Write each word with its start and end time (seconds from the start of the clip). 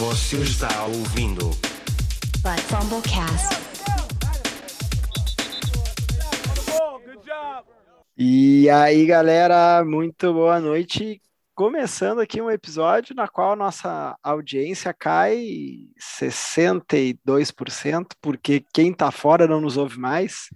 Você 0.00 0.38
está 0.38 0.86
ouvindo 0.86 1.50
But 2.40 2.58
Fumblecast. 2.70 3.60
E 8.16 8.70
aí, 8.70 9.04
galera, 9.04 9.84
muito 9.84 10.32
boa 10.32 10.58
noite. 10.58 11.20
Começando 11.54 12.20
aqui 12.20 12.40
um 12.40 12.50
episódio 12.50 13.14
na 13.14 13.28
qual 13.28 13.54
nossa 13.54 14.16
audiência 14.22 14.94
cai 14.94 15.44
62%, 16.00 18.06
porque 18.22 18.64
quem 18.72 18.94
tá 18.94 19.10
fora 19.10 19.46
não 19.46 19.60
nos 19.60 19.76
ouve 19.76 19.98
mais. 19.98 20.48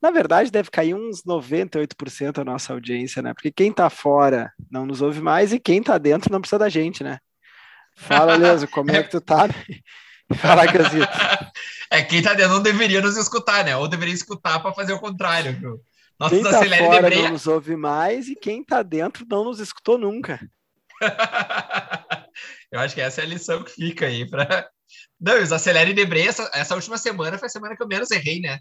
Na 0.00 0.10
verdade, 0.10 0.50
deve 0.50 0.70
cair 0.70 0.94
uns 0.94 1.22
98% 1.24 2.38
a 2.38 2.44
nossa 2.44 2.72
audiência, 2.72 3.20
né? 3.20 3.34
Porque 3.34 3.52
quem 3.52 3.70
tá 3.70 3.90
fora 3.90 4.50
não 4.70 4.86
nos 4.86 5.02
ouve 5.02 5.20
mais 5.20 5.52
e 5.52 5.60
quem 5.60 5.82
tá 5.82 5.98
dentro 5.98 6.32
não 6.32 6.40
precisa 6.40 6.58
da 6.58 6.70
gente, 6.70 7.04
né? 7.04 7.18
Fala, 7.98 8.36
Leso, 8.36 8.68
como 8.68 8.90
é 8.90 9.02
que 9.02 9.10
tu 9.10 9.20
tá? 9.20 9.48
Fala, 10.36 10.66
Casito. 10.70 11.06
É, 11.90 12.02
quem 12.02 12.22
tá 12.22 12.34
dentro 12.34 12.52
não 12.54 12.62
deveria 12.62 13.00
nos 13.00 13.16
escutar, 13.16 13.64
né? 13.64 13.76
Ou 13.76 13.88
deveria 13.88 14.14
escutar 14.14 14.60
para 14.60 14.72
fazer 14.72 14.92
o 14.92 15.00
contrário. 15.00 15.52
Viu? 15.58 15.80
Nossa, 16.18 16.34
Quem 16.34 16.44
tá 16.44 16.50
fora 16.50 17.02
Debreia- 17.02 17.22
não 17.24 17.30
nos 17.32 17.46
ouve 17.46 17.76
mais 17.76 18.28
e 18.28 18.34
quem 18.34 18.64
tá 18.64 18.82
dentro 18.82 19.26
não 19.28 19.44
nos 19.44 19.58
escutou 19.60 19.98
nunca. 19.98 20.38
Eu 22.70 22.80
acho 22.80 22.94
que 22.94 23.00
essa 23.00 23.20
é 23.20 23.24
a 23.24 23.28
lição 23.28 23.62
que 23.64 23.72
fica 23.72 24.06
aí. 24.06 24.28
Pra... 24.28 24.68
Não, 25.20 25.38
e 25.38 25.42
os 25.42 25.52
Acelere 25.52 25.90
e 25.90 25.94
Debreia, 25.94 26.28
essa, 26.28 26.50
essa 26.54 26.74
última 26.74 26.98
semana 26.98 27.38
foi 27.38 27.46
a 27.46 27.50
semana 27.50 27.76
que 27.76 27.82
eu 27.82 27.88
menos 27.88 28.10
errei, 28.10 28.40
né? 28.40 28.60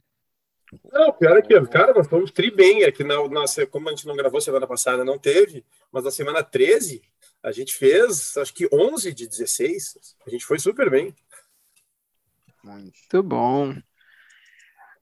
Não, 0.92 1.14
pior 1.14 1.38
é 1.38 1.42
que, 1.42 1.60
cara, 1.68 1.94
nós 1.94 2.08
fomos 2.08 2.32
tri 2.32 2.52
bem. 2.52 2.84
É 2.84 2.92
que 2.92 3.04
na, 3.04 3.16
na, 3.28 3.46
como 3.70 3.88
a 3.88 3.92
gente 3.92 4.06
não 4.08 4.16
gravou 4.16 4.40
semana 4.42 4.68
passada, 4.68 5.04
não 5.04 5.18
teve, 5.18 5.66
mas 5.92 6.04
na 6.04 6.12
semana 6.12 6.44
13, 6.44 7.02
a 7.48 7.52
gente 7.54 7.74
fez, 7.74 8.36
acho 8.36 8.54
que 8.54 8.68
11 8.72 9.14
de 9.14 9.26
16. 9.26 9.98
A 10.26 10.30
gente 10.30 10.46
foi 10.46 10.60
super 10.60 10.92
bem. 10.92 11.16
Muito 12.62 13.24
bom. 13.24 13.74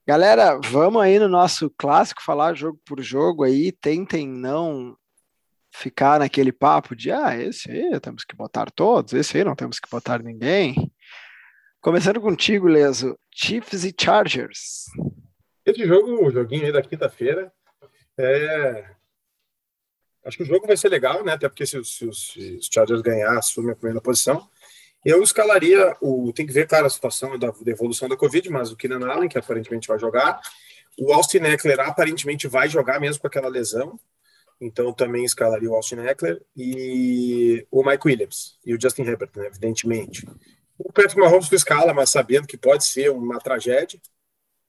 Galera, 0.06 0.56
vamos 0.62 1.02
aí 1.02 1.18
no 1.18 1.26
nosso 1.26 1.68
clássico 1.76 2.22
falar 2.22 2.54
jogo 2.54 2.80
por 2.84 3.02
jogo 3.02 3.42
aí. 3.42 3.72
Tentem 3.72 4.28
não 4.28 4.96
ficar 5.72 6.20
naquele 6.20 6.52
papo 6.52 6.94
de 6.94 7.10
ah, 7.10 7.36
esse 7.36 7.68
aí 7.68 7.98
temos 7.98 8.24
que 8.24 8.36
botar 8.36 8.70
todos, 8.70 9.12
esse 9.12 9.36
aí 9.36 9.44
não 9.44 9.56
temos 9.56 9.80
que 9.80 9.90
botar 9.90 10.22
ninguém. 10.22 10.92
Começando 11.80 12.20
contigo, 12.20 12.68
Leso. 12.68 13.18
Chiefs 13.34 13.84
e 13.84 13.92
Chargers. 14.00 14.84
Esse 15.64 15.84
jogo, 15.84 16.24
o 16.24 16.30
joguinho 16.30 16.66
aí 16.66 16.72
da 16.72 16.80
quinta-feira, 16.80 17.52
é... 18.16 18.95
acho 20.26 20.36
que 20.36 20.42
o 20.42 20.46
jogo 20.46 20.66
vai 20.66 20.76
ser 20.76 20.88
legal, 20.88 21.24
né? 21.24 21.32
Até 21.32 21.48
porque 21.48 21.64
se, 21.64 21.82
se 21.84 22.12
se 22.12 22.56
os 22.58 22.68
Chargers 22.72 23.00
ganhar, 23.00 23.38
assumem 23.38 23.72
a 23.72 23.76
primeira 23.76 24.00
posição. 24.00 24.48
Eu 25.04 25.22
escalaria 25.22 25.96
o. 26.00 26.32
Tem 26.32 26.46
que 26.46 26.52
ver, 26.52 26.66
claro, 26.66 26.86
a 26.86 26.90
situação 26.90 27.38
da, 27.38 27.50
da 27.50 27.70
evolução 27.70 28.08
da 28.08 28.16
Covid, 28.16 28.50
mas 28.50 28.72
o 28.72 28.76
Keenan 28.76 29.06
Allen, 29.06 29.28
que 29.28 29.38
aparentemente 29.38 29.86
vai 29.86 29.98
jogar. 29.98 30.40
O 30.98 31.12
Austin 31.12 31.38
Eckler 31.38 31.78
aparentemente 31.80 32.48
vai 32.48 32.68
jogar 32.68 33.00
mesmo 33.00 33.20
com 33.20 33.26
aquela 33.28 33.48
lesão. 33.48 33.98
Então 34.60 34.92
também 34.92 35.24
escalaria 35.24 35.70
o 35.70 35.74
Austin 35.74 35.96
Eckler 35.96 36.42
e 36.56 37.66
o 37.70 37.84
Mike 37.84 38.08
Williams 38.08 38.58
e 38.64 38.74
o 38.74 38.80
Justin 38.80 39.02
Herbert, 39.02 39.30
né, 39.36 39.46
evidentemente. 39.46 40.26
O 40.78 40.92
Patrick 40.92 41.18
Mahomes 41.18 41.52
escala, 41.52 41.92
mas 41.92 42.10
sabendo 42.10 42.46
que 42.46 42.56
pode 42.56 42.84
ser 42.84 43.10
uma 43.10 43.38
tragédia. 43.38 44.00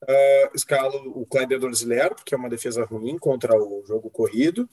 Uh, 0.04 1.20
o 1.20 1.26
Clyde 1.26 1.56
Edwards-Helaire, 1.56 2.16
porque 2.16 2.36
é 2.36 2.38
uma 2.38 2.50
defesa 2.50 2.86
ruim 2.86 3.18
contra 3.18 3.58
o 3.58 3.84
jogo 3.86 4.10
corrido. 4.10 4.70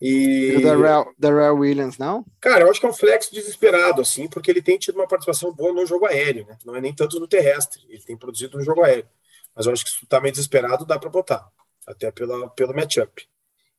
E 0.00 0.52
E, 0.52 0.56
o 0.56 0.60
Darrell, 0.60 1.12
Darrell 1.18 1.56
Williams, 1.56 1.98
não? 1.98 2.24
cara, 2.40 2.64
eu 2.64 2.70
acho 2.70 2.80
que 2.80 2.86
é 2.86 2.88
um 2.88 2.92
flex 2.92 3.30
desesperado, 3.30 4.00
assim, 4.00 4.28
porque 4.28 4.50
ele 4.50 4.62
tem 4.62 4.78
tido 4.78 4.96
uma 4.96 5.06
participação 5.08 5.52
boa 5.54 5.72
no 5.72 5.86
jogo 5.86 6.06
aéreo, 6.06 6.46
né? 6.46 6.56
Não 6.64 6.74
é 6.76 6.80
nem 6.80 6.94
tanto 6.94 7.20
no 7.20 7.28
terrestre, 7.28 7.82
ele 7.88 8.02
tem 8.02 8.16
produzido 8.16 8.56
no 8.58 8.64
jogo 8.64 8.82
aéreo. 8.82 9.08
Mas 9.54 9.66
eu 9.66 9.72
acho 9.72 9.84
que 9.84 9.90
se 9.90 10.00
tu 10.00 10.06
tá 10.06 10.20
meio 10.20 10.32
desesperado, 10.32 10.86
dá 10.86 10.98
para 10.98 11.10
botar, 11.10 11.48
até 11.86 12.10
pela, 12.10 12.48
pelo 12.50 12.74
matchup. 12.74 13.28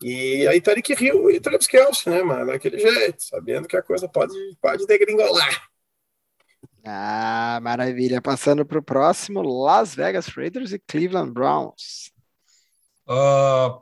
E 0.04 0.48
aí 0.48 0.60
Tariq 0.62 0.94
Hill 1.00 1.32
e 1.32 1.40
Travis 1.40 1.68
Kelce, 1.68 2.10
né, 2.10 2.24
mano? 2.24 2.48
Daquele 2.48 2.80
jeito, 2.80 3.22
sabendo 3.24 3.68
que 3.68 3.78
a 3.78 3.84
coisa 3.84 4.08
pode, 4.10 4.34
pode 4.62 4.86
degringolar. 4.88 5.70
Ah, 6.84 7.60
maravilha. 7.62 8.22
Passando 8.22 8.66
para 8.66 8.80
o 8.80 8.84
próximo, 8.84 9.42
Las 9.42 9.94
Vegas 9.96 10.28
Raiders 10.28 10.74
e 10.74 10.80
Cleveland 10.80 11.32
Browns. 11.32 12.12
Ah, 13.08 13.82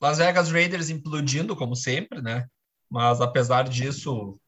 Las 0.00 0.18
Vegas 0.18 0.50
Raiders 0.50 0.90
implodindo, 0.90 1.54
como 1.54 1.76
sempre, 1.76 2.22
né? 2.22 2.46
Mas 2.88 3.20
apesar 3.20 3.68
disso, 3.68 4.38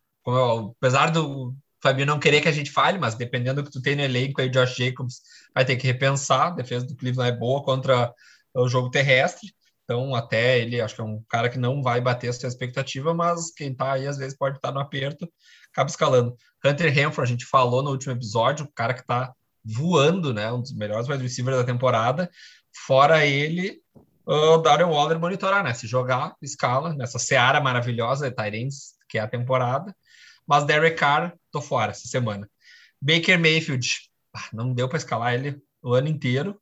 apesar 0.76 1.10
do 1.10 1.54
Fabinho 1.82 2.06
não 2.06 2.18
querer 2.20 2.40
que 2.40 2.48
a 2.48 2.52
gente 2.52 2.70
fale, 2.70 2.98
mas 2.98 3.14
dependendo 3.14 3.62
do 3.62 3.66
que 3.66 3.72
tu 3.72 3.82
tem 3.82 3.96
no 3.96 4.02
elenco 4.02 4.40
aí, 4.40 4.48
Josh 4.48 4.76
Jacobs 4.76 5.20
vai 5.54 5.64
ter 5.64 5.76
que 5.76 5.86
repensar. 5.86 6.48
A 6.48 6.50
defesa 6.50 6.86
do 6.86 6.96
Cleveland 6.96 7.34
é 7.34 7.38
boa 7.38 7.62
contra 7.62 8.12
o 8.54 8.68
jogo 8.68 8.90
terrestre. 8.90 9.52
Então, 9.84 10.14
até 10.14 10.60
ele, 10.60 10.80
acho 10.80 10.94
que 10.94 11.00
é 11.00 11.04
um 11.04 11.22
cara 11.28 11.50
que 11.50 11.58
não 11.58 11.82
vai 11.82 12.00
bater 12.00 12.28
a 12.28 12.32
sua 12.32 12.48
expectativa, 12.48 13.12
mas 13.12 13.52
quem 13.52 13.74
tá 13.74 13.92
aí 13.92 14.06
às 14.06 14.16
vezes 14.16 14.36
pode 14.36 14.56
estar 14.56 14.70
no 14.72 14.80
aperto, 14.80 15.30
acaba 15.72 15.90
escalando. 15.90 16.36
Hunter 16.64 16.92
Renfro, 16.92 17.22
a 17.22 17.26
gente 17.26 17.44
falou 17.44 17.82
no 17.82 17.90
último 17.90 18.12
episódio, 18.12 18.64
o 18.64 18.72
cara 18.72 18.94
que 18.94 19.04
tá 19.04 19.34
voando, 19.64 20.32
né? 20.32 20.50
Um 20.52 20.60
dos 20.60 20.72
melhores 20.72 21.08
wide 21.08 21.22
receivers 21.22 21.58
da 21.58 21.64
temporada. 21.64 22.30
Fora 22.86 23.26
ele, 23.26 23.82
o 24.24 24.58
Darren 24.58 24.86
Waller 24.86 25.18
monitorar, 25.18 25.64
né? 25.64 25.74
Se 25.74 25.86
jogar, 25.86 26.34
escala, 26.40 26.94
nessa 26.94 27.18
seara 27.18 27.60
maravilhosa 27.60 28.30
de 28.30 28.36
Tyrants, 28.36 28.94
que 29.08 29.18
é 29.18 29.20
a 29.20 29.28
temporada. 29.28 29.94
Mas 30.46 30.64
Derek 30.64 30.96
Carr, 30.96 31.34
tô 31.50 31.60
fora 31.60 31.92
essa 31.92 32.06
semana. 32.08 32.48
Baker 33.00 33.38
Mayfield, 33.38 33.88
ah, 34.34 34.48
não 34.52 34.72
deu 34.72 34.88
para 34.88 34.98
escalar 34.98 35.34
ele 35.34 35.60
o 35.82 35.94
ano 35.94 36.08
inteiro. 36.08 36.60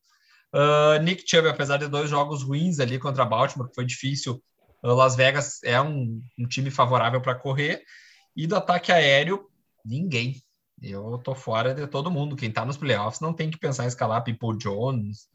Ah, 0.52 0.98
Nick 1.02 1.24
Chubb, 1.26 1.48
apesar 1.48 1.76
de 1.76 1.88
dois 1.88 2.10
jogos 2.10 2.42
ruins 2.42 2.80
ali 2.80 2.98
contra 2.98 3.24
Baltimore, 3.24 3.68
que 3.68 3.74
foi 3.74 3.84
difícil, 3.84 4.42
ah, 4.82 4.92
Las 4.92 5.16
Vegas 5.16 5.62
é 5.62 5.80
um, 5.80 6.22
um 6.38 6.46
time 6.48 6.70
favorável 6.70 7.20
para 7.20 7.34
correr. 7.34 7.82
E 8.34 8.46
do 8.46 8.56
ataque 8.56 8.92
aéreo, 8.92 9.48
ninguém. 9.84 10.42
Eu 10.80 11.18
tô 11.18 11.34
fora 11.34 11.74
de 11.74 11.86
todo 11.86 12.10
mundo. 12.10 12.36
Quem 12.36 12.50
tá 12.50 12.64
nos 12.64 12.76
playoffs 12.78 13.20
não 13.20 13.34
tem 13.34 13.50
que 13.50 13.58
pensar 13.58 13.84
em 13.84 13.88
escalar 13.88 14.24
People 14.24 14.56
Jones, 14.56 15.28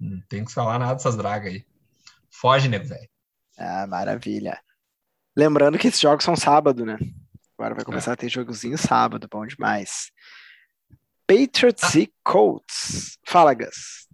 não 0.00 0.20
tem 0.22 0.44
que 0.44 0.52
falar 0.52 0.78
nada 0.78 0.94
dessas 0.94 1.16
dragas 1.16 1.52
aí. 1.52 1.66
Foge, 2.30 2.68
nego, 2.68 2.86
velho. 2.86 3.08
Ah, 3.58 3.86
maravilha. 3.86 4.58
Lembrando 5.36 5.78
que 5.78 5.88
esses 5.88 6.00
jogos 6.00 6.24
são 6.24 6.34
sábado, 6.34 6.86
né? 6.86 6.98
Agora 7.58 7.74
vai 7.74 7.84
começar 7.84 8.14
a 8.14 8.16
ter 8.16 8.30
jogozinho 8.30 8.78
sábado, 8.78 9.28
bom 9.30 9.46
demais. 9.46 10.10
Patriots 11.26 11.94
e 11.94 12.12
Colts. 12.24 13.18
Fala, 13.24 13.52
Gus. 13.52 14.08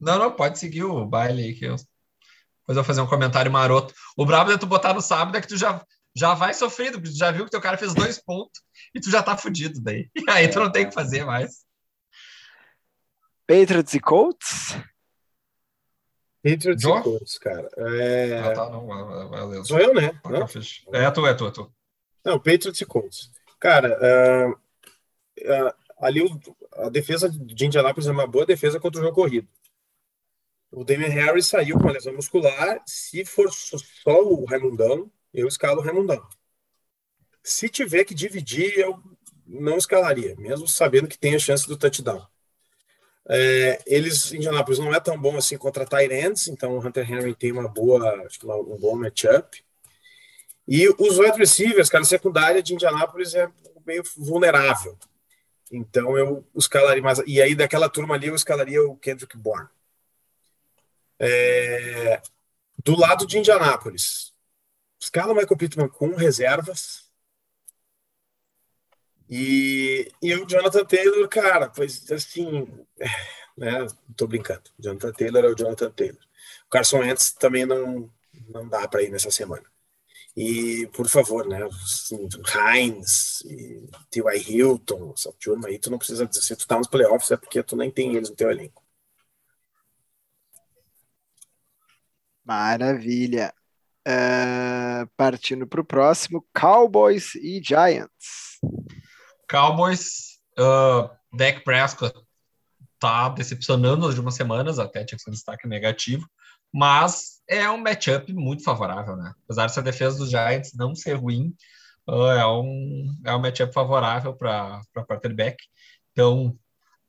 Não, 0.00 0.18
não, 0.18 0.32
pode 0.32 0.58
seguir 0.58 0.82
o 0.82 1.06
baile 1.06 1.42
aí 1.42 1.54
que 1.54 1.64
eu. 1.64 1.76
Depois 1.76 1.86
eu 2.68 2.74
vou 2.74 2.84
fazer 2.84 3.00
um 3.00 3.06
comentário 3.06 3.50
maroto. 3.50 3.94
O 4.16 4.26
brabo 4.26 4.52
de 4.52 4.58
tu 4.58 4.66
botar 4.66 4.92
no 4.92 5.00
sábado 5.00 5.36
é 5.36 5.40
que 5.40 5.46
tu 5.46 5.56
já, 5.56 5.84
já 6.14 6.34
vai 6.34 6.52
sofrido, 6.52 6.98
porque 6.98 7.10
tu 7.10 7.16
já 7.16 7.30
viu 7.30 7.44
que 7.44 7.50
teu 7.50 7.60
cara 7.60 7.78
fez 7.78 7.94
dois 7.94 8.18
pontos 8.22 8.60
e 8.94 9.00
tu 9.00 9.10
já 9.10 9.22
tá 9.22 9.36
fudido 9.36 9.80
daí. 9.80 10.10
E 10.14 10.24
aí 10.28 10.48
tu 10.48 10.58
não 10.58 10.70
tem 10.70 10.84
o 10.84 10.88
que 10.88 10.94
fazer 10.94 11.24
mais. 11.24 11.64
Patriots 13.46 13.94
e 13.94 14.00
Colts. 14.00 14.76
Patriots 16.42 16.82
Joe? 16.82 16.98
e 16.98 17.02
Colts, 17.02 17.38
cara. 17.38 17.68
É... 17.76 18.38
Ah, 18.38 18.52
tá, 18.52 18.70
não, 18.70 18.86
valeu. 18.86 19.64
Sou 19.64 19.78
eu, 19.78 19.94
né? 19.94 20.18
Não? 20.24 20.42
É 20.92 21.10
tu, 21.10 21.26
é 21.26 21.34
tu, 21.34 21.46
é 21.46 21.50
tu. 21.50 21.72
Não, 22.24 22.38
Patriots 22.38 22.80
e 22.80 22.86
Colts. 22.86 23.30
Cara, 23.58 23.98
ah, 24.02 24.54
ah, 25.46 25.74
ali 26.00 26.22
o- 26.22 26.40
a 26.72 26.88
defesa 26.88 27.28
de 27.28 27.66
Indianapolis 27.66 28.08
é 28.08 28.12
uma 28.12 28.26
boa 28.26 28.46
defesa 28.46 28.80
contra 28.80 29.00
o 29.00 29.04
jogo 29.04 29.14
corrido. 29.14 29.48
O 30.70 30.84
Damian 30.84 31.08
Harris 31.08 31.46
saiu 31.48 31.76
com 31.76 31.84
uma 31.84 31.92
lesão 31.92 32.14
muscular. 32.14 32.80
Se 32.86 33.24
for 33.24 33.52
só 33.52 33.76
só 33.76 34.22
o 34.22 34.44
Raimundão, 34.44 35.10
eu 35.34 35.48
escalo 35.48 35.80
o 35.80 35.84
Raimundão. 35.84 36.26
Se 37.42 37.68
tiver 37.68 38.04
que 38.04 38.14
dividir, 38.14 38.78
eu 38.78 39.02
não 39.46 39.76
escalaria, 39.76 40.36
mesmo 40.36 40.68
sabendo 40.68 41.08
que 41.08 41.18
tem 41.18 41.34
a 41.34 41.38
chance 41.38 41.66
do 41.66 41.76
touchdown. 41.76 42.24
É, 43.28 43.82
eles, 43.86 44.32
Indianapolis 44.32 44.78
não 44.78 44.94
é 44.94 44.98
tão 44.98 45.20
bom 45.20 45.36
assim 45.36 45.56
contra 45.56 45.86
Tyrants, 45.86 46.48
então 46.48 46.72
o 46.76 46.84
Hunter 46.84 47.10
Henry 47.10 47.34
tem 47.34 47.52
uma 47.52 47.68
boa, 47.68 48.26
acho 48.26 48.38
que 48.40 48.44
uma- 48.44 48.56
um 48.56 48.78
bom 48.78 48.96
matchup. 48.96 49.62
E 50.66 50.88
os 50.88 51.18
wide 51.18 51.38
receivers, 51.38 51.88
cara, 51.88 52.02
a 52.02 52.06
secundária 52.06 52.62
de 52.62 52.74
Indianápolis 52.74 53.34
é 53.34 53.48
meio 53.86 54.02
vulnerável. 54.16 54.96
Então 55.70 56.16
eu 56.18 56.46
escalaria 56.54 57.02
mais. 57.02 57.20
E 57.26 57.40
aí, 57.40 57.54
daquela 57.54 57.88
turma 57.88 58.14
ali, 58.14 58.28
eu 58.28 58.34
escalaria 58.34 58.82
o 58.82 58.96
Kendrick 58.96 59.36
Bourne. 59.36 59.68
É, 61.18 62.20
do 62.82 62.98
lado 62.98 63.26
de 63.26 63.38
Indianápolis, 63.38 64.32
escala 65.00 65.32
o 65.32 65.36
Michael 65.36 65.56
Pittman 65.56 65.88
com 65.88 66.14
reservas. 66.14 67.09
E, 69.30 70.10
e 70.20 70.34
o 70.34 70.44
Jonathan 70.44 70.84
Taylor, 70.84 71.28
cara, 71.28 71.68
pois 71.68 72.10
assim, 72.10 72.66
né? 73.56 73.86
Tô 74.16 74.26
brincando. 74.26 74.62
Jonathan 74.78 75.12
Taylor 75.12 75.44
é 75.44 75.48
o 75.48 75.54
Jonathan 75.54 75.90
Taylor. 75.92 76.20
O 76.66 76.70
Carson 76.70 76.98
Wentz 76.98 77.32
também 77.32 77.64
não, 77.64 78.12
não 78.48 78.68
dá 78.68 78.88
para 78.88 79.02
ir 79.02 79.10
nessa 79.10 79.30
semana. 79.30 79.64
E, 80.36 80.88
por 80.92 81.08
favor, 81.08 81.46
né? 81.46 81.62
Assim, 81.64 82.28
Heinz, 82.74 83.44
T.Y. 84.10 84.36
Hilton, 84.48 85.12
essa 85.16 85.32
turma 85.34 85.68
aí, 85.68 85.78
tu 85.78 85.90
não 85.90 85.98
precisa 85.98 86.26
dizer. 86.26 86.42
Se 86.42 86.56
tu 86.56 86.66
tá 86.66 86.76
nos 86.76 86.88
playoffs 86.88 87.30
é 87.30 87.36
porque 87.36 87.62
tu 87.62 87.76
nem 87.76 87.90
tem 87.90 88.16
eles 88.16 88.30
no 88.30 88.36
teu 88.36 88.50
elenco. 88.50 88.82
Maravilha. 92.44 93.54
Uh, 94.08 95.06
partindo 95.16 95.66
para 95.66 95.80
o 95.80 95.84
próximo, 95.84 96.44
Cowboys 96.52 97.34
e 97.36 97.60
Giants. 97.62 98.58
Cowboys, 99.50 100.38
uh, 100.58 101.10
Dak 101.36 101.64
Prescott 101.64 102.14
tá 103.00 103.28
decepcionando 103.30 104.02
nas 104.02 104.10
últimas 104.10 104.34
semanas, 104.34 104.78
até 104.78 105.04
tinha 105.04 105.16
que 105.16 105.24
ser 105.24 105.30
um 105.30 105.32
destaque 105.32 105.66
negativo, 105.66 106.28
mas 106.72 107.40
é 107.48 107.68
um 107.68 107.78
matchup 107.78 108.32
muito 108.32 108.62
favorável, 108.62 109.16
né? 109.16 109.34
Apesar 109.44 109.66
dessa 109.66 109.82
defesa 109.82 110.18
dos 110.18 110.30
Giants 110.30 110.72
não 110.74 110.94
ser 110.94 111.14
ruim, 111.14 111.52
uh, 112.08 112.26
é, 112.26 112.46
um, 112.46 113.16
é 113.24 113.34
um 113.34 113.40
matchup 113.40 113.72
favorável 113.72 114.34
para 114.36 114.82
quarterback, 115.08 115.56
então 116.12 116.56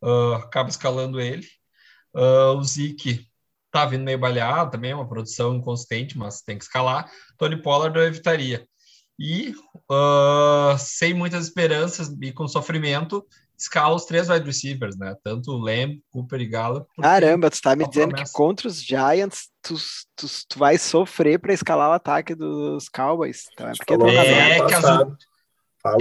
uh, 0.01 0.33
acaba 0.35 0.69
escalando 0.69 1.21
ele. 1.21 1.45
Uh, 2.15 2.57
o 2.57 2.63
Zeke 2.63 3.29
tá 3.71 3.85
vindo 3.85 4.03
meio 4.03 4.17
baleado 4.17 4.71
também, 4.71 4.91
é 4.91 4.95
uma 4.95 5.07
produção 5.07 5.55
inconsistente, 5.55 6.17
mas 6.17 6.41
tem 6.41 6.57
que 6.57 6.63
escalar. 6.63 7.09
Tony 7.37 7.61
Pollard 7.61 7.97
eu 7.97 8.05
evitaria. 8.05 8.67
E 9.21 9.53
uh, 9.87 10.75
sem 10.79 11.13
muitas 11.13 11.45
esperanças 11.45 12.11
e 12.19 12.31
com 12.31 12.47
sofrimento, 12.47 13.23
escala 13.55 13.93
os 13.93 14.05
três 14.05 14.29
wide 14.29 14.43
receivers, 14.43 14.97
né? 14.97 15.15
Tanto 15.23 15.51
o 15.51 15.57
Lamb, 15.59 16.01
Cooper 16.09 16.41
e 16.41 16.47
Gallup. 16.47 16.87
Caramba, 16.99 17.51
tu 17.51 17.61
tá 17.61 17.75
me 17.75 17.87
dizendo 17.87 18.09
promessa. 18.09 18.31
que 18.31 18.35
contra 18.35 18.67
os 18.67 18.83
Giants 18.83 19.49
tu, 19.61 19.75
tu, 20.15 20.27
tu 20.49 20.57
vai 20.57 20.79
sofrer 20.79 21.37
para 21.37 21.53
escalar 21.53 21.91
o 21.91 21.93
ataque 21.93 22.33
dos 22.33 22.89
Cowboys. 22.89 23.45
Então 23.53 23.67
é 23.67 23.73
porque 23.77 23.93
é, 23.93 24.65
que 24.65 24.73
as, 24.73 24.85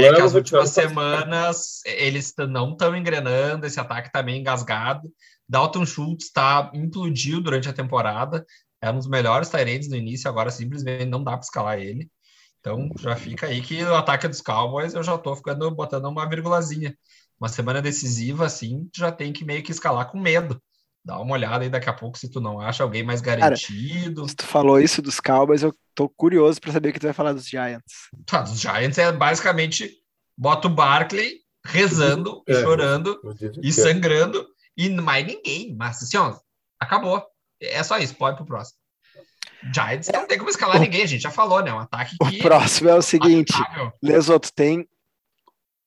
é 0.00 0.14
que 0.14 0.23
as 0.23 0.34
últimas 0.34 0.70
semanas 0.70 1.82
eles 1.84 2.32
não 2.49 2.73
estão 2.73 2.96
engrenando, 2.96 3.66
esse 3.66 3.78
ataque 3.78 4.11
tá 4.11 4.23
meio 4.23 4.38
engasgado. 4.38 5.12
Dalton 5.46 5.84
Schultz 5.84 6.31
tá, 6.32 6.70
implodiu 6.73 7.43
durante 7.43 7.69
a 7.69 7.73
temporada, 7.73 8.46
era 8.81 8.94
um 8.94 8.99
dos 8.99 9.08
melhores 9.08 9.50
Tyrants 9.50 9.90
no 9.90 9.96
início, 9.96 10.31
agora 10.31 10.50
simplesmente 10.50 11.05
não 11.05 11.23
dá 11.23 11.32
para 11.32 11.40
escalar 11.40 11.78
ele. 11.78 12.08
Então 12.61 12.89
já 12.99 13.17
fica 13.17 13.47
aí 13.47 13.61
que 13.62 13.83
o 13.83 13.95
ataque 13.95 14.29
dos 14.29 14.41
Cowboys 14.41 14.95
eu 14.95 15.03
já 15.03 15.17
tô 15.17 15.35
ficando 15.35 15.71
botando 15.71 16.07
uma 16.07 16.29
virgulazinha 16.29 16.95
uma 17.41 17.49
semana 17.49 17.81
decisiva, 17.81 18.45
assim, 18.45 18.89
já 18.95 19.11
tem 19.11 19.33
que 19.33 19.45
meio 19.45 19.62
que 19.62 19.73
escalar 19.73 20.11
com 20.11 20.21
medo. 20.21 20.62
Dá 21.03 21.19
uma 21.19 21.33
olhada 21.33 21.65
aí 21.65 21.71
daqui 21.71 21.89
a 21.89 21.95
pouco 21.95 22.19
se 22.19 22.31
tu 22.31 22.39
não 22.39 22.61
acha 22.61 22.83
alguém 22.83 23.03
mais 23.03 23.23
garantido. 23.23 24.17
Cara, 24.17 24.29
se 24.29 24.37
tu 24.37 24.45
falou 24.47 24.79
isso 24.79 25.01
dos 25.01 25.19
Cowboys, 25.19 25.62
eu 25.62 25.75
tô 25.95 26.07
curioso 26.11 26.61
para 26.61 26.73
saber 26.73 26.91
o 26.91 26.93
que 26.93 27.01
tu 27.01 27.05
vai 27.05 27.15
falar 27.15 27.33
dos 27.33 27.49
Giants. 27.49 28.11
Tá, 28.27 28.43
dos 28.43 28.61
Giants 28.61 28.99
é 28.99 29.11
basicamente 29.11 29.91
bota 30.37 30.69
o 30.69 30.71
Barkley 30.71 31.39
rezando, 31.65 32.43
é, 32.47 32.61
chorando 32.61 33.19
e 33.62 33.73
sangrando 33.73 34.47
e 34.77 34.91
mais 34.91 35.27
ninguém. 35.27 35.75
Mas 35.75 36.03
assim, 36.03 36.19
ó, 36.19 36.37
acabou. 36.79 37.25
É 37.59 37.83
só 37.83 37.97
isso, 37.99 38.15
pode 38.15 38.37
pro 38.37 38.45
próximo. 38.45 38.79
Giants 39.75 40.09
não 40.12 40.27
tem 40.27 40.39
como 40.39 40.51
escalar 40.51 40.81
ninguém, 40.81 41.03
a 41.03 41.07
gente 41.07 41.23
já 41.23 41.31
falou, 41.31 41.62
né? 41.62 41.73
Um 41.73 41.81
ataque 41.81 42.17
que. 42.17 42.39
O 42.39 42.43
próximo 42.43 42.89
é 42.89 42.95
o 42.95 43.03
seguinte: 43.03 43.53
Lesoto 44.03 44.53
tem 44.53 44.89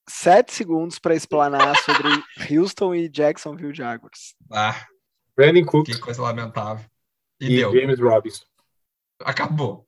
sete 0.07 0.53
segundos 0.53 0.99
para 0.99 1.15
explanar 1.15 1.75
sobre 1.81 2.09
Houston 2.51 2.93
e 2.95 3.09
Jacksonville 3.09 3.73
Jaguars. 3.73 4.35
Ah, 4.51 4.85
Brandon 5.35 5.65
Cook. 5.65 5.85
Que 5.85 5.99
coisa 5.99 6.21
lamentável. 6.21 6.85
E, 7.39 7.45
e 7.45 7.57
deu. 7.57 7.73
James 7.73 7.99
Robinson. 7.99 8.45
Acabou. 9.23 9.87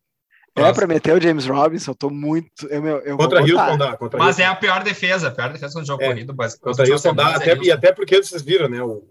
É 0.58 0.72
para 0.72 0.88
meter 0.88 1.14
o 1.14 1.22
James 1.22 1.46
Robinson, 1.46 1.92
eu 1.92 1.96
tô 1.96 2.10
muito. 2.10 2.66
Eu, 2.68 2.86
eu 3.00 3.18
contra 3.18 3.42
Houston 3.42 3.78
dá. 3.78 3.98
Contra 3.98 4.18
mas 4.18 4.28
Houston. 4.28 4.42
é 4.42 4.46
a 4.46 4.56
pior 4.56 4.84
defesa, 4.84 5.28
a 5.28 5.32
pior 5.32 5.52
defesa 5.52 5.78
no 5.78 5.86
jogo 5.86 6.02
é, 6.02 6.08
corrido. 6.08 6.34
Mas 6.34 6.56
contra 6.58 6.90
Houston 6.90 7.14
dá, 7.14 7.36
até, 7.36 7.58
e 7.58 7.70
até 7.70 7.92
porque 7.92 8.24
vocês 8.24 8.42
viram, 8.42 8.70
né? 8.70 8.82
O, 8.82 9.04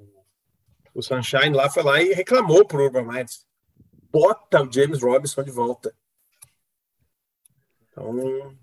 o 0.94 1.02
Sunshine 1.02 1.54
lá 1.54 1.68
foi 1.68 1.82
lá 1.82 2.00
e 2.00 2.14
reclamou 2.14 2.64
pro 2.64 2.84
Urban 2.84 3.04
Myers. 3.04 3.44
Bota 4.14 4.62
o 4.62 4.72
James 4.72 5.02
Robinson 5.02 5.42
de 5.42 5.50
volta. 5.50 5.92
Então, 7.90 8.54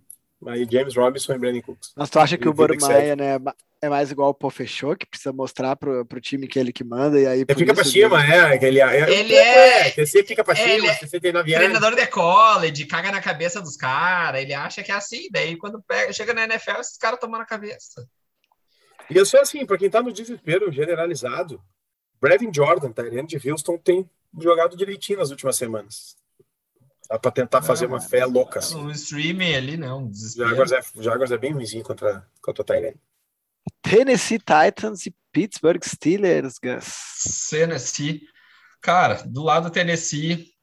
Aí 0.48 0.66
James 0.70 0.96
Robinson 0.96 1.34
e 1.34 1.38
Brandon 1.38 1.62
Cooks. 1.62 1.92
Mas 1.96 2.10
tu 2.10 2.20
acha 2.20 2.38
que 2.38 2.48
o 2.48 2.54
Bormaia 2.54 3.16
né, 3.16 3.38
é 3.82 3.90
mais 3.90 4.12
igual 4.12 4.30
o 4.30 4.34
Pô 4.34 4.50
Fechou, 4.50 4.96
que 4.96 5.06
precisa 5.06 5.34
mostrar 5.34 5.76
pro, 5.76 6.06
pro 6.06 6.22
time 6.22 6.48
que 6.48 6.58
ele 6.58 6.72
que 6.72 6.84
manda 6.84 7.20
e 7.20 7.28
aí... 7.28 7.46
Ele 7.48 7.60
fica 7.60 7.74
pra 7.74 7.84
cima, 7.84 8.26
é. 8.26 8.56
Ele, 8.56 8.80
é, 8.80 9.12
ele 9.12 9.34
é... 9.36 9.88
é 9.90 10.06
você 10.06 10.24
fica 10.24 10.44
pra 10.44 10.56
cima, 10.56 10.70
ele 10.70 10.88
é 10.88 10.94
69 10.94 11.54
anos. 11.54 11.68
Treinador 11.68 11.96
de 11.96 12.08
college, 12.08 12.86
caga 12.86 13.12
na 13.12 13.22
cabeça 13.22 13.62
dos 13.62 13.76
caras, 13.76 14.42
ele 14.42 14.54
acha 14.54 14.82
que 14.82 14.92
é 14.92 14.96
assim, 14.96 15.28
daí 15.32 15.58
quando 15.58 15.84
pega, 15.84 16.12
chega 16.14 16.34
na 16.34 16.46
NFL, 16.46 16.80
esses 16.80 16.98
caras 16.98 17.20
tomam 17.20 17.38
na 17.38 17.46
cabeça. 17.46 18.08
E 19.10 19.18
eu 19.18 19.26
sou 19.26 19.42
assim, 19.42 19.66
pra 19.66 19.78
quem 19.78 19.90
tá 19.90 20.02
no 20.02 20.14
desespero 20.14 20.72
generalizado, 20.72 21.62
Brevin 22.20 22.52
Jordan, 22.54 22.92
tá? 22.92 23.04
de 23.04 23.50
Houston, 23.50 23.78
tem 23.78 24.10
jogado 24.40 24.78
direitinho 24.78 25.20
nas 25.20 25.30
últimas 25.30 25.56
semanas. 25.56 26.16
Dá 27.10 27.20
para 27.20 27.32
tentar 27.32 27.62
fazer 27.62 27.88
uma 27.88 28.00
fé 28.00 28.26
louca. 28.26 28.60
Assim. 28.60 28.78
Um 28.78 28.90
streaming 28.92 29.54
ali, 29.54 29.78
né? 29.78 29.94
Um. 29.94 30.12
Jaguars 30.14 30.72
é, 30.72 30.82
Jaguars 31.00 31.32
é 31.32 31.38
bem 31.38 31.52
ruimzinho 31.52 31.84
contra, 31.84 32.26
contra 32.42 32.62
o 32.62 32.66
Tyrene. 32.66 33.00
Tennessee 33.82 34.40
Titans 34.40 35.06
e 35.06 35.16
Pittsburgh 35.32 35.84
Steelers, 35.84 36.58
Gus. 36.58 37.50
Tennessee. 37.50 38.22
Cara, 38.82 39.24
do 39.26 39.44
lado 39.44 39.70
do 39.70 39.74
Tennessee, 39.74 40.54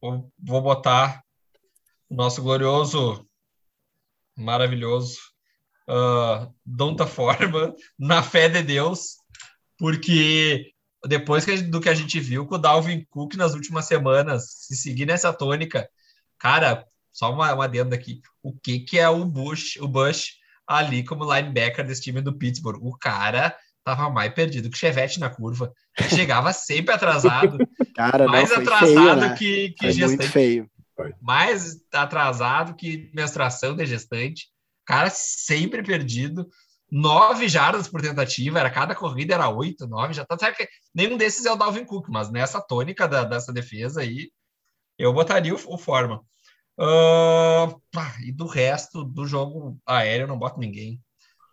vou, 0.00 0.30
vou 0.38 0.60
botar 0.60 1.22
o 2.08 2.14
nosso 2.14 2.42
glorioso, 2.42 3.26
maravilhoso 4.36 5.18
uh, 5.88 6.52
Donta 6.64 7.06
Forma 7.06 7.74
na 7.98 8.22
fé 8.22 8.48
de 8.48 8.62
Deus, 8.62 9.16
porque 9.78 10.72
depois 11.06 11.44
que, 11.44 11.56
do 11.62 11.80
que 11.80 11.88
a 11.88 11.94
gente 11.94 12.18
viu 12.20 12.46
com 12.46 12.54
o 12.54 12.58
Dalvin 12.58 13.04
Cook 13.10 13.34
nas 13.34 13.54
últimas 13.54 13.86
semanas, 13.86 14.44
se 14.50 14.76
seguir 14.76 15.06
nessa 15.06 15.32
tônica, 15.32 15.88
cara, 16.38 16.86
só 17.12 17.32
uma, 17.32 17.52
uma 17.54 17.64
adendo 17.64 17.94
aqui. 17.94 18.20
O 18.42 18.52
que, 18.52 18.80
que 18.80 18.98
é 18.98 19.08
o 19.08 19.24
Bush, 19.24 19.76
o 19.80 19.88
Bush 19.88 20.34
ali 20.66 21.04
como 21.04 21.24
linebacker 21.24 21.86
desse 21.86 22.02
time 22.02 22.20
do 22.20 22.36
Pittsburgh? 22.36 22.82
O 22.82 22.96
cara 22.96 23.56
tava 23.84 24.10
mais 24.10 24.34
perdido 24.34 24.68
que 24.68 24.76
Chevette 24.76 25.20
na 25.20 25.30
curva. 25.30 25.72
Chegava 26.14 26.52
sempre 26.52 26.94
atrasado. 26.94 27.56
Cara, 27.94 28.26
mais 28.26 28.50
não, 28.50 28.58
atrasado 28.58 28.86
feio, 28.86 29.16
né? 29.16 29.34
que, 29.34 29.70
que 29.70 29.84
foi 29.84 29.92
gestante. 29.92 30.18
Muito 30.18 30.32
feio. 30.32 30.70
Mais 31.22 31.76
atrasado 31.92 32.74
que 32.74 33.10
menstruação 33.14 33.74
de 33.74 33.86
gestante. 33.86 34.48
Cara, 34.84 35.08
sempre 35.08 35.82
perdido 35.82 36.46
nove 36.90 37.48
jardas 37.48 37.88
por 37.88 38.00
tentativa, 38.00 38.60
era 38.60 38.70
cada 38.70 38.94
corrida 38.94 39.34
era 39.34 39.48
oito, 39.48 39.86
nove, 39.86 40.14
já 40.14 40.24
tá 40.24 40.38
certo 40.38 40.56
que 40.56 40.68
nenhum 40.94 41.16
desses 41.16 41.44
é 41.44 41.52
o 41.52 41.56
Dalvin 41.56 41.84
Cook, 41.84 42.08
mas 42.08 42.30
nessa 42.30 42.60
tônica 42.60 43.08
da, 43.08 43.24
dessa 43.24 43.52
defesa 43.52 44.00
aí, 44.00 44.30
eu 44.98 45.12
botaria 45.12 45.54
o, 45.54 45.74
o 45.74 45.78
forma. 45.78 46.22
Uh, 46.78 47.80
e 48.24 48.32
do 48.32 48.46
resto 48.46 49.02
do 49.02 49.26
jogo 49.26 49.78
aéreo, 49.86 50.24
eu 50.24 50.28
não 50.28 50.38
boto 50.38 50.60
ninguém. 50.60 51.00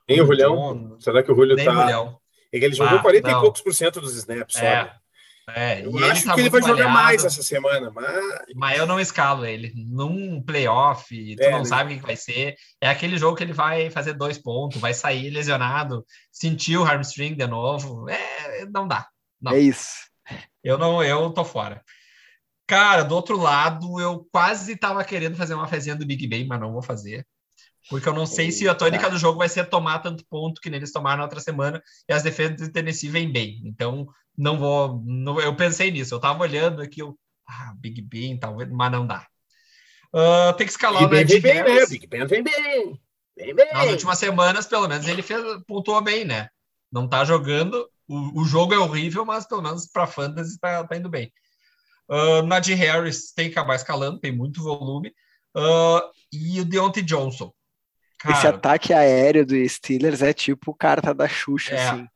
Nem 0.08 0.22
o 0.22 0.26
Julião? 0.26 0.98
Será 1.00 1.24
que 1.24 1.32
o 1.32 1.36
Julio 1.36 1.56
tá... 1.56 1.64
Julião. 1.64 2.20
É 2.52 2.60
que 2.60 2.66
ele 2.66 2.76
jogou 2.76 3.00
ah, 3.00 3.02
40 3.02 3.32
não. 3.32 3.38
e 3.38 3.42
poucos 3.42 3.62
por 3.62 3.74
cento 3.74 4.00
dos 4.00 4.16
snaps, 4.16 4.58
é. 4.58 4.94
É, 5.50 5.86
eu 5.86 5.98
acho 6.06 6.26
tá 6.26 6.36
que 6.36 6.40
ele 6.40 6.50
vai 6.50 6.62
jogar 6.62 6.88
mais 6.88 7.26
essa 7.26 7.44
semana, 7.44 7.92
mas... 7.92 8.08
mas 8.56 8.78
eu 8.78 8.86
não 8.86 9.00
escalo 9.00 9.46
ele. 9.46 9.74
Num 9.76 10.42
playoff, 10.42 11.36
tu 11.36 11.44
é, 11.44 11.52
não 11.52 11.60
né? 11.60 11.66
sabe 11.66 11.94
o 11.94 12.00
que 12.00 12.06
vai 12.06 12.16
ser. 12.16 12.56
É 12.80 12.90
aquele 12.90 13.18
jogo 13.18 13.36
que 13.36 13.44
ele 13.44 13.54
vai 13.54 13.90
fazer 13.90 14.14
dois 14.14 14.38
pontos, 14.38 14.80
vai 14.80 14.94
sair 14.94 15.30
lesionado, 15.30 16.06
sentir 16.32 16.78
o 16.78 16.84
hamstring 16.84 17.36
de 17.36 17.46
novo. 17.46 18.10
É, 18.10 18.66
não 18.74 18.88
dá. 18.88 19.08
Não. 19.42 19.52
É 19.52 19.60
isso. 19.60 19.92
Eu 20.64 20.78
não, 20.78 21.04
eu 21.04 21.30
tô 21.32 21.44
fora. 21.44 21.84
Cara, 22.66 23.04
do 23.04 23.14
outro 23.14 23.38
lado, 23.38 24.00
eu 24.00 24.26
quase 24.32 24.78
tava 24.78 25.04
querendo 25.04 25.36
fazer 25.36 25.54
uma 25.54 25.68
fezinha 25.68 25.96
do 25.96 26.06
Big 26.06 26.26
Ben, 26.26 26.48
mas 26.48 26.60
não 26.60 26.72
vou 26.72 26.82
fazer. 26.82 27.28
Porque 27.90 28.08
eu 28.08 28.14
não 28.14 28.26
sei 28.26 28.50
se 28.50 28.68
a 28.68 28.74
tônica 28.74 29.10
do 29.10 29.18
jogo 29.18 29.40
vai 29.40 29.50
ser 29.50 29.66
tomar 29.66 30.00
tanto 30.00 30.26
ponto 30.30 30.62
que 30.62 30.70
eles 30.70 30.92
tomaram 30.92 31.18
na 31.18 31.24
outra 31.24 31.42
semana 31.42 31.84
e 32.08 32.14
as 32.14 32.24
defesas 32.24 32.56
de 32.56 32.72
Tennessee 32.72 33.10
vêm 33.10 33.30
bem. 33.30 33.62
Então, 33.66 34.08
não 34.38 34.58
vou. 34.58 35.02
Não, 35.06 35.40
eu 35.40 35.56
pensei 35.56 35.92
nisso, 35.92 36.16
eu 36.16 36.20
tava 36.20 36.44
olhando 36.44 36.82
aqui, 36.82 37.02
eu, 37.02 37.18
ah, 37.48 37.74
Big 37.78 38.02
Ben, 38.02 38.38
talvez, 38.38 38.70
mas 38.70 38.92
não 38.92 39.06
dá. 39.06 39.28
Uh, 40.14 40.54
tem 40.58 40.66
que 40.66 40.72
escalar 40.72 41.08
Big 41.08 41.24
o 41.24 41.28
Big 41.28 41.40
Ben, 41.40 41.64
né? 41.64 41.86
Big 41.88 42.08
Ben 42.08 42.26
vem 42.26 42.44
bem. 42.44 43.02
Bem, 43.36 43.56
bem. 43.56 43.74
Nas 43.74 43.90
últimas 43.90 44.20
semanas, 44.20 44.68
pelo 44.68 44.88
menos, 44.88 45.08
ele 45.08 45.22
fez, 45.22 45.44
pontuou 45.68 46.02
bem, 46.02 46.26
né? 46.26 46.50
Não 46.92 47.08
tá 47.08 47.26
jogando. 47.26 47.88
O, 48.08 48.42
o 48.42 48.46
jogo 48.46 48.74
é 48.74 48.78
horrível, 48.78 49.26
mas 49.26 49.48
pelo 49.48 49.62
menos 49.62 49.88
para 49.88 50.06
fantasy 50.06 50.60
tá, 50.60 50.84
tá 50.84 50.96
indo 50.96 51.10
bem. 51.10 51.32
Uh, 52.10 52.44
Najee 52.44 52.76
Harris 52.76 53.32
tem 53.34 53.50
que 53.50 53.58
acabar 53.58 53.76
escalando, 53.76 54.20
tem 54.20 54.32
muito 54.32 54.62
volume. 54.62 55.12
Uh, 55.56 56.02
e 56.32 56.60
o 56.60 56.66
Deontay 56.66 57.02
Johnson. 57.02 57.52
Cara, 58.20 58.38
Esse 58.38 58.48
ataque 58.48 58.94
aéreo 58.94 59.46
do 59.46 59.68
Steelers 59.68 60.22
é 60.22 60.32
tipo 60.32 60.74
carta 60.74 61.14
da 61.14 61.28
Xuxa, 61.28 61.74
é. 61.74 61.90
assim 61.90 62.08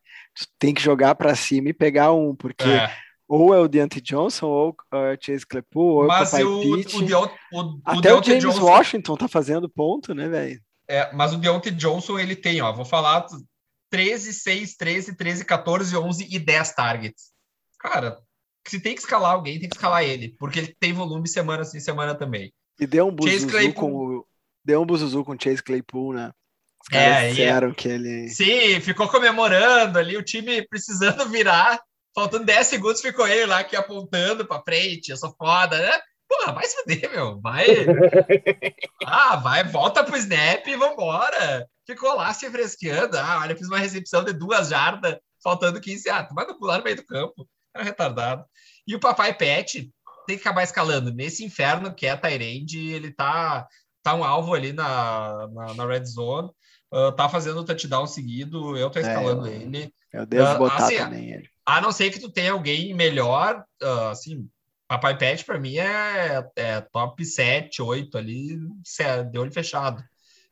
tem 0.59 0.73
que 0.73 0.81
jogar 0.81 1.15
para 1.15 1.35
cima 1.35 1.69
e 1.69 1.73
pegar 1.73 2.11
um, 2.11 2.35
porque 2.35 2.67
é. 2.67 2.91
ou 3.27 3.53
é 3.53 3.59
o 3.59 3.67
Deontay 3.67 4.01
Johnson, 4.01 4.47
ou 4.47 4.75
é 4.93 5.13
o 5.13 5.17
Chase 5.19 5.45
Claypool, 5.45 6.01
ou 6.01 6.07
Mas 6.07 6.33
é 6.33 6.43
o 6.43 6.57
Papai 6.57 6.69
o, 6.71 6.77
Pitt. 6.77 6.95
O, 6.95 7.59
o, 7.59 7.81
Até 7.85 8.13
o 8.13 8.23
James 8.23 8.43
Johnson... 8.43 8.63
Washington 8.63 9.15
tá 9.15 9.27
fazendo 9.27 9.69
ponto, 9.69 10.13
né, 10.13 10.27
velho? 10.27 10.61
É, 10.87 11.11
mas 11.13 11.33
o 11.33 11.37
Deontay 11.37 11.73
Johnson, 11.73 12.17
ele 12.17 12.35
tem, 12.35 12.61
ó, 12.61 12.71
vou 12.71 12.85
falar 12.85 13.25
13, 13.89 14.33
6, 14.33 14.75
13, 14.75 15.15
13, 15.15 15.45
14, 15.45 15.97
11 15.97 16.27
e 16.29 16.39
10 16.39 16.73
targets. 16.73 17.31
Cara, 17.79 18.17
se 18.67 18.79
tem 18.79 18.93
que 18.93 19.01
escalar 19.01 19.31
alguém, 19.31 19.59
tem 19.59 19.69
que 19.69 19.75
escalar 19.75 20.03
ele, 20.03 20.35
porque 20.37 20.59
ele 20.59 20.75
tem 20.79 20.93
volume 20.93 21.27
semana 21.27 21.63
sim, 21.63 21.79
semana 21.79 22.15
também. 22.15 22.53
E 22.79 22.85
deu 22.85 23.07
um 23.07 23.11
buzuzu 23.11 23.73
com 23.73 23.93
o. 23.93 24.27
Deu 24.63 24.81
um 24.81 24.85
buzuzu 24.85 25.23
com 25.23 25.31
o 25.31 25.37
Chase 25.41 25.63
Claypool, 25.63 26.13
né? 26.13 26.31
É, 26.91 26.97
caras 26.97 27.23
e 27.23 27.25
é- 27.25 27.29
disseram 27.29 27.73
que 27.73 27.87
ele. 27.87 28.29
Sim, 28.29 28.79
ficou 28.81 29.07
comemorando 29.07 29.99
ali, 29.99 30.15
o 30.17 30.23
time 30.23 30.65
precisando 30.67 31.27
virar, 31.29 31.79
faltando 32.15 32.45
10 32.45 32.67
segundos, 32.67 33.01
ficou 33.01 33.27
ele 33.27 33.45
lá 33.45 33.59
aqui 33.59 33.75
apontando 33.75 34.45
pra 34.45 34.61
frente, 34.61 35.09
eu 35.09 35.17
sou 35.17 35.33
foda, 35.37 35.77
né? 35.77 35.99
Pô, 36.27 36.51
vai 36.51 36.65
se 36.65 36.75
fuder, 36.81 37.09
meu, 37.11 37.39
vai. 37.39 37.65
Ah, 39.05 39.37
vai, 39.37 39.63
volta 39.63 40.03
pro 40.03 40.17
snap 40.17 40.67
e 40.67 40.75
vambora. 40.75 41.65
Ficou 41.85 42.13
lá 42.15 42.33
se 42.33 42.49
fresqueando. 42.49 43.17
Ah, 43.17 43.39
olha, 43.41 43.55
fiz 43.55 43.67
uma 43.67 43.79
recepção 43.79 44.21
de 44.23 44.33
duas 44.33 44.67
jardas, 44.67 45.17
faltando 45.41 45.79
15. 45.79 46.09
Ah, 46.09 46.27
vai 46.33 46.45
no 46.45 46.57
pular 46.59 46.79
no 46.79 46.83
meio 46.83 46.97
do 46.97 47.05
campo. 47.05 47.47
Era 47.73 47.85
retardado. 47.85 48.43
E 48.85 48.93
o 48.93 48.99
papai 48.99 49.33
Pet 49.33 49.89
tem 50.27 50.35
que 50.35 50.41
acabar 50.41 50.63
escalando. 50.63 51.13
Nesse 51.13 51.45
inferno 51.45 51.93
que 51.95 52.05
é 52.05 52.11
a 52.11 52.17
Tyrande, 52.17 52.89
ele 52.91 53.13
tá, 53.13 53.65
tá 54.03 54.13
um 54.13 54.23
alvo 54.25 54.53
ali 54.53 54.73
na, 54.73 55.47
na, 55.47 55.73
na 55.73 55.85
red 55.85 56.03
zone. 56.03 56.49
Ah, 56.91 57.11
tá 57.11 57.27
fazendo 57.29 57.59
o 57.59 57.65
touchdown 57.65 58.05
seguido, 58.07 58.77
eu 58.77 58.89
tô 58.89 58.99
escalando 58.99 59.47
eu- 59.47 59.53
ele. 59.53 59.93
Eu 60.13 60.25
devo 60.25 60.43
Ah, 60.45 60.55
botar 60.55 60.85
assim, 60.85 60.97
também 60.97 61.31
ele. 61.31 61.49
A 61.65 61.81
não 61.81 61.91
ser 61.91 62.09
que 62.11 62.19
tu 62.19 62.29
tenha 62.31 62.51
alguém 62.53 62.93
melhor, 62.93 63.63
ah, 63.81 64.09
assim, 64.11 64.49
Papai 64.87 65.17
Pet 65.17 65.43
pra 65.43 65.59
mim 65.59 65.77
é, 65.77 66.41
é 66.55 66.79
top 66.81 67.23
7, 67.25 67.81
8 67.81 68.17
ali, 68.17 68.57
cé- 68.85 69.23
de 69.23 69.37
olho 69.37 69.51
fechado. 69.51 70.01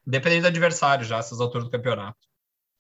Independente 0.06 0.42
do 0.42 0.48
adversário 0.48 1.06
já, 1.06 1.18
essas 1.18 1.40
alturas 1.40 1.66
do 1.66 1.72
campeonato. 1.72 2.18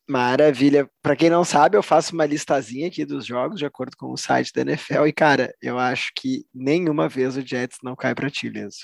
Maravilha. 0.07 0.87
Pra 1.01 1.15
quem 1.15 1.29
não 1.31 1.43
sabe, 1.43 1.75
eu 1.75 1.81
faço 1.81 2.13
uma 2.13 2.25
listazinha 2.25 2.87
aqui 2.87 3.03
dos 3.05 3.25
jogos 3.25 3.57
de 3.57 3.65
acordo 3.65 3.97
com 3.97 4.11
o 4.11 4.17
site 4.17 4.51
da 4.53 4.61
NFL. 4.61 5.07
E, 5.07 5.13
cara, 5.13 5.51
eu 5.61 5.79
acho 5.79 6.11
que 6.15 6.45
nenhuma 6.53 7.09
vez 7.09 7.35
o 7.37 7.41
Jets 7.41 7.79
não 7.81 7.95
cai 7.95 8.13
pra 8.13 8.29
ti, 8.29 8.47
Liso. 8.49 8.77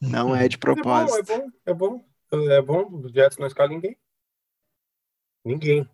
Não 0.00 0.36
é 0.36 0.46
de 0.46 0.56
É 0.60 0.60
bom, 0.60 0.70
é 0.70 0.74
propósito. 0.74 1.26
bom, 1.32 1.46
é 1.66 1.74
bom. 1.74 2.04
É 2.50 2.62
bom, 2.62 2.88
os 3.00 3.12
Jets 3.12 3.38
não 3.38 3.46
escalam 3.46 3.72
ninguém. 3.74 3.96
Ninguém. 5.44 5.88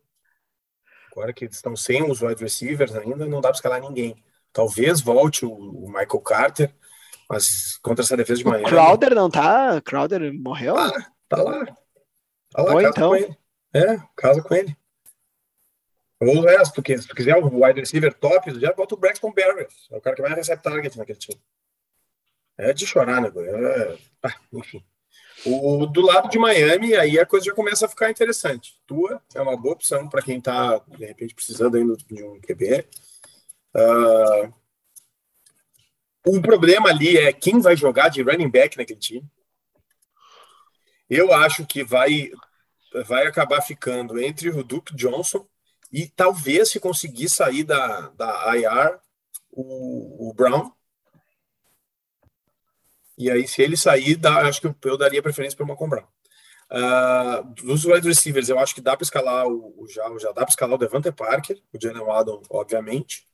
Agora 1.13 1.33
que 1.33 1.45
eles 1.45 1.57
estão 1.57 1.75
sem 1.75 2.09
os 2.09 2.23
wide 2.23 2.43
receivers 2.43 2.95
ainda, 2.95 3.27
não 3.27 3.41
dá 3.41 3.49
para 3.49 3.57
escalar 3.57 3.81
ninguém. 3.81 4.23
Talvez 4.53 5.01
volte 5.01 5.45
o, 5.45 5.53
o 5.53 5.87
Michael 5.89 6.21
Carter, 6.21 6.75
mas 7.29 7.77
contra 7.79 8.05
essa 8.05 8.17
defesa 8.17 8.43
de 8.43 8.47
O 8.47 8.51
manhã. 8.51 8.65
Crowder 8.65 9.15
não 9.15 9.31
tá? 9.31 9.81
Crowder 9.83 10.33
morreu? 10.33 10.77
Ah, 10.77 11.13
tá 11.29 11.43
lá. 11.43 11.65
Tá 12.51 12.63
lá, 12.63 12.75
Ou 12.75 12.81
casa 12.81 12.89
então. 12.89 13.09
com 13.11 13.17
ele. 13.17 13.39
É, 13.75 13.97
casa 14.17 14.43
com 14.43 14.55
ele. 14.55 14.77
Ou 16.21 16.37
o 16.37 16.43
resto, 16.43 16.75
porque 16.75 16.99
se 16.99 17.09
tu 17.09 17.15
quiser 17.15 17.37
o 17.37 17.65
wide 17.65 17.81
receiver 17.81 18.13
top, 18.13 18.59
já 18.61 18.73
bota 18.73 18.95
o 18.95 18.99
Braxton 18.99 19.33
Berrios. 19.33 19.89
É 19.91 19.97
o 19.97 20.01
cara 20.01 20.15
que 20.15 20.23
mais 20.23 20.35
recebe 20.35 20.63
target 20.63 20.99
naquele 20.99 21.19
time. 21.19 21.41
É 22.59 22.73
de 22.73 22.87
chorar, 22.87 23.23
né? 23.23 23.29
É... 23.29 23.99
Ah, 24.23 24.35
enfim. 24.53 24.85
O, 25.45 25.87
do 25.87 26.03
lado 26.03 26.29
de 26.29 26.39
Miami, 26.39 26.95
aí 26.95 27.19
a 27.19 27.25
coisa 27.25 27.47
já 27.47 27.55
começa 27.55 27.87
a 27.87 27.89
ficar 27.89 28.11
interessante. 28.11 28.75
Tua 28.87 29.23
é 29.35 29.41
uma 29.41 29.57
boa 29.57 29.75
opção 29.75 30.09
para 30.09 30.23
quem 30.23 30.39
está, 30.39 30.79
de 30.79 31.05
repente, 31.05 31.35
precisando 31.35 31.77
ainda 31.77 31.97
de 31.97 32.23
um 32.23 32.41
QB. 32.41 32.87
Ah, 33.75 34.53
o 36.27 36.41
problema 36.43 36.91
ali 36.91 37.17
é 37.17 37.33
quem 37.33 37.61
vai 37.61 37.77
jogar 37.77 38.09
de 38.11 38.23
running 38.23 38.51
back 38.51 38.77
naquele 38.77 39.01
time. 39.01 39.27
Eu 41.09 41.33
acho 41.33 41.67
que 41.67 41.83
vai, 41.83 42.31
vai 43.07 43.27
acabar 43.27 43.63
ficando 43.63 44.21
entre 44.21 44.51
o 44.51 44.63
Duke 44.63 44.95
Johnson 44.95 45.47
e 45.91 46.07
talvez 46.07 46.71
se 46.71 46.79
conseguir 46.79 47.29
sair 47.29 47.65
da, 47.65 48.11
da 48.11 48.57
IR 48.57 48.99
o, 49.51 50.29
o 50.29 50.35
Brown. 50.35 50.71
E 53.21 53.31
aí, 53.31 53.47
se 53.47 53.61
ele 53.61 53.77
sair, 53.77 54.17
dá, 54.17 54.49
acho 54.49 54.63
que 54.63 54.67
eu, 54.67 54.75
eu 54.83 54.97
daria 54.97 55.23
preferência 55.23 55.55
para 55.55 55.65
o 55.65 55.67
Malcolm 55.67 55.91
Brown. 55.91 56.07
Uh, 56.73 57.45
dos 57.67 57.85
wide 57.85 58.09
receivers, 58.09 58.49
eu 58.49 58.59
acho 58.59 58.75
que 58.75 58.81
dá 58.81 58.97
para 58.97 59.05
escalar 59.05 59.47
o, 59.47 59.75
o 59.77 59.87
já, 59.87 60.09
já 60.19 60.29
dá 60.29 60.41
para 60.41 60.49
escalar 60.49 60.77
o 60.77 60.79
Devante 60.79 61.13
Parker, 61.13 61.61
o 61.71 61.79
Jalen 61.79 62.03
Waddle, 62.03 62.43
obviamente. 62.49 63.29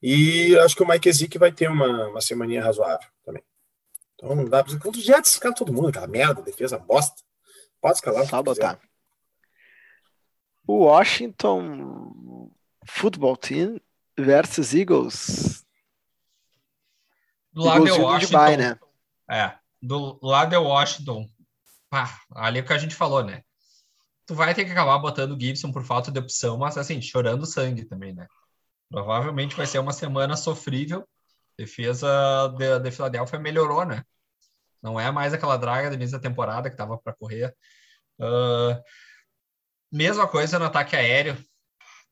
E 0.00 0.56
acho 0.60 0.74
que 0.74 0.82
o 0.82 0.88
Mike 0.88 1.10
Ezekiel 1.10 1.40
vai 1.40 1.52
ter 1.52 1.68
uma, 1.68 2.08
uma 2.08 2.22
semaninha 2.22 2.64
razoável 2.64 3.06
também. 3.22 3.44
Então 4.14 4.34
não 4.34 4.46
dá 4.46 4.64
para 4.64 4.78
contra 4.78 4.98
os 4.98 5.04
Jets, 5.04 5.32
escala 5.32 5.54
todo 5.54 5.74
mundo, 5.74 5.88
aquela 5.88 6.06
merda, 6.06 6.40
defesa 6.40 6.78
bosta. 6.78 7.22
Pode 7.82 7.96
escalar. 7.96 8.22
o 8.22 8.26
Só 8.26 8.42
quiser. 8.42 8.62
botar. 8.62 8.80
O 10.66 10.84
Washington 10.84 12.50
Football 12.86 13.36
Team 13.36 13.78
versus 14.16 14.72
Eagles. 14.72 15.66
Do 17.52 17.64
lado 17.64 17.84
de 17.84 17.90
Washington. 17.90 18.38
bye, 18.38 18.56
né? 18.56 18.78
É, 19.32 19.58
do 19.80 20.18
lado 20.22 20.50
de 20.50 20.56
Washington. 20.56 21.28
Pá, 21.88 22.20
ali 22.34 22.58
é 22.58 22.62
o 22.62 22.66
que 22.66 22.72
a 22.72 22.78
gente 22.78 22.94
falou, 22.94 23.24
né? 23.24 23.42
Tu 24.26 24.34
vai 24.34 24.54
ter 24.54 24.64
que 24.64 24.70
acabar 24.70 24.98
botando 24.98 25.38
Gibson 25.40 25.72
por 25.72 25.84
falta 25.84 26.10
de 26.10 26.18
opção, 26.18 26.58
mas 26.58 26.76
assim, 26.76 27.00
chorando 27.00 27.46
sangue 27.46 27.84
também, 27.84 28.14
né? 28.14 28.26
Provavelmente 28.90 29.56
vai 29.56 29.66
ser 29.66 29.78
uma 29.78 29.92
semana 29.92 30.36
sofrível. 30.36 31.08
Defesa 31.58 32.48
de, 32.58 32.78
de 32.80 32.90
Filadélfia 32.90 33.38
melhorou, 33.38 33.84
né? 33.84 34.04
Não 34.82 34.98
é 35.00 35.10
mais 35.10 35.32
aquela 35.32 35.56
draga 35.56 35.96
da 35.96 36.18
temporada 36.18 36.68
que 36.70 36.76
tava 36.76 36.98
para 36.98 37.14
correr. 37.14 37.54
Ah, 38.20 38.82
mesma 39.90 40.28
coisa 40.28 40.58
no 40.58 40.66
ataque 40.66 40.96
aéreo. 40.96 41.36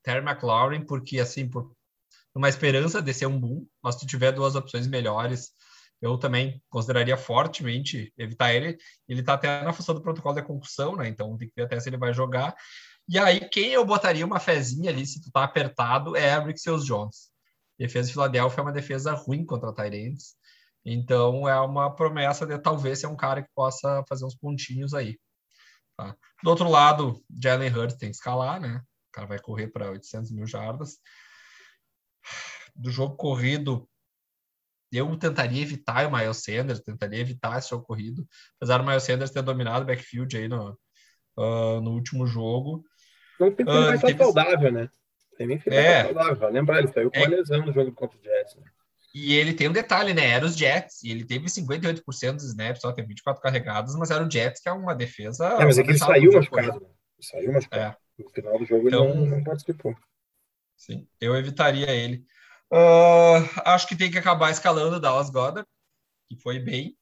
Terry 0.02 0.24
McLaurin, 0.24 0.84
porque 0.86 1.20
assim, 1.20 1.48
por 1.48 1.74
uma 2.34 2.48
esperança 2.48 3.02
de 3.02 3.12
ser 3.12 3.26
um 3.26 3.38
boom, 3.38 3.66
mas 3.82 3.96
tu 3.96 4.06
tiver 4.06 4.32
duas 4.32 4.54
opções 4.54 4.86
melhores, 4.86 5.50
eu 6.00 6.16
também 6.18 6.62
consideraria 6.68 7.16
fortemente 7.16 8.12
evitar 8.16 8.52
ele. 8.54 8.78
Ele 9.08 9.22
tá 9.22 9.34
até 9.34 9.62
na 9.62 9.72
função 9.72 9.94
do 9.94 10.02
protocolo 10.02 10.34
de 10.34 10.42
concussão, 10.42 10.96
né? 10.96 11.08
Então 11.08 11.36
tem 11.36 11.48
que 11.48 11.54
ver 11.54 11.64
até 11.64 11.78
se 11.78 11.88
ele 11.88 11.98
vai 11.98 12.14
jogar. 12.14 12.54
E 13.08 13.18
aí, 13.18 13.48
quem 13.48 13.72
eu 13.72 13.84
botaria 13.84 14.24
uma 14.24 14.40
fezinha 14.40 14.90
ali, 14.90 15.04
se 15.04 15.20
tu 15.20 15.30
tá 15.30 15.44
apertado, 15.44 16.16
é 16.16 16.32
a 16.32 16.56
Seals 16.56 16.84
Jones. 16.84 17.30
Defesa 17.78 18.06
de 18.08 18.12
Filadélfia 18.12 18.60
é 18.60 18.62
uma 18.62 18.72
defesa 18.72 19.12
ruim 19.12 19.44
contra 19.44 19.74
Tyrants. 19.74 20.36
Então 20.84 21.48
é 21.48 21.60
uma 21.60 21.94
promessa 21.94 22.46
de 22.46 22.58
talvez 22.58 23.00
ser 23.00 23.06
um 23.06 23.16
cara 23.16 23.42
que 23.42 23.50
possa 23.54 24.02
fazer 24.08 24.24
uns 24.24 24.34
pontinhos 24.34 24.94
aí. 24.94 25.18
Tá? 25.96 26.16
Do 26.42 26.50
outro 26.50 26.68
lado, 26.68 27.22
Jalen 27.42 27.70
Hurts 27.70 27.96
tem 27.96 28.10
que 28.10 28.16
escalar, 28.16 28.60
né? 28.60 28.82
O 29.08 29.12
cara 29.12 29.26
vai 29.26 29.38
correr 29.38 29.68
para 29.68 29.90
800 29.90 30.30
mil 30.30 30.46
jardas. 30.46 30.98
Do 32.74 32.90
jogo 32.90 33.16
corrido, 33.16 33.88
eu 34.92 35.16
tentaria 35.16 35.62
evitar 35.62 36.06
o 36.06 36.12
Miles 36.16 36.38
Sanders, 36.38 36.80
tentaria 36.80 37.20
evitar 37.20 37.58
esse 37.58 37.70
jogo 37.70 37.84
corrido, 37.84 38.26
apesar 38.56 38.78
do 38.78 38.84
Miles 38.84 39.02
Sanders 39.02 39.30
ter 39.30 39.42
dominado 39.42 39.82
o 39.82 39.86
backfield 39.86 40.36
aí 40.36 40.48
no, 40.48 40.70
uh, 41.38 41.80
no 41.80 41.92
último 41.92 42.26
jogo. 42.26 42.84
Não 43.38 43.50
tem 43.52 43.64
que 43.64 43.72
Ah, 43.72 43.86
ele 43.86 43.94
estar 43.96 44.06
teve- 44.08 44.24
saudável, 44.24 44.72
né? 44.72 44.88
Tem 45.38 45.46
nem 45.46 45.58
que 45.58 45.70
É. 45.70 46.04
saudável. 46.04 46.36
Vai 46.36 46.52
lembrar, 46.52 46.78
ele 46.80 46.88
saiu 46.92 47.10
com 47.10 47.16
É. 47.18 47.20
uma 47.26 47.36
lesão 47.36 47.64
no 47.64 47.72
jogo 47.72 47.92
contra 47.92 48.18
o 48.18 48.22
Jets. 48.22 48.56
Né? 48.56 48.64
E 49.14 49.34
ele 49.34 49.54
tem 49.54 49.68
um 49.68 49.72
detalhe, 49.72 50.12
né? 50.12 50.28
Era 50.28 50.44
os 50.44 50.56
Jets, 50.56 51.02
e 51.02 51.10
ele 51.10 51.24
teve 51.24 51.48
58% 51.48 52.36
dos 52.36 52.44
snaps, 52.44 52.82
só 52.82 52.92
teve 52.92 53.08
24 53.08 53.42
carregados, 53.42 53.96
mas 53.96 54.10
era 54.10 54.24
o 54.24 54.30
Jets, 54.30 54.60
que 54.60 54.68
é 54.68 54.72
uma 54.72 54.94
defesa. 54.94 55.46
É, 55.58 55.64
mas 55.64 55.78
é 55.78 55.82
que 55.82 55.90
ele 55.90 55.98
saiu 55.98 56.32
machucado. 56.32 56.80
Né? 56.80 56.86
Saiu 57.20 57.52
machucado. 57.52 57.82
É. 57.82 58.22
No 58.22 58.28
final 58.30 58.58
do 58.58 58.64
jogo 58.66 58.86
Então- 58.88 59.08
ele 59.08 59.14
não, 59.18 59.26
não 59.38 59.44
participou. 59.44 59.96
Sim, 60.76 61.06
eu 61.20 61.34
evitaria 61.36 61.90
ele. 61.90 62.24
Ah, 62.72 63.74
acho 63.74 63.86
que 63.88 63.96
tem 63.96 64.10
que 64.10 64.18
acabar 64.18 64.50
escalando 64.50 64.96
o 64.96 65.00
Dallas 65.00 65.30
Goddard, 65.30 65.68
que 66.28 66.36
foi 66.40 66.58
bem. 66.58 66.96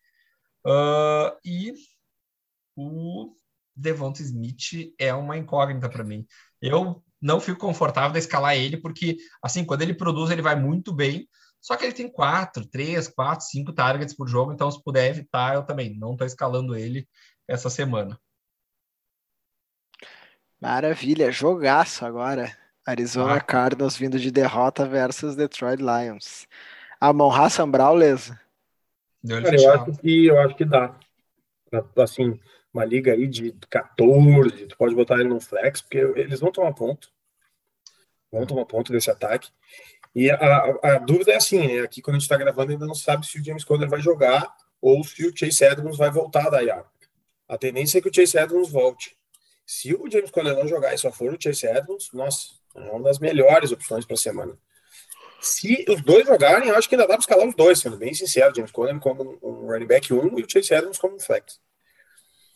Ah, 0.66 1.36
e 1.44 1.72
o 2.76 3.34
Devonta 3.74 4.22
Smith 4.22 4.94
é 4.98 5.12
uma 5.14 5.36
incógnita 5.36 5.88
para 5.88 6.04
mim. 6.04 6.26
Eu 6.60 7.02
não 7.20 7.40
fico 7.40 7.58
confortável 7.58 8.12
de 8.12 8.18
escalar 8.18 8.56
ele, 8.56 8.76
porque, 8.76 9.16
assim, 9.42 9.64
quando 9.64 9.82
ele 9.82 9.94
produz, 9.94 10.30
ele 10.30 10.42
vai 10.42 10.56
muito 10.56 10.92
bem. 10.92 11.28
Só 11.60 11.76
que 11.76 11.84
ele 11.84 11.92
tem 11.92 12.10
quatro, 12.10 12.66
três, 12.66 13.08
quatro, 13.08 13.44
cinco 13.44 13.72
targets 13.72 14.14
por 14.14 14.28
jogo, 14.28 14.52
então 14.52 14.70
se 14.70 14.82
puder 14.82 15.10
evitar, 15.10 15.54
eu 15.54 15.64
também 15.64 15.98
não 15.98 16.12
estou 16.12 16.26
escalando 16.26 16.76
ele 16.76 17.08
essa 17.48 17.68
semana. 17.68 18.18
Maravilha, 20.60 21.30
jogaço 21.30 22.04
agora. 22.04 22.56
Arizona 22.88 23.34
Ah. 23.34 23.40
Cardinals 23.40 23.96
vindo 23.96 24.18
de 24.18 24.30
derrota 24.30 24.86
versus 24.86 25.36
Detroit 25.36 25.80
Lions. 25.80 26.46
Amon 27.00 27.30
Hassan 27.30 27.70
Brawles. 27.70 28.32
Deu 29.22 29.38
ele 29.38 29.44
Cara, 29.46 29.56
eu 29.62 29.72
acho 29.82 30.00
que 30.00 30.26
eu 30.26 30.40
acho 30.40 30.54
que 30.56 30.64
dá. 30.64 30.96
Assim, 31.98 32.40
uma 32.72 32.84
liga 32.84 33.12
aí 33.12 33.26
de 33.26 33.52
14, 33.68 34.66
tu 34.66 34.76
pode 34.76 34.94
botar 34.94 35.16
ele 35.16 35.28
no 35.28 35.40
flex, 35.40 35.82
porque 35.82 35.98
eles 35.98 36.40
vão 36.40 36.50
tomar 36.50 36.72
ponto. 36.72 37.10
Vão 38.32 38.46
tomar 38.46 38.64
ponto 38.64 38.90
desse 38.92 39.10
ataque. 39.10 39.50
E 40.14 40.30
a, 40.30 40.36
a- 40.36 40.78
a 40.94 40.98
dúvida 40.98 41.32
é 41.32 41.36
assim, 41.36 41.66
né? 41.66 41.80
Aqui 41.80 42.00
quando 42.00 42.16
a 42.16 42.18
gente 42.18 42.28
tá 42.28 42.36
gravando, 42.36 42.72
ainda 42.72 42.86
não 42.86 42.94
sabe 42.94 43.26
se 43.26 43.38
o 43.38 43.44
James 43.44 43.64
Conner 43.64 43.88
vai 43.88 44.00
jogar 44.00 44.50
ou 44.80 45.04
se 45.04 45.26
o 45.26 45.36
Chase 45.36 45.64
Edmonds 45.64 45.98
vai 45.98 46.10
voltar 46.10 46.48
da 46.48 46.60
IAR. 46.62 46.84
a 47.48 47.58
tendência 47.58 47.98
é 47.98 48.00
que 48.00 48.08
o 48.08 48.14
Chase 48.14 48.38
Edmonds 48.38 48.70
volte. 48.70 49.16
Se 49.66 49.94
o 49.94 50.10
James 50.10 50.30
Conner 50.30 50.54
não 50.54 50.66
jogar 50.66 50.94
e 50.94 50.98
só 50.98 51.10
for 51.12 51.34
o 51.34 51.38
Chase 51.40 51.66
Edmonds, 51.66 52.10
nossa, 52.12 52.54
é 52.86 52.90
uma 52.90 53.04
das 53.04 53.18
melhores 53.18 53.72
opções 53.72 54.04
para 54.04 54.14
a 54.14 54.18
semana. 54.18 54.58
Se 55.40 55.84
os 55.88 56.02
dois 56.02 56.26
jogarem, 56.26 56.70
acho 56.70 56.88
que 56.88 56.94
ainda 56.94 57.06
dá 57.06 57.14
para 57.14 57.20
escalar 57.20 57.46
os 57.46 57.54
dois, 57.54 57.78
sendo 57.78 57.96
bem 57.96 58.12
sincero. 58.12 58.54
James 58.54 58.72
Conner 58.72 58.98
como 58.98 59.38
um 59.42 59.66
running 59.66 59.86
back 59.86 60.12
1 60.12 60.38
e 60.38 60.42
o 60.42 60.50
Chase 60.50 60.74
Edmonds 60.74 60.98
como 60.98 61.14
um 61.14 61.20
flex. 61.20 61.60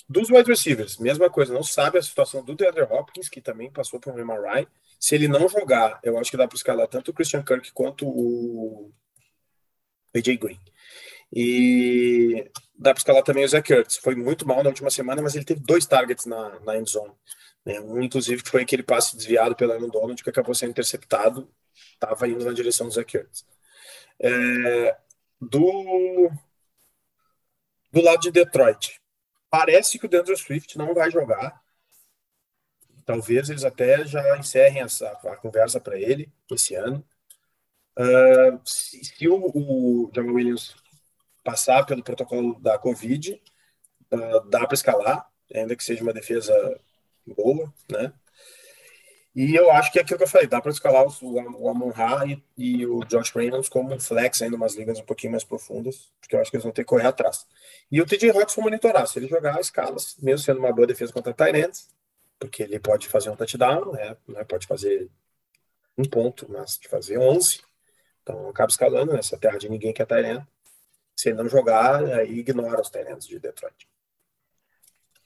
Dos 0.09 0.31
wide 0.31 0.51
receivers, 0.51 0.99
mesma 0.99 1.31
coisa. 1.31 1.55
Não 1.55 1.63
sabe 1.63 1.99
a 1.99 2.03
situação 2.03 2.45
do 2.45 2.55
DeAndre 2.55 2.83
Hopkins, 2.83 3.29
que 3.29 3.41
também 3.41 3.71
passou 3.71 4.01
por 4.01 4.13
um 4.13 4.25
MRI. 4.25 4.67
Se 4.99 5.15
ele 5.15 5.29
não 5.29 5.49
jogar, 5.49 6.01
eu 6.03 6.19
acho 6.19 6.31
que 6.31 6.37
dá 6.37 6.47
para 6.47 6.57
escalar 6.57 6.89
tanto 6.89 7.11
o 7.11 7.15
Christian 7.15 7.43
Kirk 7.43 7.73
quanto 7.73 8.07
o 8.07 8.93
AJ 10.15 10.37
Green. 10.39 10.59
E 11.33 12.51
dá 12.77 12.93
para 12.93 13.01
escalar 13.01 13.23
também 13.23 13.45
o 13.45 13.49
Zach 13.49 13.73
Ertz. 13.73 13.97
Foi 13.97 14.15
muito 14.15 14.47
mal 14.47 14.63
na 14.63 14.69
última 14.69 14.91
semana, 14.91 15.23
mas 15.23 15.35
ele 15.35 15.45
teve 15.45 15.61
dois 15.61 15.87
targets 15.87 16.27
na, 16.27 16.61
na 16.61 16.77
end 16.77 16.91
zone. 16.91 17.13
Né? 17.65 17.81
Um, 17.81 18.03
inclusive, 18.03 18.43
foi 18.45 18.63
aquele 18.63 18.83
passe 18.83 19.17
desviado 19.17 19.55
pela 19.57 19.75
Aaron 19.75 19.89
Donald, 19.89 20.23
que 20.23 20.31
acabou 20.31 20.55
sendo 20.55 20.71
interceptado. 20.71 21.49
Estava 21.95 22.29
indo 22.29 22.45
na 22.45 22.53
direção 22.53 22.87
do 22.87 22.93
Zach 22.93 23.17
Ertz. 23.17 23.47
É, 24.21 24.97
do, 25.41 26.31
do 27.91 28.01
lado 28.01 28.21
de 28.21 28.31
Detroit, 28.31 29.01
parece 29.51 29.99
que 29.99 30.07
o 30.07 30.09
Deandre 30.09 30.37
Swift 30.37 30.77
não 30.79 30.95
vai 30.95 31.11
jogar. 31.11 31.63
Talvez 33.05 33.51
eles 33.51 33.65
até 33.65 34.05
já 34.07 34.39
encerrem 34.39 34.83
essa, 34.83 35.09
a 35.11 35.37
conversa 35.37 35.81
para 35.81 35.99
ele 35.99 36.33
esse 36.51 36.75
ano. 36.75 37.05
Uh, 37.99 38.61
se, 38.65 39.05
se, 39.05 39.29
o, 39.29 39.51
o 39.55 40.11
Jamal 40.15 40.35
Williams 40.35 40.75
passar 41.45 41.85
pelo 41.85 42.03
protocolo 42.03 42.59
da 42.61 42.79
Covid, 42.79 43.43
uh, 44.13 44.49
dá 44.49 44.67
para 44.67 44.75
escalar, 44.75 45.31
ainda 45.53 45.77
que 45.77 45.85
seja 45.85 46.03
uma 46.03 46.13
defesa 46.13 46.55
boa, 47.27 47.73
né? 47.91 48.13
E 49.35 49.55
eu 49.55 49.71
acho 49.71 49.91
que 49.91 49.99
é 49.99 50.03
aquilo 50.03 50.19
que 50.19 50.25
eu 50.25 50.29
falei, 50.29 50.47
dá 50.47 50.61
para 50.61 50.71
escalar 50.71 51.07
o, 51.07 51.63
o 51.63 51.69
Amon-Ra 51.69 52.27
e, 52.27 52.43
e, 52.57 52.87
o 52.87 53.03
Josh 53.05 53.31
Reynolds 53.31 53.69
como 53.69 53.99
flex 53.99 54.43
ainda 54.43 54.57
umas 54.57 54.75
ligas 54.75 54.99
um 54.99 55.05
pouquinho 55.05 55.31
mais 55.31 55.43
profundas, 55.43 56.13
porque 56.21 56.37
eu 56.37 56.41
acho 56.41 56.51
que 56.51 56.57
eles 56.57 56.65
vão 56.65 56.73
ter 56.73 56.83
que 56.83 56.89
correr 56.89 57.07
atrás. 57.07 57.47
E 57.91 58.01
o 58.01 58.05
TJ 58.07 58.31
Hawks 58.31 58.55
vou 58.55 58.65
monitorar, 58.65 59.07
se 59.07 59.19
ele 59.19 59.29
jogar 59.29 59.59
escalas, 59.59 60.17
mesmo 60.21 60.45
sendo 60.45 60.59
uma 60.59 60.73
boa 60.73 60.87
defesa 60.87 61.13
contra 61.15 61.33
Tyrants, 61.33 61.89
porque 62.39 62.63
ele 62.63 62.79
pode 62.79 63.09
fazer 63.09 63.31
um 63.31 63.37
touchdown, 63.37 63.93
né, 63.93 64.17
né, 64.29 64.45
pode 64.45 64.67
fazer 64.67 65.11
um 65.97 66.05
ponto, 66.05 66.47
mas 66.51 66.79
de 66.79 66.89
fazer 66.89 67.19
11, 67.19 67.63
então 68.23 68.51
acaba 68.51 68.71
escalando 68.71 69.15
nessa 69.15 69.39
terra 69.39 69.57
de 69.57 69.69
ninguém 69.69 69.95
que 69.95 70.03
é 70.03 70.05
Tyrant. 70.07 70.45
Se 71.17 71.31
ele 71.31 71.39
não 71.39 71.49
jogar, 71.49 72.05
aí 72.05 72.39
ignora 72.41 72.81
os 72.81 72.91
Tyrants 72.91 73.27
de 73.27 73.39
Detroit. 73.39 73.89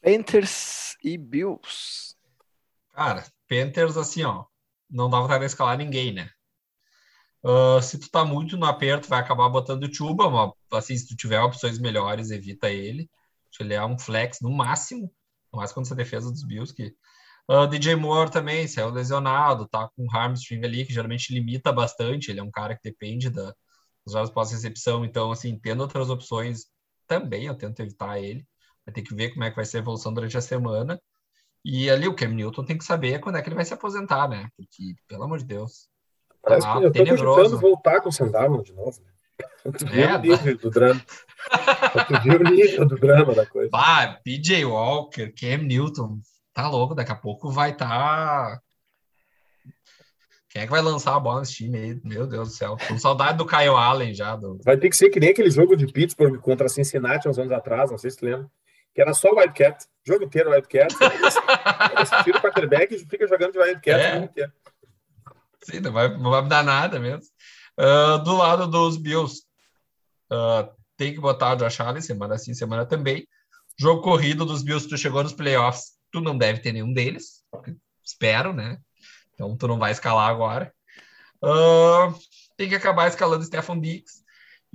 Panthers 0.02 0.96
e 1.02 1.16
Bills. 1.18 2.14
Cara, 2.92 3.24
Panthers, 3.48 3.96
assim, 3.96 4.22
ó, 4.24 4.44
não 4.88 5.10
dá 5.10 5.38
de 5.38 5.44
escalar 5.44 5.76
ninguém, 5.76 6.12
né? 6.12 6.30
Uh, 7.42 7.80
se 7.80 7.98
tu 7.98 8.10
tá 8.10 8.24
muito 8.24 8.56
no 8.56 8.66
aperto, 8.66 9.08
vai 9.08 9.20
acabar 9.20 9.48
botando 9.48 9.84
o 9.84 9.94
Chuba, 9.94 10.28
mas, 10.28 10.52
assim, 10.72 10.96
se 10.96 11.06
tu 11.06 11.16
tiver 11.16 11.40
opções 11.40 11.78
melhores, 11.78 12.30
evita 12.30 12.70
ele. 12.70 13.08
Ele 13.60 13.72
é 13.72 13.84
um 13.84 13.98
flex 13.98 14.38
no 14.42 14.50
máximo, 14.50 15.10
no 15.52 15.60
máximo 15.60 15.76
quando 15.76 15.88
você 15.88 15.94
defesa 15.94 16.30
dos 16.30 16.44
Bills, 16.44 16.74
que... 16.74 16.94
Uh, 17.48 17.66
DJ 17.68 17.94
Moore 17.94 18.30
também, 18.30 18.66
o 18.66 18.90
lesionado, 18.90 19.68
tá 19.68 19.88
com 19.94 20.02
o 20.04 20.10
hamstring 20.10 20.64
ali, 20.64 20.84
que 20.84 20.92
geralmente 20.92 21.32
limita 21.32 21.72
bastante, 21.72 22.28
ele 22.28 22.40
é 22.40 22.42
um 22.42 22.50
cara 22.50 22.74
que 22.74 22.82
depende 22.82 23.30
da, 23.30 23.54
dos 24.04 24.12
jogos 24.12 24.30
pós-recepção, 24.30 25.04
então, 25.04 25.30
assim, 25.30 25.56
tendo 25.56 25.80
outras 25.80 26.10
opções, 26.10 26.66
também 27.06 27.46
eu 27.46 27.54
tento 27.54 27.80
evitar 27.80 28.18
ele. 28.18 28.44
Vai 28.86 28.94
ter 28.94 29.02
que 29.02 29.14
ver 29.14 29.30
como 29.30 29.44
é 29.44 29.50
que 29.50 29.56
vai 29.56 29.64
ser 29.64 29.78
a 29.78 29.80
evolução 29.80 30.14
durante 30.14 30.36
a 30.36 30.40
semana. 30.40 31.00
E 31.64 31.90
ali 31.90 32.06
o 32.06 32.14
Cam 32.14 32.28
Newton 32.28 32.64
tem 32.64 32.78
que 32.78 32.84
saber 32.84 33.18
quando 33.18 33.36
é 33.36 33.42
que 33.42 33.48
ele 33.48 33.56
vai 33.56 33.64
se 33.64 33.74
aposentar, 33.74 34.28
né? 34.28 34.48
Porque, 34.56 34.94
pelo 35.08 35.24
amor 35.24 35.38
de 35.38 35.46
Deus. 35.46 35.88
Parece 36.40 36.64
tá 36.64 36.78
que 36.78 36.84
eu 36.84 36.92
tô 36.92 37.04
tenebroso. 37.04 37.58
voltar 37.58 38.00
com 38.00 38.08
o 38.08 38.12
Sandalman 38.12 38.62
de 38.62 38.72
novo, 38.72 39.00
né? 39.02 39.10
Tu 39.76 39.84
viu 39.86 40.04
é, 40.04 40.14
o 40.14 40.20
nível 40.20 40.58
do 40.58 40.70
drama. 40.70 41.04
tu 42.06 42.22
viu 42.22 42.40
o 42.40 42.44
nível 42.44 42.86
do 42.86 42.94
drama 42.94 43.34
da 43.34 43.44
coisa. 43.44 43.68
Bah, 43.68 44.20
PJ 44.22 44.64
Walker, 44.64 45.32
Cam 45.32 45.64
Newton, 45.64 46.20
tá 46.54 46.68
louco, 46.68 46.94
daqui 46.94 47.10
a 47.10 47.16
pouco 47.16 47.50
vai 47.50 47.72
estar. 47.72 47.88
Tá... 47.88 48.60
Quem 50.48 50.62
é 50.62 50.66
que 50.66 50.70
vai 50.70 50.80
lançar 50.80 51.16
a 51.16 51.20
bola 51.20 51.40
nesse 51.40 51.54
time 51.54 51.76
aí? 51.76 52.00
Meu 52.04 52.28
Deus 52.28 52.50
do 52.50 52.54
céu. 52.54 52.76
Com 52.86 52.96
saudade 52.96 53.38
do 53.38 53.46
Kyle 53.46 53.70
Allen 53.70 54.14
já. 54.14 54.36
Do... 54.36 54.56
Vai 54.64 54.76
ter 54.76 54.88
que 54.88 54.96
ser 54.96 55.10
que 55.10 55.18
nem 55.18 55.30
aquele 55.30 55.50
jogo 55.50 55.76
de 55.76 55.88
Pittsburgh 55.88 56.38
contra 56.38 56.68
Cincinnati 56.68 57.28
uns 57.28 57.40
anos 57.40 57.52
atrás, 57.52 57.90
não 57.90 57.98
sei 57.98 58.12
se 58.12 58.18
tu 58.18 58.24
lembra 58.24 58.48
que 58.96 59.02
era 59.02 59.12
só 59.12 59.28
Wildcat, 59.30 59.84
jogo 60.06 60.24
inteiro 60.24 60.50
Wildcat. 60.50 60.94
Eles 61.94 62.10
tira 62.24 62.38
o 62.38 62.40
quarterback 62.40 62.94
e 62.94 62.98
fica 62.98 63.28
jogando 63.28 63.52
de 63.52 63.58
Wildcat 63.58 64.00
é. 64.00 64.08
o 64.08 64.14
jogo 64.14 64.24
inteiro. 64.24 64.52
Sim, 65.62 65.80
não 65.80 65.92
vai, 65.92 66.16
não 66.16 66.30
vai 66.30 66.40
mudar 66.40 66.62
nada 66.62 66.98
mesmo. 66.98 67.22
Uh, 67.78 68.18
do 68.24 68.34
lado 68.34 68.66
dos 68.66 68.96
Bills, 68.96 69.42
uh, 70.32 70.66
tem 70.96 71.12
que 71.12 71.20
botar 71.20 71.52
o 71.52 71.56
Josh 71.56 71.78
Allen, 71.78 72.00
semana 72.00 72.38
sim, 72.38 72.54
semana 72.54 72.86
também. 72.86 73.28
Jogo 73.78 74.00
corrido 74.00 74.46
dos 74.46 74.62
Bills, 74.62 74.88
tu 74.88 74.96
chegou 74.96 75.22
nos 75.22 75.34
playoffs, 75.34 75.98
tu 76.10 76.22
não 76.22 76.38
deve 76.38 76.60
ter 76.60 76.72
nenhum 76.72 76.90
deles, 76.90 77.44
espero, 78.02 78.54
né? 78.54 78.78
Então 79.34 79.54
tu 79.58 79.68
não 79.68 79.78
vai 79.78 79.92
escalar 79.92 80.30
agora. 80.30 80.72
Uh, 81.42 82.18
tem 82.56 82.66
que 82.66 82.74
acabar 82.74 83.08
escalando 83.08 83.44
Stefan 83.44 83.78
Diggs. 83.78 84.24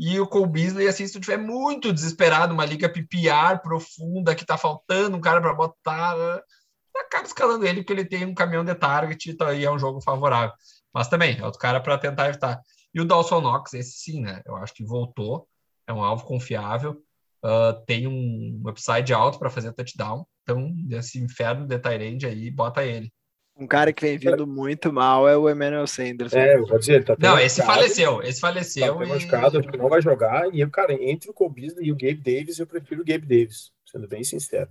E 0.03 0.19
o 0.19 0.25
Cole 0.25 0.49
Beasley, 0.49 0.87
assim, 0.87 1.05
se 1.05 1.13
tu 1.13 1.19
tiver 1.19 1.37
muito 1.37 1.93
desesperado, 1.93 2.55
uma 2.55 2.65
liga 2.65 2.89
PPR 2.89 3.61
profunda, 3.61 4.33
que 4.33 4.43
tá 4.43 4.57
faltando 4.57 5.15
um 5.15 5.21
cara 5.21 5.39
para 5.39 5.53
botar, 5.53 6.41
acaba 6.97 7.27
escalando 7.27 7.67
ele, 7.67 7.81
porque 7.81 7.93
ele 7.93 8.05
tem 8.05 8.25
um 8.25 8.33
caminhão 8.33 8.65
de 8.65 8.73
target 8.73 9.29
e 9.29 9.37
tá, 9.37 9.55
é 9.55 9.69
um 9.69 9.77
jogo 9.77 10.01
favorável. 10.01 10.55
Mas 10.91 11.07
também, 11.07 11.37
é 11.37 11.45
outro 11.45 11.59
cara 11.59 11.79
para 11.79 11.99
tentar 11.99 12.29
evitar. 12.29 12.59
E 12.91 12.99
o 12.99 13.05
Dawson 13.05 13.41
Knox, 13.41 13.75
esse 13.75 13.91
sim, 13.91 14.21
né? 14.21 14.41
Eu 14.43 14.55
acho 14.55 14.73
que 14.73 14.83
voltou, 14.83 15.47
é 15.85 15.93
um 15.93 16.03
alvo 16.03 16.25
confiável, 16.25 16.99
uh, 17.45 17.85
tem 17.85 18.07
um 18.07 18.59
upside 18.67 19.13
alto 19.13 19.37
para 19.37 19.51
fazer 19.51 19.71
touchdown. 19.71 20.25
Então, 20.41 20.75
esse 20.89 21.19
inferno 21.19 21.67
de 21.67 21.77
Tyrande 21.77 22.25
aí, 22.25 22.49
bota 22.49 22.83
ele. 22.83 23.13
Um 23.61 23.67
cara 23.67 23.93
que 23.93 24.01
vem 24.01 24.17
vindo 24.17 24.47
muito 24.47 24.91
mal 24.91 25.29
é 25.29 25.37
o 25.37 25.47
Emmanuel 25.47 25.85
Sanders. 25.85 26.33
É, 26.33 26.55
eu 26.55 26.65
vou 26.65 26.79
dizer, 26.79 27.05
tá 27.05 27.15
Não, 27.19 27.37
esse 27.37 27.61
faleceu, 27.61 28.19
esse 28.23 28.39
faleceu. 28.39 28.97
Tá 28.97 29.05
e... 29.05 29.07
machucado, 29.07 29.59
acho 29.59 29.67
que 29.69 29.77
não 29.77 29.87
vai 29.87 30.01
jogar. 30.01 30.51
E, 30.51 30.67
cara, 30.67 30.93
entre 30.93 31.31
o 31.33 31.49
Beasley 31.49 31.85
e 31.85 31.91
o 31.91 31.95
Gabe 31.95 32.15
Davis, 32.15 32.57
eu 32.57 32.65
prefiro 32.65 33.03
o 33.03 33.05
Gabe 33.05 33.27
Davis, 33.27 33.71
sendo 33.85 34.07
bem 34.07 34.23
sincero. 34.23 34.67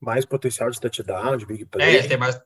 Mais 0.00 0.24
potencial 0.24 0.70
de 0.70 0.80
touchdown, 0.80 1.36
de 1.36 1.44
big 1.44 1.66
play. 1.66 1.98
É, 1.98 2.08
tem 2.08 2.16
mais. 2.16 2.40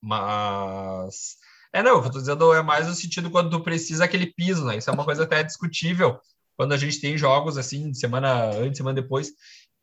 Mas. 0.00 1.36
É, 1.72 1.82
não, 1.82 2.04
eu 2.04 2.10
tô 2.10 2.20
dizendo 2.20 2.54
é 2.54 2.62
mais 2.62 2.86
no 2.86 2.94
sentido 2.94 3.32
quando 3.32 3.50
tu 3.50 3.64
precisa 3.64 4.04
aquele 4.04 4.26
piso, 4.26 4.64
né? 4.64 4.76
Isso 4.76 4.90
é 4.90 4.92
uma 4.92 5.04
coisa 5.04 5.24
até 5.24 5.42
discutível 5.42 6.20
quando 6.56 6.72
a 6.72 6.76
gente 6.76 7.00
tem 7.00 7.18
jogos 7.18 7.58
assim, 7.58 7.92
semana 7.94 8.44
antes, 8.44 8.76
semana 8.76 9.00
depois, 9.00 9.32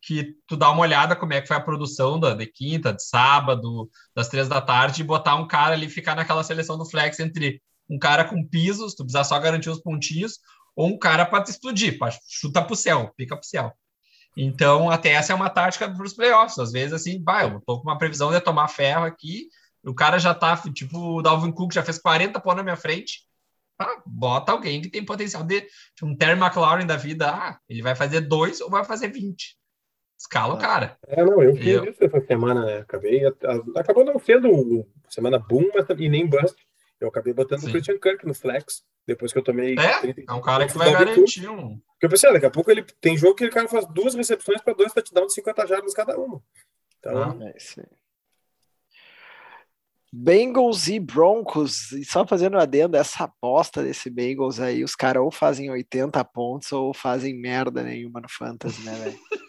que 0.01 0.35
tu 0.47 0.55
dá 0.55 0.69
uma 0.69 0.81
olhada 0.81 1.15
como 1.15 1.33
é 1.33 1.41
que 1.41 1.47
foi 1.47 1.57
a 1.57 1.61
produção 1.61 2.19
da, 2.19 2.33
de 2.33 2.45
quinta, 2.45 2.93
de 2.93 3.03
sábado, 3.03 3.89
das 4.15 4.29
três 4.29 4.47
da 4.47 4.61
tarde, 4.61 5.01
e 5.01 5.05
botar 5.05 5.35
um 5.35 5.47
cara 5.47 5.73
ali, 5.73 5.89
ficar 5.89 6.15
naquela 6.15 6.43
seleção 6.43 6.77
do 6.77 6.85
flex 6.85 7.19
entre 7.19 7.61
um 7.89 7.97
cara 7.97 8.25
com 8.25 8.45
pisos, 8.45 8.93
tu 8.93 9.03
precisar 9.03 9.23
só 9.23 9.39
garantir 9.39 9.69
os 9.69 9.81
pontinhos, 9.81 10.39
ou 10.75 10.87
um 10.87 10.97
cara 10.97 11.25
para 11.25 11.43
te 11.43 11.51
explodir, 11.51 11.97
para 11.97 12.13
chutar 12.27 12.63
pro 12.63 12.75
céu, 12.75 13.11
pica 13.17 13.35
pro 13.35 13.45
céu. 13.45 13.73
Então, 14.35 14.89
até 14.89 15.09
essa 15.09 15.33
é 15.33 15.35
uma 15.35 15.49
tática 15.49 15.89
para 15.89 16.05
os 16.05 16.13
playoffs. 16.13 16.59
Às 16.59 16.71
vezes, 16.71 16.93
assim, 16.93 17.23
vai, 17.23 17.45
eu 17.45 17.59
tô 17.65 17.81
com 17.81 17.89
uma 17.89 17.97
previsão 17.97 18.31
de 18.31 18.39
tomar 18.39 18.67
ferro 18.67 19.03
aqui, 19.05 19.47
o 19.83 19.95
cara 19.95 20.19
já 20.19 20.33
tá, 20.33 20.55
tipo, 20.73 21.17
o 21.17 21.21
Dalvin 21.21 21.51
Cook 21.51 21.73
já 21.73 21.81
fez 21.81 21.97
40 21.97 22.39
pontos 22.39 22.57
na 22.57 22.63
minha 22.63 22.75
frente, 22.75 23.21
ah, 23.79 24.01
bota 24.05 24.51
alguém 24.51 24.81
que 24.81 24.89
tem 24.89 25.05
potencial 25.05 25.43
de 25.43 25.61
tipo, 25.61 26.05
um 26.05 26.15
Terry 26.15 26.39
McLaurin 26.39 26.85
da 26.85 26.97
vida, 26.97 27.29
ah, 27.29 27.59
ele 27.69 27.81
vai 27.81 27.95
fazer 27.95 28.21
dois 28.21 28.59
ou 28.59 28.69
vai 28.69 28.83
fazer 28.83 29.09
20. 29.09 29.57
Escala 30.17 30.55
o 30.55 30.57
cara. 30.57 30.97
É, 31.07 31.23
não, 31.23 31.41
eu 31.43 31.55
fiz 31.55 31.67
eu... 31.67 31.85
isso 31.85 32.03
essa 32.03 32.19
semana, 32.21 32.65
né? 32.65 32.77
Acabei. 32.79 33.21
Acabou 33.75 34.03
não 34.03 34.17
sendo 34.17 34.85
semana 35.07 35.37
boom, 35.37 35.69
mas 35.73 35.85
e 35.97 36.09
nem 36.09 36.27
bust. 36.27 36.55
Eu 36.99 37.09
acabei 37.09 37.33
botando 37.33 37.59
Sim. 37.59 37.67
o 37.67 37.71
Christian 37.71 37.99
Kirk 37.99 38.25
no 38.25 38.33
flex, 38.33 38.83
depois 39.05 39.31
que 39.31 39.37
eu 39.37 39.43
tomei. 39.43 39.75
É, 39.77 39.99
30, 39.99 40.23
é 40.27 40.33
um 40.33 40.41
cara 40.41 40.67
que 40.67 40.75
vai 40.75 40.91
garantir 40.91 41.47
um. 41.47 41.77
Porque 41.77 42.05
eu 42.05 42.09
pensei, 42.09 42.29
ah, 42.29 42.33
daqui 42.33 42.47
a 42.47 42.51
pouco 42.51 42.71
ele 42.71 42.83
tem 42.99 43.15
jogo 43.15 43.35
que 43.35 43.45
o 43.45 43.51
cara 43.51 43.67
faz 43.67 43.85
duas 43.87 44.15
recepções 44.15 44.61
para 44.61 44.73
dois 44.73 44.91
touchdowns 44.91 45.27
de 45.27 45.33
50 45.35 45.67
jardas 45.67 45.93
cada 45.93 46.17
uma. 46.17 46.41
Então. 46.97 47.23
Ah, 47.23 47.37
é 47.41 47.55
isso 47.55 47.79
aí. 47.79 47.85
Bengals 50.11 50.87
e 50.87 50.99
Broncos, 50.99 51.91
e 51.91 52.03
só 52.03 52.25
fazendo 52.25 52.57
adendo, 52.57 52.97
essa 52.97 53.25
aposta 53.25 53.83
desse 53.83 54.09
Bengals 54.09 54.59
aí, 54.59 54.83
os 54.83 54.95
caras 54.95 55.21
ou 55.21 55.29
fazem 55.29 55.69
80 55.69 56.23
pontos 56.25 56.71
ou 56.71 56.93
fazem 56.93 57.39
merda 57.39 57.83
nenhuma 57.83 58.21
no 58.21 58.29
Fantasy, 58.29 58.81
né, 58.83 58.93
velho? 58.95 59.19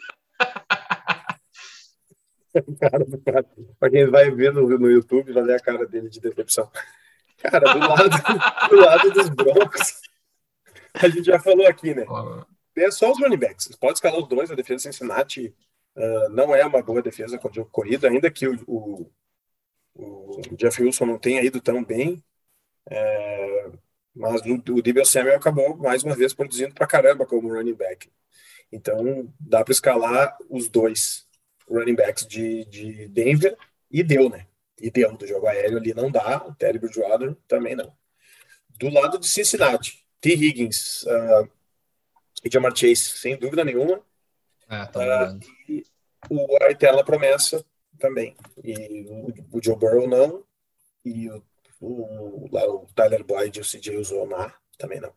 cara 2.81 3.05
do 3.05 3.19
cara. 3.19 3.47
Pra 3.79 3.91
quem 3.91 4.07
vai 4.07 4.31
ver 4.31 4.53
no, 4.53 4.67
no 4.79 4.91
YouTube, 4.91 5.33
vai 5.33 5.43
ver 5.45 5.55
a 5.55 5.61
cara 5.61 5.87
dele 5.87 6.09
de 6.09 6.21
decepção. 6.21 6.71
Cara, 7.39 7.73
do 7.73 7.79
lado, 7.79 8.69
do 8.69 8.77
lado 8.77 9.11
dos 9.13 9.29
Broncos, 9.29 10.01
a 10.95 11.09
gente 11.09 11.25
já 11.25 11.39
falou 11.39 11.67
aqui, 11.67 11.95
né? 11.95 12.05
É 12.77 12.91
só 12.91 13.11
os 13.11 13.21
running 13.21 13.37
backs. 13.37 13.69
Pode 13.77 13.95
escalar 13.95 14.19
os 14.19 14.29
dois, 14.29 14.51
a 14.51 14.55
defesa 14.55 14.85
Cincinnati 14.85 15.55
Uh, 15.99 16.29
não 16.31 16.55
é 16.55 16.65
uma 16.65 16.81
boa 16.81 17.03
defesa 17.03 17.37
contra 17.39 17.61
o 17.61 17.67
corrido, 17.67 18.07
ainda 18.07 18.31
que 18.31 18.47
o, 18.47 18.57
o, 18.69 19.11
o 19.97 20.57
Jeff 20.57 20.81
Wilson 20.81 21.07
não 21.07 21.19
tenha 21.19 21.43
ido 21.43 21.61
tão 21.61 21.83
bem. 21.83 22.23
É, 22.89 23.73
mas 24.15 24.41
o, 24.43 24.63
o 24.65 25.05
Samuel 25.05 25.37
acabou 25.37 25.77
mais 25.77 26.05
uma 26.05 26.15
vez 26.15 26.33
produzindo 26.33 26.73
pra 26.73 26.87
caramba 26.87 27.27
como 27.27 27.53
running 27.53 27.75
back. 27.75 28.09
Então 28.71 29.33
dá 29.41 29.65
para 29.65 29.73
escalar 29.73 30.37
os 30.49 30.69
dois 30.69 31.28
running 31.69 31.95
backs 31.95 32.27
de, 32.27 32.65
de 32.67 33.09
Denver 33.09 33.57
e 33.91 34.03
deu, 34.03 34.29
né? 34.29 34.47
E 34.81 34.91
deu 34.91 35.17
do 35.17 35.27
jogo 35.27 35.47
aéreo 35.47 35.79
ali 35.79 35.93
não 35.93 36.11
dá, 36.11 36.45
o 36.47 36.55
Terry 36.55 36.79
Bridgewater 36.79 37.35
também 37.47 37.75
não. 37.75 37.93
Do 38.79 38.89
lado 38.91 39.19
de 39.19 39.27
Cincinnati, 39.27 40.07
T. 40.21 40.35
Higgins 40.35 41.03
uh, 41.03 41.51
e 42.45 42.51
Jamar 42.51 42.77
Chase, 42.77 42.97
sem 42.97 43.37
dúvida 43.37 43.65
nenhuma. 43.65 44.01
É, 44.69 44.87
tá 44.87 45.33
uh, 45.33 45.41
e 45.69 45.85
o, 46.31 46.63
a 46.63 46.71
eterna 46.71 47.05
promessa 47.05 47.65
também. 47.99 48.37
E 48.63 49.05
o, 49.09 49.57
o 49.57 49.63
Joe 49.63 49.77
Burrow 49.77 50.07
não. 50.07 50.45
E 51.05 51.29
o, 51.29 51.43
o, 51.81 52.49
lá, 52.53 52.65
o 52.69 52.87
Tyler 52.95 53.25
Boyd 53.25 53.59
e 53.59 53.63
o 53.63 53.65
CJ 53.65 53.97
Uzomar 53.97 54.61
também 54.77 55.01
não. 55.01 55.13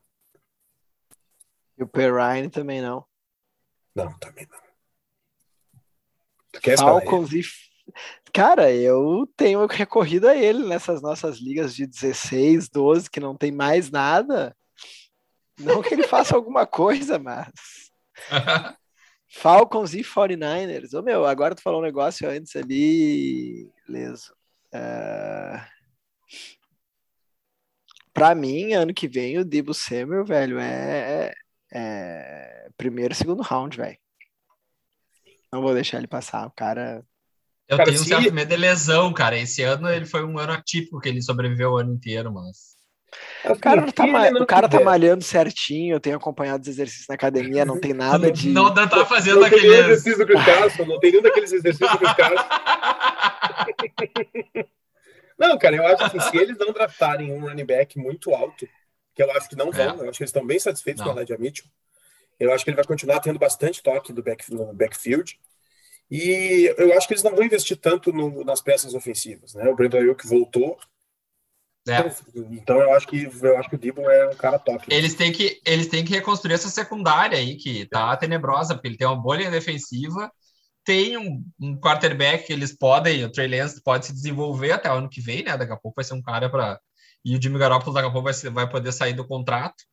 E 1.77 1.83
o 1.83 1.87
Perrine 1.87 2.49
também 2.49 2.81
não. 2.81 3.05
Não, 3.93 4.17
também 4.19 4.47
não. 4.49 4.70
Falcons 6.77 7.31
e. 7.33 7.41
Cara, 8.33 8.71
eu 8.71 9.27
tenho 9.35 9.65
recorrido 9.65 10.27
a 10.27 10.35
ele 10.35 10.65
nessas 10.65 11.01
nossas 11.01 11.37
ligas 11.37 11.75
de 11.75 11.85
16, 11.85 12.69
12, 12.69 13.09
que 13.09 13.19
não 13.19 13.35
tem 13.35 13.51
mais 13.51 13.91
nada. 13.91 14.55
Não 15.59 15.81
que 15.81 15.93
ele 15.93 16.03
faça 16.03 16.35
alguma 16.35 16.65
coisa, 16.65 17.19
mas. 17.19 17.51
Falcons 19.33 19.93
e 19.93 20.01
49ers. 20.01 20.93
Ô 20.93 21.01
meu, 21.01 21.25
agora 21.25 21.55
tu 21.55 21.61
falou 21.61 21.79
um 21.79 21.83
negócio 21.83 22.29
antes 22.29 22.55
ali, 22.55 23.69
leso. 23.87 24.33
Uh... 24.73 25.81
Pra 28.13 28.35
mim, 28.35 28.73
ano 28.73 28.93
que 28.93 29.07
vem, 29.07 29.37
o 29.37 29.45
Debo 29.45 29.73
Samuel, 29.73 30.25
velho, 30.25 30.59
é, 30.59 31.31
é, 31.31 31.33
é 31.73 32.69
primeiro 32.75 33.13
e 33.13 33.15
segundo 33.15 33.41
round, 33.41 33.77
velho. 33.77 33.97
Não 35.51 35.61
vou 35.61 35.73
deixar 35.73 35.97
ele 35.97 36.07
passar. 36.07 36.47
O 36.47 36.51
cara. 36.51 37.03
Eu 37.67 37.77
Cara, 37.77 37.89
tenho 37.89 38.01
um 38.01 38.03
se- 38.03 38.09
certo 38.09 38.33
medo 38.33 38.49
de 38.49 38.57
lesão, 38.57 39.13
cara. 39.13 39.37
Esse 39.37 39.63
ano 39.63 39.89
ele 39.89 40.05
foi 40.05 40.23
um 40.25 40.37
ano 40.37 40.53
atípico 40.53 40.99
que 40.99 41.07
ele 41.09 41.21
sobreviveu 41.21 41.71
o 41.71 41.77
ano 41.77 41.93
inteiro, 41.93 42.31
mas. 42.33 42.71
O 43.45 43.57
cara, 43.59 43.91
tá, 43.91 44.07
ma- 44.07 44.29
o 44.29 44.45
cara 44.45 44.69
tá 44.69 44.79
malhando 44.79 45.21
certinho, 45.23 45.95
eu 45.95 45.99
tenho 45.99 46.15
acompanhado 46.15 46.61
os 46.61 46.67
exercícios 46.69 47.07
na 47.09 47.15
academia, 47.15 47.65
não 47.65 47.79
tem 47.79 47.93
nada 47.93 48.31
de. 48.31 48.49
Não, 48.49 48.73
não 48.73 48.87
tá 48.87 49.05
fazendo 49.05 49.41
Não 49.41 49.49
tem 49.49 49.59
nenhum 49.61 49.73
aqueles. 49.73 49.89
exercício 50.05 50.25
do 50.25 50.33
Carson, 50.45 50.85
não 50.85 50.99
tem 50.99 51.11
nenhum 51.11 51.23
daqueles 51.23 51.51
exercícios 51.51 51.99
do 51.99 52.15
Carson. 52.15 52.35
Não, 55.37 55.57
cara, 55.57 55.75
eu 55.75 55.85
acho 55.87 56.03
assim, 56.03 56.19
se 56.19 56.37
eles 56.37 56.57
não 56.57 56.71
draftarem 56.71 57.31
um 57.33 57.41
running 57.41 57.65
back 57.65 57.97
muito 57.97 58.33
alto, 58.33 58.67
que 59.15 59.23
eu 59.23 59.31
acho 59.31 59.49
que 59.49 59.55
não 59.55 59.71
vão, 59.71 59.83
É. 59.83 59.87
eu 59.87 60.09
acho 60.09 60.17
que 60.17 60.23
eles 60.23 60.29
estão 60.29 60.45
bem 60.45 60.59
satisfeitos 60.59 61.03
Não. 61.03 61.11
com 61.11 61.17
o 61.17 61.19
Elijah 61.19 61.37
Mitchell, 61.39 61.65
eu 62.43 62.53
acho 62.53 62.63
que 62.63 62.69
ele 62.69 62.75
vai 62.75 62.85
continuar 62.85 63.19
tendo 63.19 63.39
bastante 63.39 63.81
toque 63.83 64.11
do 64.11 64.23
back, 64.23 64.51
no 64.53 64.73
backfield, 64.73 65.39
e 66.09 66.73
eu 66.77 66.97
acho 66.97 67.07
que 67.07 67.13
eles 67.13 67.23
não 67.23 67.35
vão 67.35 67.45
investir 67.45 67.77
tanto 67.77 68.11
no- 68.11 68.43
nas 68.43 68.61
peças 68.61 68.93
ofensivas, 68.93 69.53
né? 69.53 69.69
O 69.69 69.75
Brandon 69.75 69.97
Ayuk 69.99 70.27
voltou, 70.27 70.77
É. 71.87 71.97
então 72.51 72.79
eu 72.79 72.93
acho 72.93 73.07
que 73.07 73.29
eu 73.41 73.57
acho 73.57 73.69
que 73.69 73.75
o 73.75 73.79
Debo 73.79 74.01
é 74.09 74.29
um 74.29 74.35
cara 74.35 74.59
top. 74.59 74.85
Eles 74.89 75.15
têm, 75.15 75.31
que, 75.31 75.61
eles 75.65 75.87
têm 75.87 76.03
que 76.05 76.11
reconstruir 76.13 76.53
essa 76.53 76.69
secundária 76.69 77.37
aí, 77.37 77.55
que 77.55 77.85
tá 77.87 78.15
tenebrosa, 78.17 78.73
porque 78.75 78.87
ele 78.89 78.97
tem 78.97 79.07
uma 79.07 79.21
bolha 79.21 79.49
defensiva, 79.49 80.31
tem 80.83 81.15
um, 81.17 81.43
um 81.59 81.79
quarterback 81.79 82.45
que 82.47 82.53
eles 82.53 82.75
podem, 82.77 83.23
o 83.23 83.31
Trey 83.31 83.47
Lance 83.47 83.81
pode 83.83 84.05
se 84.07 84.13
desenvolver 84.13 84.71
até 84.73 84.89
o 84.91 84.95
ano 84.95 85.09
que 85.09 85.21
vem, 85.21 85.43
né? 85.43 85.55
Daqui 85.57 85.71
a 85.73 85.77
pouco 85.77 85.95
vai 85.95 86.03
ser 86.05 86.13
um 86.15 86.21
cara 86.21 86.49
para. 86.49 86.79
E 87.23 87.35
o 87.35 87.41
Jimmy 87.41 87.59
Garoppolo 87.59 87.93
daqui 87.93 88.07
a 88.07 88.11
pouco 88.11 88.31
vai, 88.31 88.51
vai 88.51 88.69
poder 88.69 88.91
sair 88.91 89.13
do 89.13 89.27
contrato. 89.27 89.83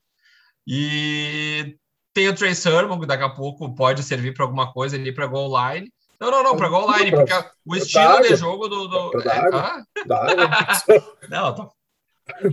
E 0.67 1.77
tem 2.19 2.29
o 2.29 2.35
Trey 2.35 2.53
Sermon, 2.53 2.99
que 2.99 3.07
daqui 3.07 3.23
a 3.23 3.29
pouco 3.29 3.73
pode 3.73 4.03
servir 4.03 4.35
para 4.35 4.45
alguma 4.45 4.73
coisa 4.73 4.97
ali 4.97 5.13
para 5.13 5.29
goal 5.29 5.53
line. 5.57 5.89
Não, 6.21 6.33
não, 6.33 6.43
não, 6.43 6.57
para 6.57 6.69
goal 6.69 6.91
line, 6.99 7.13
porque 7.13 7.33
o 7.65 7.77
estilo 7.77 8.21
de 8.23 8.35
jogo 8.35 8.67
do. 8.67 8.89
do 8.89 9.21
é, 9.21 9.39
ah, 9.55 9.85
não, 11.31 11.55
tô, 11.55 11.73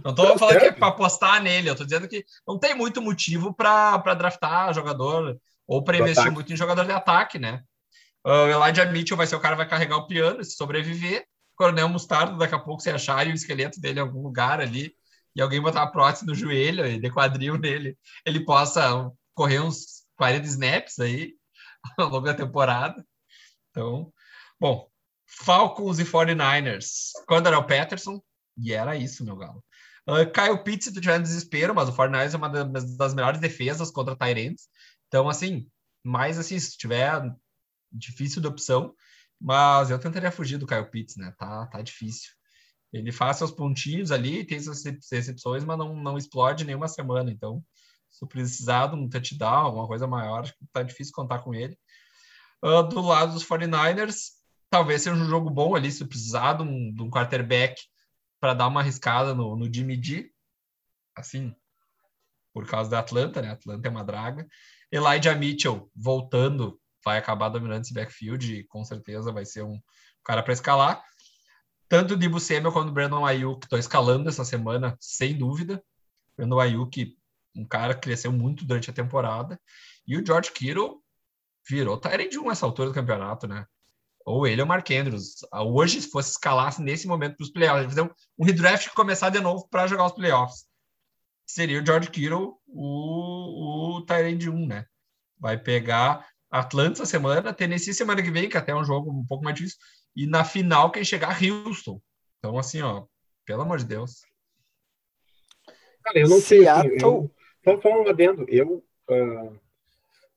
não 0.03 0.13
tô 0.13 0.37
falando 0.37 0.59
que 0.59 0.65
é 0.65 0.71
para 0.71 0.89
apostar 0.89 1.41
nele, 1.41 1.67
eu 1.67 1.75
tô 1.75 1.83
dizendo 1.83 2.07
que 2.07 2.23
não 2.47 2.59
tem 2.59 2.75
muito 2.75 3.01
motivo 3.01 3.55
para 3.55 4.13
draftar 4.13 4.71
jogador 4.71 5.35
ou 5.67 5.83
para 5.83 5.97
investir 5.97 6.31
muito 6.31 6.53
em 6.53 6.55
jogador 6.55 6.85
de 6.85 6.91
ataque, 6.91 7.39
né? 7.39 7.63
Ah, 8.23 8.43
O 8.43 8.47
Elijah 8.47 8.85
Mitchell 8.85 9.17
vai 9.17 9.25
ser 9.25 9.35
o 9.35 9.39
cara 9.39 9.55
que 9.55 9.61
vai 9.63 9.67
carregar 9.67 9.97
o 9.97 10.05
piano, 10.05 10.43
se 10.43 10.55
sobreviver. 10.55 11.25
Coronel 11.55 11.89
Mostardo, 11.89 12.37
daqui 12.37 12.53
a 12.53 12.59
pouco 12.59 12.83
você 12.83 12.91
achar 12.91 13.25
o 13.25 13.31
esqueleto 13.31 13.81
dele 13.81 13.97
em 13.97 14.03
algum 14.03 14.21
lugar 14.21 14.61
ali 14.61 14.93
e 15.35 15.41
alguém 15.41 15.59
botar 15.59 15.81
a 15.81 15.87
prótese 15.87 16.25
no 16.25 16.35
joelho 16.35 16.85
e 16.85 16.99
de 16.99 17.09
quadril 17.09 17.57
nele, 17.57 17.97
ele 18.25 18.41
possa 18.45 19.09
correr 19.35 19.59
uns 19.59 20.03
40 20.17 20.47
snaps 20.47 20.99
aí 20.99 21.35
ao 21.97 22.09
longo 22.09 22.25
da 22.25 22.33
temporada. 22.33 23.05
Então, 23.69 24.11
bom, 24.59 24.89
Falcons 25.27 25.99
e 25.99 26.05
49ers. 26.05 27.11
Quando 27.27 27.47
era 27.47 27.59
o 27.59 27.67
Patterson, 27.67 28.21
e 28.57 28.73
era 28.73 28.95
isso, 28.95 29.23
meu 29.23 29.35
galo. 29.35 29.63
Uh, 30.07 30.31
Kyle 30.31 30.63
Pitts, 30.63 30.93
tu 30.93 31.01
tiver 31.01 31.19
desespero, 31.19 31.73
mas 31.73 31.89
o 31.89 31.93
49ers 31.93 32.33
é 32.33 32.37
uma 32.37 32.49
das, 32.49 32.95
das 32.95 33.13
melhores 33.13 33.39
defesas 33.39 33.91
contra 33.91 34.15
Tyrants. 34.15 34.69
Então, 35.07 35.27
assim, 35.27 35.69
mais 36.03 36.37
assim, 36.37 36.57
se 36.59 36.77
tiver 36.77 37.21
difícil 37.91 38.41
de 38.41 38.47
opção, 38.47 38.93
mas 39.41 39.89
eu 39.89 39.99
tentaria 39.99 40.31
fugir 40.31 40.57
do 40.57 40.67
Kyle 40.67 40.89
Pitts, 40.89 41.17
né? 41.17 41.33
Tá, 41.37 41.65
tá 41.67 41.81
difícil. 41.81 42.31
Ele 42.93 43.11
faz 43.11 43.37
seus 43.37 43.51
pontinhos 43.51 44.11
ali, 44.11 44.45
tem 44.45 44.59
suas 44.59 44.83
recepções, 45.11 45.65
mas 45.65 45.77
não, 45.77 45.95
não 45.95 46.17
explode 46.17 46.63
nenhuma 46.63 46.87
semana. 46.87 47.31
Então, 47.31 47.63
se 48.17 48.25
precisar 48.27 48.87
de 48.87 48.95
um 48.95 49.09
touchdown, 49.09 49.65
alguma 49.65 49.87
coisa 49.87 50.07
maior, 50.07 50.41
acho 50.41 50.53
que 50.53 50.65
tá 50.71 50.81
difícil 50.81 51.13
contar 51.13 51.39
com 51.39 51.53
ele. 51.53 51.77
Uh, 52.63 52.83
do 52.83 53.01
lado 53.01 53.33
dos 53.33 53.45
49ers, 53.45 54.31
talvez 54.69 55.01
seja 55.01 55.15
um 55.15 55.27
jogo 55.27 55.49
bom 55.49 55.75
ali, 55.75 55.91
se 55.91 56.05
precisar 56.05 56.53
de 56.53 56.63
um, 56.63 56.93
de 56.93 57.01
um 57.01 57.09
quarterback 57.09 57.81
para 58.39 58.53
dar 58.53 58.67
uma 58.67 58.79
arriscada 58.79 59.33
no, 59.33 59.55
no 59.55 59.71
Jimmy 59.71 60.01
G, 60.01 60.31
assim, 61.15 61.53
por 62.53 62.65
causa 62.65 62.89
da 62.89 62.99
Atlanta, 62.99 63.41
né? 63.41 63.51
Atlanta 63.51 63.87
é 63.87 63.91
uma 63.91 64.03
draga. 64.03 64.47
Elijah 64.91 65.35
Mitchell 65.35 65.91
voltando, 65.93 66.79
vai 67.03 67.17
acabar 67.17 67.49
dominando 67.49 67.83
esse 67.83 67.93
backfield 67.93 68.55
e 68.55 68.63
com 68.63 68.83
certeza 68.85 69.31
vai 69.31 69.45
ser 69.45 69.63
um 69.63 69.79
cara 70.23 70.41
para 70.41 70.53
escalar. 70.53 71.03
Tanto 71.89 72.13
o 72.13 72.17
Dibu 72.17 72.39
Samuel 72.39 72.71
quanto 72.71 72.89
o 72.89 72.93
Brandon 72.93 73.25
Ayuk 73.25 73.65
estão 73.65 73.77
escalando 73.77 74.29
essa 74.29 74.45
semana, 74.45 74.97
sem 74.99 75.37
dúvida. 75.37 75.83
Brandon 76.37 76.59
Ayuk, 76.59 77.15
um 77.55 77.65
cara 77.65 77.93
que 77.93 78.01
cresceu 78.01 78.31
muito 78.31 78.65
durante 78.65 78.89
a 78.89 78.93
temporada. 78.93 79.59
E 80.07 80.17
o 80.17 80.25
George 80.25 80.51
Kittle 80.51 81.01
virou 81.67 81.97
Tyrant 81.97 82.33
1 82.33 82.47
nessa 82.47 82.65
altura 82.65 82.89
do 82.89 82.95
campeonato, 82.95 83.47
né? 83.47 83.65
Ou 84.25 84.47
ele 84.47 84.61
ou 84.61 84.65
o 84.65 84.67
Mark 84.67 84.89
Andrews. 84.91 85.35
Hoje, 85.53 86.01
se 86.01 86.09
fosse 86.09 86.31
escalar 86.31 86.79
nesse 86.81 87.07
momento 87.07 87.37
para 87.37 87.43
os 87.43 87.51
playoffs, 87.51 87.85
fazer 87.85 88.01
um, 88.01 88.09
um 88.39 88.45
redraft 88.45 88.87
e 88.87 88.89
começar 88.91 89.29
de 89.29 89.39
novo 89.39 89.67
para 89.69 89.87
jogar 89.87 90.05
os 90.05 90.13
playoffs. 90.13 90.65
Seria 91.45 91.81
o 91.81 91.85
George 91.85 92.09
Kittle 92.09 92.57
o, 92.67 93.97
o 93.97 94.01
Tyrant 94.05 94.43
1, 94.43 94.67
né? 94.67 94.85
Vai 95.39 95.57
pegar 95.57 96.27
Atlanta 96.49 96.93
essa 96.93 97.05
semana, 97.05 97.53
Tennessee 97.53 97.93
semana 97.93 98.23
que 98.23 98.31
vem, 98.31 98.49
que 98.49 98.57
até 98.57 98.71
é 98.71 98.75
um 98.75 98.83
jogo 98.83 99.11
um 99.11 99.25
pouco 99.25 99.43
mais 99.43 99.55
difícil, 99.55 99.77
e 100.15 100.25
na 100.25 100.43
final 100.43 100.91
quem 100.91 101.03
chegar 101.03 101.37
Houston. 101.41 102.01
Então, 102.39 102.57
assim, 102.57 102.81
ó, 102.81 103.05
pelo 103.45 103.61
amor 103.61 103.77
de 103.77 103.85
Deus. 103.85 104.21
Cara, 106.03 106.19
eu 106.19 106.29
não 106.29 106.39
sei. 106.39 106.63
Seattle- 106.63 106.97
eu, 107.01 107.34
só, 107.65 107.81
só 107.81 107.89
um 107.89 108.07
adendo. 108.07 108.45
Eu, 108.47 108.85
ah, 109.09 109.51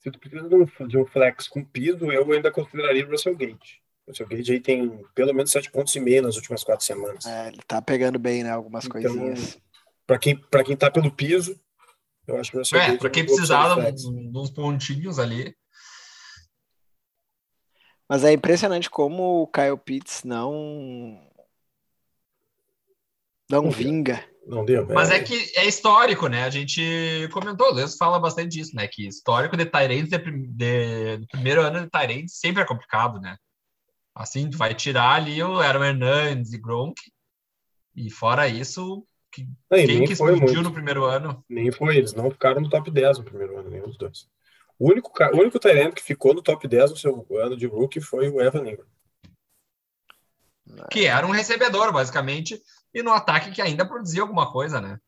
se 0.01 0.11
tu 0.11 0.19
precisa 0.19 0.49
de 0.49 0.55
um, 0.55 0.65
de 0.89 0.99
um 0.99 1.07
flex 1.07 1.47
com 1.47 1.65
piso, 1.65 2.11
eu 2.11 2.33
ainda 2.33 2.51
consideraria 2.51 3.07
o 3.07 3.11
Russell 3.11 3.37
Gage. 3.37 3.81
O 4.07 4.11
Russell 4.11 4.27
Gage 4.27 4.53
aí 4.53 4.61
tem 4.61 5.05
pelo 5.15 5.35
menos 5.35 5.51
sete 5.51 5.71
pontos 5.71 5.95
e 5.95 6.01
meio 6.01 6.23
nas 6.23 6.37
últimas 6.37 6.65
quatro 6.65 6.85
semanas. 6.85 7.27
É, 7.27 7.49
ele 7.49 7.61
tá 7.67 7.83
pegando 7.83 8.19
bem, 8.19 8.43
né? 8.43 8.51
Algumas 8.51 8.87
Então, 8.87 9.01
coisinhas. 9.01 9.59
Para 10.07 10.19
quem, 10.19 10.37
pra 10.37 10.65
quem 10.65 10.77
tá 10.77 10.91
pelo 10.91 11.13
piso, 11.13 11.61
eu 12.27 12.39
acho 12.39 12.51
que 12.51 12.57
o 12.57 12.61
Russell 12.61 12.81
É, 12.81 12.87
Gage 12.87 12.99
para 12.99 13.11
quem 13.11 13.25
boa 13.27 13.39
opção 13.41 13.75
precisar 13.77 13.91
de 13.91 14.39
uns, 14.39 14.51
pontinhos 14.51 15.19
ali. 15.19 15.55
Mas 18.09 18.25
é 18.25 18.33
impressionante 18.33 18.89
como 18.89 19.43
o 19.43 19.47
Kyle 19.47 19.77
Pitts 19.77 20.25
não. 20.25 21.21
Não 23.51 23.63
Não 23.65 23.71
vinga. 23.71 24.25
Não 24.49 24.65
deu? 24.65 24.87
Mas 24.87 25.11
é 25.11 25.21
que 25.21 25.35
é 25.57 25.67
histórico, 25.67 26.27
né? 26.27 26.45
A 26.45 26.51
gente 26.51 27.29
comentou, 27.33 27.71
o 27.71 27.75
Leus 27.75 27.97
fala 27.97 28.19
bastante 28.19 28.57
disso, 28.57 28.75
né? 28.75 28.89
Que 28.89 29.07
histórico 29.07 29.57
de 29.57 29.67
Tyrants 29.67 30.09
de, 30.09 30.19
de- 30.19 31.17
do 31.19 31.27
primeiro 31.29 31.61
ano 31.61 31.83
de 31.83 31.91
Tyrants 31.91 32.39
sempre 32.39 32.63
é 32.63 32.67
complicado, 32.67 33.21
né? 33.21 33.37
Assim, 34.15 34.49
tu 34.49 34.57
vai 34.57 34.75
tirar 34.75 35.13
ali 35.15 35.43
o 35.43 35.61
Aaron 35.61 35.85
Hernandes 35.85 36.53
e 36.53 36.59
Gronk, 36.59 36.99
e 37.95 38.11
fora 38.11 38.49
isso, 38.49 39.07
que, 39.31 39.43
Não, 39.71 39.79
quem 39.87 40.05
que 40.05 40.13
explodiu 40.15 40.39
muito. 40.39 40.63
no 40.63 40.73
primeiro 40.73 41.05
ano? 41.05 41.45
Nem 41.49 41.71
foi, 41.71 41.99
eles 41.99 42.15
não 42.15 42.31
ficaram 42.31 42.61
no 42.61 42.71
top 42.71 42.91
10 42.91 43.19
no 43.19 43.25
primeiro 43.25 43.59
ano, 43.59 43.69
nenhum 43.71 43.87
dos 43.87 43.99
dois. 43.99 44.27
O 44.79 44.91
único, 44.91 45.13
o 45.35 45.37
único 45.37 45.59
Tyrant 45.59 45.93
que 45.93 46.03
ficou 46.03 46.33
no 46.33 46.43
top 46.43 46.67
10 46.67 46.91
no 46.93 46.97
seu 46.97 47.27
ano 47.39 47.57
de 47.57 47.67
rookie 47.67 48.01
foi 48.01 48.29
o 48.29 48.41
Evan 48.41 48.67
Ingram. 48.67 48.87
Que 50.91 51.07
era 51.07 51.27
um 51.27 51.31
recebedor, 51.31 51.93
basicamente, 51.93 52.61
e 52.93 53.03
no 53.03 53.13
ataque 53.13 53.51
que 53.51 53.63
ainda 53.63 53.87
produzia 53.87 54.23
alguma 54.23 54.51
coisa, 54.51 54.81
né? 54.81 55.01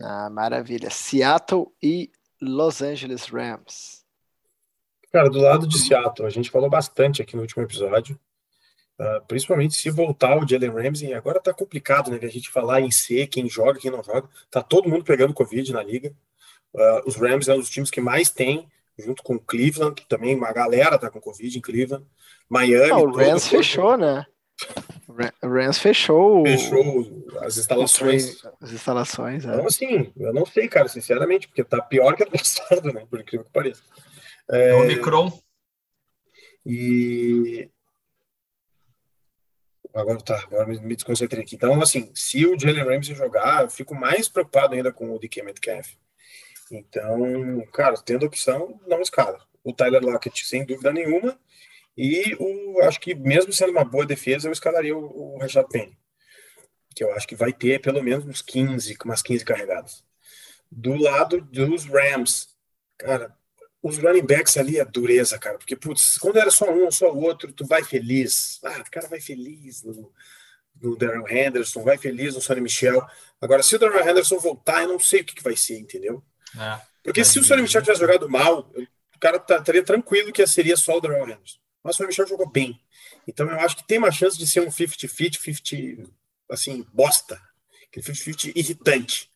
Ah, 0.00 0.30
maravilha. 0.30 0.90
Seattle 0.90 1.66
e 1.82 2.10
Los 2.40 2.80
Angeles 2.80 3.26
Rams. 3.26 4.04
Cara, 5.12 5.28
do 5.28 5.40
lado 5.40 5.66
de 5.66 5.78
Seattle, 5.78 6.26
a 6.26 6.30
gente 6.30 6.50
falou 6.50 6.70
bastante 6.70 7.20
aqui 7.20 7.34
no 7.34 7.42
último 7.42 7.62
episódio, 7.62 8.18
ah, 8.98 9.22
principalmente 9.26 9.74
se 9.74 9.90
voltar 9.90 10.38
o 10.38 10.46
Jalen 10.46 10.70
Ramsey. 10.70 11.12
Agora 11.14 11.40
tá 11.40 11.52
complicado, 11.52 12.10
né? 12.10 12.18
de 12.18 12.26
A 12.26 12.30
gente 12.30 12.50
falar 12.50 12.80
em 12.80 12.90
C, 12.90 13.26
quem 13.26 13.48
joga, 13.48 13.80
quem 13.80 13.90
não 13.90 14.02
joga. 14.02 14.28
Tá 14.50 14.62
todo 14.62 14.88
mundo 14.88 15.04
pegando 15.04 15.34
Covid 15.34 15.72
na 15.72 15.82
liga. 15.82 16.14
Ah, 16.76 17.02
os 17.06 17.16
Rams 17.16 17.48
é 17.48 17.54
um 17.54 17.58
dos 17.58 17.70
times 17.70 17.90
que 17.90 18.00
mais 18.00 18.30
tem, 18.30 18.68
junto 18.98 19.22
com 19.22 19.34
o 19.34 19.40
Cleveland, 19.40 19.94
que 19.94 20.06
também 20.06 20.36
uma 20.36 20.52
galera 20.52 20.98
tá 20.98 21.10
com 21.10 21.20
Covid 21.20 21.58
em 21.58 21.60
Cleveland. 21.60 22.06
Miami. 22.48 22.90
Ah, 22.90 22.98
o 22.98 23.10
Rams 23.10 23.48
fechou, 23.48 23.96
né? 23.96 24.26
Rams 25.42 25.78
fechou, 25.78 26.44
Fechou 26.46 27.24
as 27.40 27.56
instalações. 27.58 28.44
as 28.60 28.72
instalações. 28.72 29.44
é. 29.44 29.48
Então, 29.54 29.66
assim, 29.66 30.12
eu 30.16 30.32
não 30.32 30.46
sei, 30.46 30.68
cara, 30.68 30.88
sinceramente, 30.88 31.48
porque 31.48 31.64
tá 31.64 31.80
pior 31.82 32.14
que 32.16 32.22
ano 32.22 32.32
passado, 32.38 32.92
né? 32.92 33.04
Por 33.08 33.20
incrível 33.20 33.44
que 33.44 33.52
pareça. 33.52 33.82
É 34.48 34.74
o 34.74 34.82
Omicron. 34.82 35.32
E 36.64 37.68
agora 39.94 40.20
tá, 40.20 40.38
agora 40.44 40.66
me, 40.66 40.78
me 40.80 40.94
desconcentrei 40.94 41.42
aqui. 41.42 41.56
Então, 41.56 41.80
assim, 41.80 42.10
se 42.14 42.46
o 42.46 42.58
Jalen 42.58 42.84
Ramsey 42.84 43.14
jogar, 43.14 43.62
eu 43.64 43.70
fico 43.70 43.94
mais 43.94 44.28
preocupado 44.28 44.74
ainda 44.74 44.92
com 44.92 45.14
o 45.14 45.18
DK 45.18 45.42
Metcalf. 45.42 45.94
Então, 46.70 47.64
cara, 47.72 47.96
tendo 47.96 48.26
opção, 48.26 48.80
não 48.86 49.00
escala. 49.00 49.40
O 49.64 49.72
Tyler 49.72 50.02
Lockett, 50.02 50.46
sem 50.46 50.64
dúvida 50.64 50.92
nenhuma, 50.92 51.38
e 52.02 52.34
o, 52.40 52.80
acho 52.84 52.98
que 52.98 53.14
mesmo 53.14 53.52
sendo 53.52 53.72
uma 53.72 53.84
boa 53.84 54.06
defesa, 54.06 54.48
eu 54.48 54.52
escalaria 54.52 54.96
o, 54.96 55.34
o 55.34 55.38
Rashad 55.38 55.66
Penny, 55.68 55.98
que 56.96 57.04
eu 57.04 57.12
acho 57.12 57.28
que 57.28 57.36
vai 57.36 57.52
ter 57.52 57.78
pelo 57.78 58.02
menos 58.02 58.24
uns 58.24 58.40
15, 58.40 58.96
umas 59.04 59.20
15 59.20 59.44
carregadas. 59.44 60.02
Do 60.70 60.94
lado 60.94 61.42
dos 61.42 61.84
Rams, 61.84 62.48
cara, 62.96 63.36
os 63.82 63.98
running 63.98 64.24
backs 64.24 64.56
ali 64.56 64.78
é 64.78 64.84
dureza, 64.84 65.38
cara, 65.38 65.58
porque, 65.58 65.76
putz, 65.76 66.16
quando 66.16 66.38
era 66.38 66.50
só 66.50 66.72
um, 66.72 66.90
só 66.90 67.12
o 67.12 67.20
outro, 67.20 67.52
tu 67.52 67.66
vai 67.66 67.84
feliz. 67.84 68.58
Ah, 68.64 68.78
o 68.80 68.90
cara 68.90 69.06
vai 69.06 69.20
feliz 69.20 69.82
no, 69.82 70.10
no 70.80 70.96
Darrell 70.96 71.28
Henderson, 71.28 71.82
vai 71.82 71.98
feliz 71.98 72.34
no 72.34 72.40
Sonny 72.40 72.62
Michel. 72.62 73.06
Agora, 73.42 73.62
se 73.62 73.76
o 73.76 73.78
Darrell 73.78 74.08
Henderson 74.08 74.38
voltar, 74.38 74.84
eu 74.84 74.88
não 74.88 74.98
sei 74.98 75.20
o 75.20 75.24
que, 75.24 75.34
que 75.34 75.42
vai 75.42 75.54
ser, 75.54 75.78
entendeu? 75.78 76.24
É. 76.58 76.80
Porque 77.02 77.22
se 77.26 77.38
o 77.38 77.44
Sonny 77.44 77.60
Michel 77.60 77.82
tivesse 77.82 78.00
jogado 78.00 78.26
mal, 78.26 78.72
o 79.14 79.18
cara 79.20 79.38
tá- 79.38 79.58
estaria 79.58 79.82
tranquilo 79.84 80.32
que 80.32 80.46
seria 80.46 80.78
só 80.78 80.96
o 80.96 81.00
Darrell 81.00 81.28
Henderson. 81.28 81.59
Mas 81.82 81.98
o 81.98 82.06
Michel 82.06 82.26
jogou 82.26 82.48
bem. 82.48 82.80
Então 83.26 83.48
eu 83.48 83.60
acho 83.60 83.76
que 83.76 83.86
tem 83.86 83.98
uma 83.98 84.10
chance 84.10 84.38
de 84.38 84.46
ser 84.46 84.60
um 84.60 84.68
50-50, 84.68 85.38
50, 85.38 86.10
assim, 86.50 86.86
bosta. 86.92 87.40
Aquele 87.88 88.06
50-50 88.06 88.52
irritante. 88.54 89.30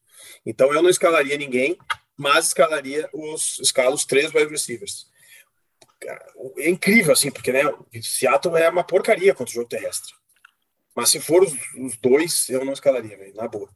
Então 0.44 0.72
eu 0.72 0.82
não 0.82 0.90
escalaria 0.90 1.36
ninguém, 1.36 1.78
mas 2.16 2.48
escalaria 2.48 3.08
os, 3.12 3.58
escala 3.60 3.94
os 3.94 4.04
três 4.04 4.32
wide 4.34 4.50
receivers. 4.50 5.06
É 6.58 6.68
incrível, 6.68 7.12
assim, 7.12 7.30
porque 7.30 7.50
né, 7.50 7.62
Seattle 8.02 8.56
é 8.56 8.68
uma 8.68 8.84
porcaria 8.84 9.34
contra 9.34 9.50
o 9.50 9.54
jogo 9.54 9.68
terrestre. 9.68 10.12
Mas 10.94 11.08
se 11.10 11.18
for 11.18 11.42
os, 11.42 11.52
os 11.78 11.96
dois, 11.96 12.48
eu 12.48 12.64
não 12.64 12.72
escalaria, 12.72 13.16
velho, 13.16 13.34
na 13.34 13.48
boa. 13.48 13.68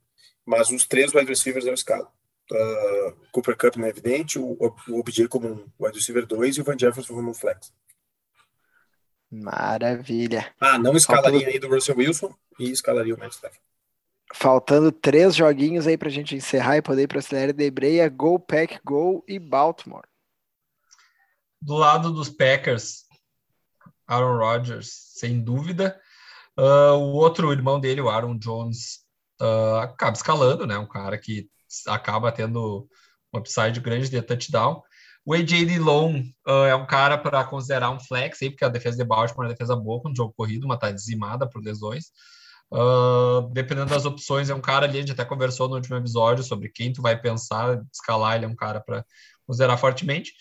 Mas 0.45 0.71
os 0.71 0.87
três 0.87 1.13
wide 1.13 1.29
receivers 1.29 1.67
eu 1.67 1.75
escalo. 1.75 2.09
Uh, 2.51 3.13
Cooper 3.33 3.57
Cup 3.57 3.77
não 3.77 3.87
é 3.87 3.91
evidente, 3.91 4.39
o, 4.39 4.57
o 4.89 4.99
OBJ 4.99 5.29
como 5.29 5.49
um 5.49 5.67
wide 5.79 5.99
receiver 5.99 6.25
2 6.27 6.57
e 6.57 6.61
o 6.61 6.65
Van 6.65 6.79
Jefferson 6.79 7.15
como 7.15 7.31
um 7.31 7.35
flex. 7.35 7.73
Maravilha. 9.31 10.53
Ah, 10.61 10.79
não 10.79 10.97
escalaria 10.97 11.31
Faltando- 11.41 11.53
ainda 11.55 11.67
o 11.67 11.71
Russell 11.71 11.97
Wilson 11.97 12.35
e 12.59 12.71
escalaria 12.71 13.15
o 13.15 13.19
Matt 13.19 13.33
Stafford. 13.33 13.63
Faltando 14.35 14.93
três 14.93 15.35
joguinhos 15.35 15.87
aí 15.87 15.97
pra 15.97 16.11
gente 16.11 16.35
encerrar 16.37 16.77
e 16.77 16.83
poder 16.83 17.03
ir 17.03 17.09
pra 17.09 17.19
acelera 17.19 17.53
de 17.53 17.71
breia. 17.71 18.09
Go, 18.09 18.39
Pack, 18.39 18.79
Go 18.85 19.25
e 19.27 19.39
Baltimore. 19.39 20.07
Do 21.61 21.75
lado 21.75 22.13
dos 22.13 22.29
Packers, 22.29 23.05
Aaron 24.07 24.37
Rodgers, 24.39 24.91
sem 25.15 25.43
dúvida. 25.43 25.99
Ah, 26.57 26.95
o 26.95 27.13
outro 27.15 27.53
irmão 27.53 27.81
dele, 27.81 28.01
o 28.01 28.09
Aaron 28.09 28.37
Jones, 28.39 29.01
ah, 29.41 29.83
acaba 29.85 30.17
escalando, 30.17 30.67
né? 30.67 30.77
Um 30.79 30.87
cara 30.89 31.17
que 31.19 31.49
acaba 31.87 32.31
tendo 32.33 32.89
um 33.33 33.39
upside 33.39 33.81
grande 33.81 34.09
de 34.09 34.21
touchdown. 34.23 34.83
O 35.29 35.35
AJ 35.35 35.67
Dillon 35.67 36.23
ah, 36.47 36.69
é 36.69 36.75
um 36.75 36.87
cara 36.87 37.19
para 37.19 37.45
considerar 37.45 37.91
um 37.91 38.01
flex 38.01 38.41
aí, 38.41 38.49
porque 38.49 38.65
a 38.65 38.69
defesa 38.71 38.97
de 38.97 39.05
Baltimore 39.05 39.45
é 39.45 39.49
uma 39.49 39.53
defesa 39.53 39.77
boa 39.77 40.01
com 40.01 40.09
o 40.09 40.17
jogo 40.17 40.33
corrido, 40.35 40.67
mas 40.67 40.79
tá 40.79 40.91
dizimada 40.91 41.47
por 41.47 41.63
lesões. 41.63 42.07
Ah, 42.73 43.47
dependendo 43.53 43.91
das 43.91 44.07
opções, 44.07 44.49
é 44.49 44.55
um 44.55 44.61
cara 44.63 44.87
ali, 44.87 44.97
a 44.97 45.01
gente 45.03 45.13
até 45.13 45.27
conversou 45.27 45.69
no 45.69 45.75
último 45.75 45.97
episódio 45.97 46.43
sobre 46.43 46.71
quem 46.71 46.95
tu 46.95 47.03
vai 47.03 47.15
pensar, 47.21 47.79
escalar, 47.93 48.37
ele 48.37 48.47
é 48.47 48.49
um 48.49 48.57
cara 48.57 48.81
para 48.81 49.05
considerar 49.47 49.77
fortemente. 49.77 50.33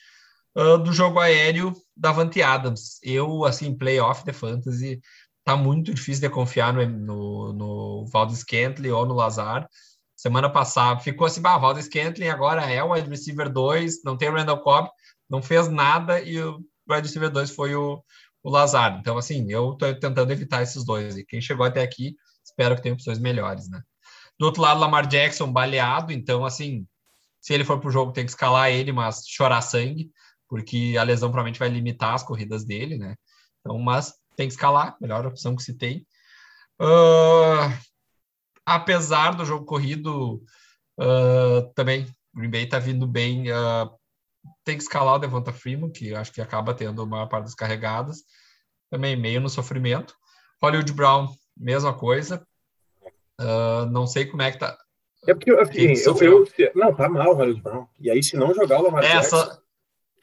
Ah, 0.55 0.77
do 0.77 0.93
jogo 0.93 1.19
aéreo, 1.19 1.73
Davante 1.93 2.41
Adams. 2.41 2.97
Eu, 3.03 3.43
assim, 3.43 3.77
playoff 3.77 4.23
de 4.23 4.31
fantasy, 4.31 5.01
tá 5.43 5.57
muito 5.57 5.93
difícil 5.93 6.21
de 6.21 6.33
confiar 6.33 6.71
no, 6.71 6.87
no, 6.87 7.51
no 7.53 8.05
Valdez 8.05 8.39
Scantling 8.39 8.91
ou 8.91 9.05
no 9.05 9.15
Lazar. 9.15 9.67
Semana 10.17 10.49
passada 10.49 10.99
ficou 10.99 11.27
assim, 11.27 11.39
bah, 11.39 11.59
Valdez 11.59 11.85
Scantling 11.85 12.29
agora 12.29 12.65
é 12.65 12.83
o 12.83 12.91
wide 12.91 13.07
receiver 13.07 13.47
2, 13.47 14.03
não 14.03 14.17
tem 14.17 14.29
o 14.29 14.33
Randall 14.33 14.63
Cobb, 14.63 14.89
não 15.29 15.43
fez 15.43 15.69
nada 15.69 16.19
e 16.19 16.41
o 16.41 16.57
wide 16.89 17.07
receiver 17.07 17.29
2 17.29 17.51
foi 17.51 17.75
o, 17.75 18.03
o. 18.43 18.51
Então, 18.99 19.15
assim, 19.15 19.45
eu 19.51 19.75
tô 19.75 19.93
tentando 19.93 20.31
evitar 20.31 20.63
esses 20.63 20.83
dois. 20.83 21.15
E 21.15 21.23
quem 21.23 21.39
chegou 21.39 21.65
até 21.65 21.83
aqui, 21.83 22.15
espero 22.43 22.75
que 22.75 22.81
tenha 22.81 22.95
opções 22.95 23.19
melhores, 23.19 23.69
né? 23.69 23.79
Do 24.39 24.47
outro 24.47 24.61
lado, 24.61 24.79
Lamar 24.79 25.05
Jackson 25.05 25.51
baleado, 25.51 26.11
então, 26.11 26.43
assim, 26.43 26.87
se 27.39 27.53
ele 27.53 27.63
for 27.63 27.79
pro 27.79 27.91
jogo, 27.91 28.11
tem 28.11 28.25
que 28.25 28.31
escalar 28.31 28.71
ele, 28.71 28.91
mas 28.91 29.23
chorar 29.27 29.61
sangue, 29.61 30.11
porque 30.49 30.95
a 30.99 31.03
lesão 31.03 31.29
provavelmente 31.29 31.59
vai 31.59 31.69
limitar 31.69 32.15
as 32.15 32.23
corridas 32.23 32.65
dele, 32.65 32.97
né? 32.97 33.15
Então, 33.59 33.77
mas 33.77 34.13
tem 34.35 34.47
que 34.47 34.53
escalar, 34.53 34.97
melhor 34.99 35.25
opção 35.27 35.55
que 35.55 35.63
se 35.63 35.77
tem. 35.77 36.07
Ah, 36.79 37.77
apesar 38.67 39.31
do 39.35 39.45
jogo 39.45 39.65
corrido, 39.65 40.43
ah, 40.99 41.61
também 41.73 42.05
Green 42.35 42.51
Bay 42.51 42.67
tá 42.67 42.77
vindo 42.77 43.07
bem. 43.07 43.49
ah, 43.49 43.89
tem 44.63 44.77
que 44.77 44.83
escalar 44.83 45.15
o 45.15 45.19
Devonta 45.19 45.51
Freeman, 45.53 45.89
que 45.91 46.13
acho 46.13 46.31
que 46.31 46.41
acaba 46.41 46.73
tendo 46.73 47.01
a 47.01 47.05
maior 47.05 47.27
parte 47.27 47.45
das 47.45 47.55
carregadas. 47.55 48.23
Também 48.89 49.15
meio 49.15 49.39
no 49.41 49.49
sofrimento. 49.49 50.13
Hollywood 50.61 50.91
Brown, 50.93 51.29
mesma 51.55 51.93
coisa. 51.93 52.45
Ah, 53.39 53.87
não 53.89 54.05
sei 54.05 54.25
como 54.25 54.41
é 54.41 54.51
que 54.51 54.59
tá. 54.59 54.77
É 55.27 55.33
porque, 55.33 55.51
assim, 55.51 55.89
eu, 55.89 55.95
sofreu? 55.95 56.47
eu- 56.57 56.71
Não, 56.75 56.93
tá 56.93 57.09
mal 57.09 57.31
o 57.31 57.35
Hollywood 57.35 57.61
Brown. 57.61 57.87
E 57.99 58.09
aí, 58.11 58.21
se 58.21 58.35
não 58.37 58.53
jogar 58.53 58.79
o 58.79 58.83
Lamar 58.83 59.03
Jackson... 59.03 59.37
Essa, 59.37 59.61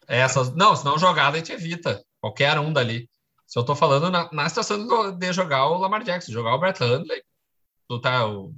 essa, 0.07 0.55
não, 0.55 0.77
se 0.77 0.85
não 0.85 0.99
jogada, 0.99 1.37
a 1.37 1.39
gente 1.39 1.53
evita. 1.53 2.03
Qualquer 2.21 2.59
um 2.59 2.73
dali. 2.73 3.09
Se 3.47 3.59
eu 3.59 3.65
tô 3.65 3.75
falando 3.75 4.11
na, 4.11 4.31
na 4.33 4.49
situação 4.49 5.17
de 5.19 5.33
jogar 5.33 5.67
o 5.67 5.79
Lamar 5.79 6.03
Jackson, 6.03 6.33
jogar 6.33 6.55
o 6.55 6.59
Brett 6.59 6.83
Hundley, 6.83 7.23
do, 7.89 8.01
tá, 8.01 8.27
o, 8.27 8.55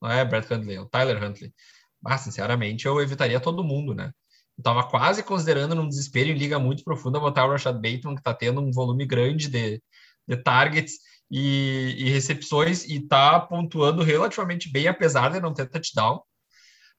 não 0.00 0.10
é 0.10 0.24
Brett 0.24 0.52
Hundley, 0.52 0.76
é 0.76 0.80
o 0.80 0.86
Tyler 0.86 1.22
Huntley. 1.22 1.52
Mas, 2.00 2.22
sinceramente, 2.22 2.86
eu 2.86 3.00
evitaria 3.00 3.40
todo 3.40 3.64
mundo, 3.64 3.94
né? 3.94 4.12
Eu 4.56 4.64
tava 4.64 4.88
quase 4.88 5.22
considerando 5.22 5.74
num 5.74 5.88
desespero 5.88 6.28
em 6.30 6.34
liga 6.38 6.58
muito 6.58 6.84
profunda 6.84 7.20
botar 7.20 7.46
o 7.46 7.50
Rashad 7.50 7.76
Bateman, 7.76 8.16
que 8.16 8.22
tá 8.22 8.34
tendo 8.34 8.60
um 8.60 8.72
volume 8.72 9.06
grande 9.06 9.48
de, 9.48 9.82
de 10.26 10.36
targets 10.36 10.94
e, 11.30 11.94
e 11.98 12.10
recepções 12.10 12.84
e 12.84 13.00
tá 13.06 13.40
pontuando 13.40 14.02
relativamente 14.02 14.70
bem, 14.70 14.88
apesar 14.88 15.30
de 15.30 15.40
não 15.40 15.54
ter 15.54 15.68
touchdown. 15.68 16.22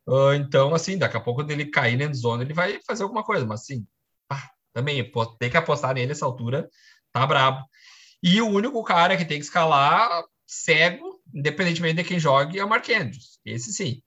Ah, 0.08 0.36
então, 0.36 0.74
assim, 0.74 0.98
daqui 0.98 1.18
a 1.18 1.22
pouco, 1.22 1.42
quando 1.42 1.52
ele 1.52 1.66
cair 1.66 1.98
na 1.98 2.06
endzone, 2.06 2.44
ele 2.44 2.54
vai 2.54 2.80
fazer 2.86 3.04
alguma 3.04 3.24
coisa, 3.24 3.46
mas 3.46 3.62
assim, 3.62 3.86
ah, 4.30 4.50
também 4.74 5.12
tem 5.40 5.50
que 5.50 5.58
apostar 5.58 5.94
nele 5.94 6.12
essa 6.12 6.26
altura, 6.26 6.70
tá 7.12 7.26
brabo. 7.26 7.66
E 8.24 8.42
o 8.42 8.48
único 8.50 8.84
cara 8.84 9.18
que 9.18 9.26
tem 9.26 9.40
que 9.40 9.46
escalar 9.46 10.24
cego, 10.48 11.09
independentemente 11.34 11.96
de 11.96 12.04
quem 12.04 12.20
jogue, 12.20 12.60
é 12.60 12.66
o 12.66 12.70
Mark 12.70 12.88
Andrews. 12.90 13.40
Esse 13.46 13.74
sim. 13.74 14.02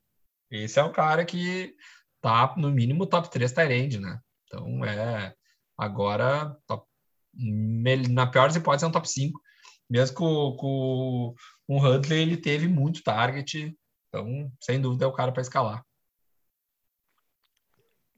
Esse 0.50 0.78
é 0.78 0.84
um 0.84 0.92
cara 0.92 1.24
que 1.24 1.74
tá, 2.20 2.54
no 2.56 2.70
mínimo, 2.70 3.06
top 3.06 3.30
3 3.30 3.52
Tyrande, 3.52 3.98
né? 3.98 4.18
Então, 4.44 4.84
é. 4.84 5.34
Agora, 5.76 6.56
top, 6.66 6.86
mel- 7.34 8.08
na 8.10 8.26
pior 8.26 8.48
das 8.48 8.56
hipóteses, 8.56 8.84
é 8.84 8.86
um 8.86 8.92
top 8.92 9.08
5. 9.08 9.40
Mesmo 9.88 10.16
com, 10.16 10.56
com, 10.56 11.34
com 11.66 11.76
o 11.76 11.86
Huntley, 11.86 12.22
ele 12.22 12.36
teve 12.36 12.68
muito 12.68 13.02
target. 13.02 13.76
Então, 14.08 14.50
sem 14.60 14.80
dúvida, 14.80 15.04
é 15.04 15.08
o 15.08 15.12
cara 15.12 15.32
para 15.32 15.42
escalar. 15.42 15.84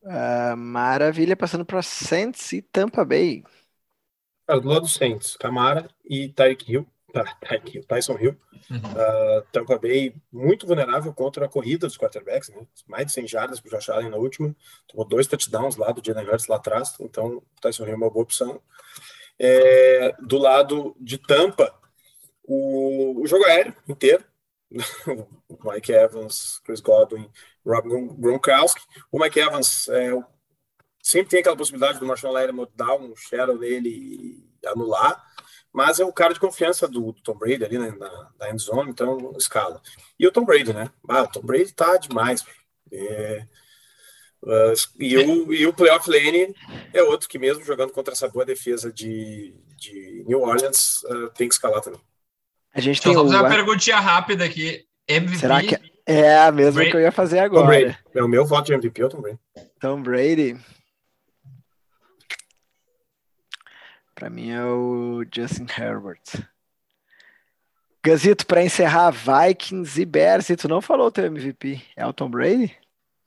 Ah, 0.04 0.54
maravilha, 0.56 1.36
passando 1.36 1.64
para 1.64 1.80
Saints 1.80 2.52
e 2.52 2.60
Tampa 2.60 3.04
Bay. 3.04 3.42
Cara, 4.46 4.60
do 4.60 4.68
lado 4.68 4.82
do 4.82 4.88
Saints, 4.88 5.36
Camara 5.36 5.88
e 6.04 6.28
Tyreek 6.28 6.70
Hill. 6.70 6.93
Tá, 7.14 7.22
tá 7.22 7.54
aqui, 7.54 7.78
o 7.78 7.84
Tyson 7.84 8.18
Hill. 8.18 8.36
Uhum. 8.68 8.78
Uh, 8.78 9.42
Tampa 9.52 9.78
Bay 9.78 10.12
muito 10.32 10.66
vulnerável 10.66 11.14
contra 11.14 11.44
a 11.44 11.48
corrida 11.48 11.86
dos 11.86 11.96
quarterbacks, 11.96 12.48
né? 12.48 12.66
Mais 12.88 13.06
de 13.06 13.12
100 13.12 13.28
jardas 13.28 13.60
para 13.60 13.68
o 13.68 13.70
Josh 13.70 13.88
Allen 13.88 14.10
na 14.10 14.16
última. 14.16 14.52
Tomou 14.88 15.06
dois 15.06 15.28
touchdowns 15.28 15.76
lá 15.76 15.92
do 15.92 16.04
Jalen 16.04 16.26
Hurts 16.28 16.48
lá 16.48 16.56
atrás. 16.56 16.96
Então, 16.98 17.36
o 17.36 17.44
Tyson 17.60 17.84
Hill 17.84 17.92
é 17.92 17.96
uma 17.96 18.10
boa 18.10 18.24
opção. 18.24 18.60
É, 19.38 20.12
do 20.22 20.38
lado 20.38 20.96
de 20.98 21.16
Tampa, 21.16 21.72
o, 22.42 23.22
o 23.22 23.26
jogo 23.28 23.44
aéreo 23.44 23.76
inteiro. 23.88 24.24
Mike 25.64 25.92
Evans, 25.92 26.60
Chris 26.64 26.80
Godwin, 26.80 27.30
Rob 27.64 27.88
Gronkowski. 28.18 28.82
O 29.12 29.20
Mike 29.20 29.38
Evans 29.38 29.86
é, 29.88 30.10
sempre 31.00 31.30
tem 31.30 31.40
aquela 31.40 31.56
possibilidade 31.56 32.00
do 32.00 32.06
Marshall 32.06 32.32
Lattimore 32.32 32.70
dar 32.74 32.96
um 32.96 33.14
shadow 33.14 33.56
nele 33.56 33.88
e 33.88 34.66
anular, 34.66 35.24
mas 35.74 35.98
é 35.98 36.04
o 36.04 36.12
cara 36.12 36.32
de 36.32 36.38
confiança 36.38 36.86
do, 36.86 37.10
do 37.10 37.20
Tom 37.20 37.34
Brady 37.34 37.64
ali 37.64 37.78
né, 37.78 37.92
na, 37.98 38.30
na 38.38 38.50
end 38.50 38.62
zone, 38.62 38.90
então 38.90 39.34
escala. 39.36 39.82
E 40.16 40.24
o 40.24 40.30
Tom 40.30 40.44
Brady, 40.44 40.72
né? 40.72 40.88
Ah, 41.08 41.22
o 41.22 41.26
Tom 41.26 41.40
Brady 41.40 41.74
tá 41.74 41.96
demais. 41.96 42.46
É, 42.92 43.44
uh, 44.44 44.72
e, 45.00 45.16
o, 45.18 45.52
e 45.52 45.66
o 45.66 45.72
playoff 45.72 46.08
lane 46.08 46.54
é 46.92 47.02
outro 47.02 47.28
que 47.28 47.40
mesmo 47.40 47.64
jogando 47.64 47.92
contra 47.92 48.14
essa 48.14 48.28
boa 48.28 48.44
defesa 48.44 48.92
de, 48.92 49.52
de 49.76 50.24
New 50.28 50.42
Orleans 50.42 51.02
uh, 51.02 51.30
tem 51.30 51.48
que 51.48 51.54
escalar 51.54 51.80
também. 51.80 52.00
A 52.72 52.80
gente 52.80 53.02
Deixa 53.02 53.02
tem 53.02 53.14
só 53.14 53.22
o... 53.22 53.24
fazer 53.24 53.40
uma 53.40 53.50
perguntinha 53.50 53.98
rápida 53.98 54.44
aqui. 54.44 54.86
MVP. 55.08 55.38
Será 55.38 55.60
que 55.60 55.76
é 56.06 56.38
a 56.38 56.52
mesma 56.52 56.74
Brady- 56.74 56.90
que 56.92 56.96
eu 56.96 57.00
ia 57.00 57.12
fazer 57.12 57.38
Tom 57.38 57.44
agora? 57.46 57.66
Brady. 57.66 57.98
É 58.14 58.22
o 58.22 58.28
meu 58.28 58.46
voto 58.46 58.66
de 58.66 58.74
MVP, 58.74 59.02
é 59.02 59.06
o 59.06 59.08
Tom 59.08 59.20
Brady. 59.20 59.38
Tom 59.80 60.02
Brady. 60.02 60.56
Pra 64.14 64.30
mim 64.30 64.50
é 64.50 64.64
o 64.64 65.24
Justin 65.34 65.66
Herbert. 65.76 66.22
Gazito, 68.04 68.46
pra 68.46 68.62
encerrar, 68.62 69.10
Vikings 69.10 70.00
e 70.00 70.04
Bears, 70.04 70.50
e 70.50 70.56
tu 70.56 70.68
não 70.68 70.80
falou 70.82 71.06
o 71.06 71.10
teu 71.10 71.24
MVP. 71.24 71.82
É 71.96 72.06
o 72.06 72.12
Tom 72.12 72.28
Brady? 72.28 72.76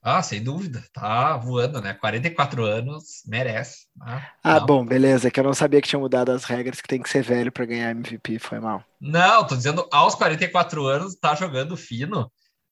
Ah, 0.00 0.22
sem 0.22 0.42
dúvida. 0.42 0.82
Tá 0.92 1.36
voando, 1.36 1.80
né? 1.80 1.92
44 1.92 2.64
anos, 2.64 3.22
merece. 3.26 3.86
Ah, 4.00 4.32
Ah, 4.44 4.60
bom, 4.60 4.86
beleza. 4.86 5.26
É 5.26 5.30
que 5.30 5.40
eu 5.40 5.44
não 5.44 5.52
sabia 5.52 5.82
que 5.82 5.88
tinha 5.88 5.98
mudado 5.98 6.30
as 6.30 6.44
regras, 6.44 6.80
que 6.80 6.86
tem 6.88 7.02
que 7.02 7.10
ser 7.10 7.22
velho 7.22 7.50
pra 7.50 7.66
ganhar 7.66 7.90
MVP. 7.90 8.38
Foi 8.38 8.60
mal. 8.60 8.82
Não, 9.00 9.44
tô 9.44 9.56
dizendo, 9.56 9.86
aos 9.92 10.14
44 10.14 10.86
anos, 10.86 11.16
tá 11.16 11.34
jogando 11.34 11.76
fino. 11.76 12.30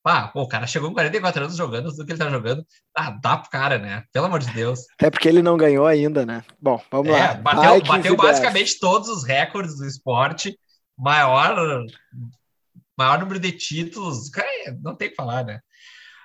Ah, 0.08 0.28
pô, 0.28 0.42
o 0.42 0.48
cara 0.48 0.66
chegou 0.66 0.88
com 0.88 0.94
44 0.94 1.42
anos 1.44 1.56
jogando 1.56 1.90
tudo 1.90 2.06
que 2.06 2.12
ele 2.12 2.18
tá 2.18 2.30
jogando. 2.30 2.64
Ah, 2.96 3.10
dá 3.10 3.36
pro 3.36 3.50
cara, 3.50 3.78
né? 3.78 4.04
Pelo 4.12 4.26
amor 4.26 4.38
de 4.38 4.50
Deus. 4.52 4.80
Até 4.94 5.10
porque 5.10 5.28
ele 5.28 5.42
não 5.42 5.56
ganhou 5.56 5.86
ainda, 5.86 6.24
né? 6.24 6.44
Bom, 6.60 6.80
vamos 6.90 7.08
É, 7.08 7.12
lá. 7.12 7.34
bateu, 7.34 7.74
Vikings 7.74 7.88
bateu 7.88 8.16
basicamente 8.16 8.78
todos 8.78 9.08
os 9.08 9.24
recordes 9.24 9.76
do 9.76 9.86
esporte. 9.86 10.56
Maior, 10.96 11.84
maior 12.96 13.18
número 13.18 13.38
de 13.40 13.52
títulos. 13.52 14.28
Cara, 14.30 14.46
não 14.80 14.94
tem 14.94 15.08
o 15.08 15.10
que 15.10 15.16
falar, 15.16 15.44
né? 15.44 15.60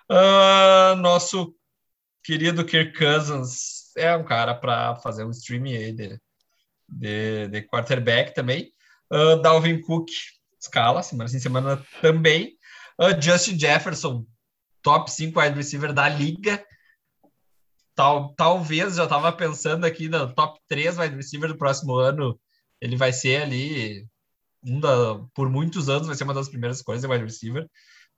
Ah, 0.09 0.95
nosso 0.97 1.55
querido 2.23 2.63
Kirk 2.65 2.97
Cousins 2.97 3.91
é 3.97 4.15
um 4.15 4.23
cara 4.23 4.53
para 4.53 4.95
fazer 4.97 5.25
um 5.25 5.31
streaming 5.31 5.75
aí 5.75 5.91
de, 5.91 6.19
de, 6.87 7.47
de 7.47 7.61
quarterback 7.63 8.33
também. 8.33 8.71
Ah, 9.11 9.35
Dalvin 9.41 9.81
Cook, 9.81 10.09
escala, 10.59 11.01
semana 11.03 11.27
sim, 11.29 11.39
semana 11.39 11.81
também. 12.01 12.57
Justin 13.19 13.57
Jefferson, 13.57 14.25
top 14.81 15.09
5 15.09 15.39
wide 15.39 15.55
receiver 15.55 15.93
da 15.93 16.07
liga. 16.07 16.63
Tal, 17.95 18.33
talvez, 18.35 18.95
já 18.95 19.03
estava 19.03 19.31
pensando 19.31 19.85
aqui 19.85 20.07
no 20.07 20.33
top 20.33 20.59
3 20.67 20.97
wide 20.97 21.15
receiver 21.15 21.49
do 21.49 21.57
próximo 21.57 21.95
ano. 21.95 22.39
Ele 22.79 22.95
vai 22.95 23.11
ser 23.11 23.43
ali, 23.43 24.07
um 24.63 24.79
da, 24.79 25.19
por 25.33 25.49
muitos 25.49 25.89
anos, 25.89 26.07
vai 26.07 26.15
ser 26.15 26.23
uma 26.23 26.33
das 26.33 26.49
primeiras 26.49 26.81
coisas 26.81 27.01
de 27.01 27.11
wide 27.11 27.25
receiver. 27.25 27.67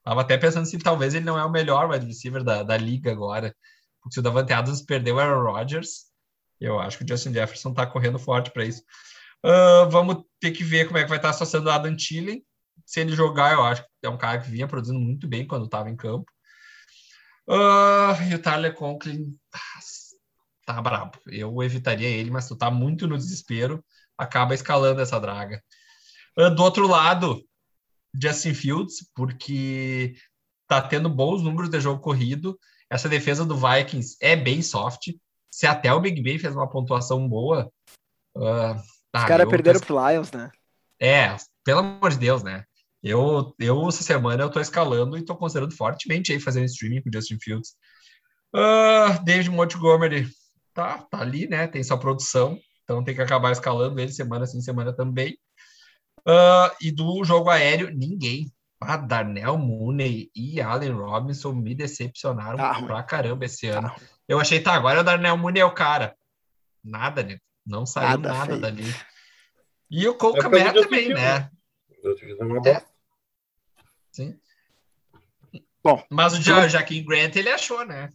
Tava 0.04 0.22
até 0.22 0.38
pensando 0.38 0.66
se 0.66 0.78
talvez 0.80 1.14
ele 1.14 1.26
não 1.26 1.40
é 1.40 1.46
o 1.46 1.52
melhor 1.52 1.90
wide 1.90 2.06
receiver 2.06 2.44
da, 2.44 2.64
da 2.64 2.78
liga 2.78 3.12
agora. 3.12 3.56
Porque 4.02 4.16
se 4.16 4.20
o 4.20 4.24
Davante 4.24 4.52
Adams 4.52 4.82
perdeu 4.82 5.16
o 5.16 5.20
Aaron 5.20 5.52
Rodgers, 5.52 6.12
eu 6.60 6.80
acho 6.80 6.98
que 6.98 7.06
o 7.06 7.08
Justin 7.08 7.34
Jefferson 7.34 7.74
tá 7.74 7.86
correndo 7.86 8.20
forte 8.20 8.52
para 8.52 8.66
isso. 8.66 8.84
Ah, 9.44 9.88
vamos 9.90 10.24
ter 10.40 10.52
que 10.52 10.64
ver 10.64 10.88
como 10.88 10.98
é 10.98 11.04
que 11.04 11.10
vai 11.10 11.18
estar 11.18 11.30
a 11.30 11.34
situação 11.34 11.64
do 11.64 11.70
Adam 11.70 11.96
Thielen. 11.96 12.44
Se 12.86 13.00
ele 13.00 13.16
jogar, 13.16 13.54
eu 13.54 13.64
acho 13.64 13.84
que 13.84 13.90
é 14.04 14.10
um 14.10 14.18
cara 14.18 14.40
que 14.40 14.50
vinha 14.50 14.68
produzindo 14.68 15.00
muito 15.00 15.28
bem 15.28 15.48
quando 15.48 15.66
estava 15.66 15.90
em 15.90 15.96
campo. 15.96 16.32
Ah, 17.48 18.18
e 18.30 18.36
o 18.36 18.42
Tyler 18.42 18.74
Conklin 18.74 19.38
ah, 19.54 19.60
tá 20.66 20.82
brabo. 20.82 21.18
Eu 21.28 21.62
evitaria 21.62 22.08
ele, 22.08 22.32
mas 22.32 22.48
tu 22.48 22.56
tá 22.56 22.72
muito 22.72 23.08
no 23.08 23.18
desespero, 23.18 23.84
acaba 24.18 24.54
escalando 24.54 25.02
essa 25.02 25.20
draga. 25.20 25.62
Ah, 26.38 26.50
do 26.50 26.64
outro 26.64 26.88
lado, 26.88 27.44
Justin 28.14 28.54
Fields, 28.54 29.10
porque 29.16 30.16
tá 30.68 30.82
tendo 30.82 31.10
bons 31.10 31.42
números 31.42 31.70
de 31.70 31.80
jogo 31.80 32.02
corrido. 32.02 32.58
Essa 32.90 33.10
defesa 33.10 33.46
do 33.46 33.58
Vikings 33.58 34.18
é 34.22 34.36
bem 34.36 34.62
soft. 34.62 35.12
Se 35.52 35.68
até 35.68 35.94
o 35.94 36.00
Big 36.00 36.22
Ben 36.22 36.40
fez 36.40 36.56
uma 36.56 36.70
pontuação 36.70 37.28
boa. 37.28 37.72
ah, 38.38 38.76
Os 38.76 39.22
ah, 39.22 39.26
caras 39.26 39.50
perderam 39.50 39.80
pro 39.80 40.10
Lions, 40.10 40.32
né? 40.32 40.52
É, 41.04 41.36
pelo 41.66 41.80
amor 41.80 42.12
de 42.12 42.18
Deus, 42.18 42.44
né? 42.44 42.64
Eu, 43.04 43.54
eu 43.60 43.90
essa 43.90 44.02
semana 44.02 44.42
eu 44.42 44.50
tô 44.50 44.62
escalando 44.62 45.18
e 45.18 45.26
tô 45.26 45.36
considerando 45.36 45.76
fortemente 45.76 46.32
aí 46.32 46.40
fazer 46.40 46.62
um 46.62 46.64
streaming 46.64 47.02
com 47.02 47.12
Justin 47.14 47.38
Fields. 47.42 47.76
Ah, 48.56 49.20
David 49.22 49.50
Montgomery 49.50 50.30
tá, 50.74 51.00
tá 51.00 51.20
ali, 51.20 51.46
né? 51.46 51.68
Tem 51.68 51.84
sua 51.84 51.98
produção, 51.98 52.58
então 52.86 53.04
tem 53.04 53.14
que 53.14 53.22
acabar 53.22 53.52
escalando 53.52 54.00
ele 54.00 54.14
semana 54.14 54.46
sim, 54.46 54.62
semana 54.62 54.94
também. 54.94 55.38
Ah, 56.26 56.74
e 56.82 56.90
do 56.90 57.22
jogo 57.26 57.50
aéreo, 57.50 57.90
ninguém. 57.94 58.50
Ah, 58.80 58.96
Darnell 58.96 59.58
Mooney 59.58 60.32
e 60.34 60.62
Allen 60.62 60.92
Robinson 60.92 61.52
me 61.52 61.76
decepcionaram 61.76 62.58
Tá 62.58 62.82
pra 62.82 63.04
caramba 63.04 63.44
esse 63.44 63.70
Tá 63.70 63.80
ano. 63.80 63.92
Eu 64.26 64.40
achei, 64.40 64.62
tá, 64.62 64.74
agora 64.74 65.02
o 65.02 65.04
Darnell 65.04 65.38
Mooney 65.38 65.62
é 65.62 65.66
o 65.66 65.74
cara. 65.74 66.16
Nada, 66.82 67.24
né? 67.24 67.40
Não 67.66 67.86
saiu 67.86 68.20
Nada 68.20 68.30
nada, 68.30 68.58
dali. 68.58 68.86
E 69.94 70.08
o 70.08 70.16
Cole 70.16 70.40
É 70.40 70.42
Kmet 70.42 70.74
também, 70.74 71.10
né? 71.10 71.52
É. 72.66 72.82
Sim. 74.12 74.36
Bom, 75.84 76.04
Mas 76.10 76.34
o 76.34 76.42
ja 76.42 76.68
Jaquim 76.68 77.06
Grant 77.06 77.36
ele 77.36 77.50
achou, 77.50 77.86
né? 77.86 78.10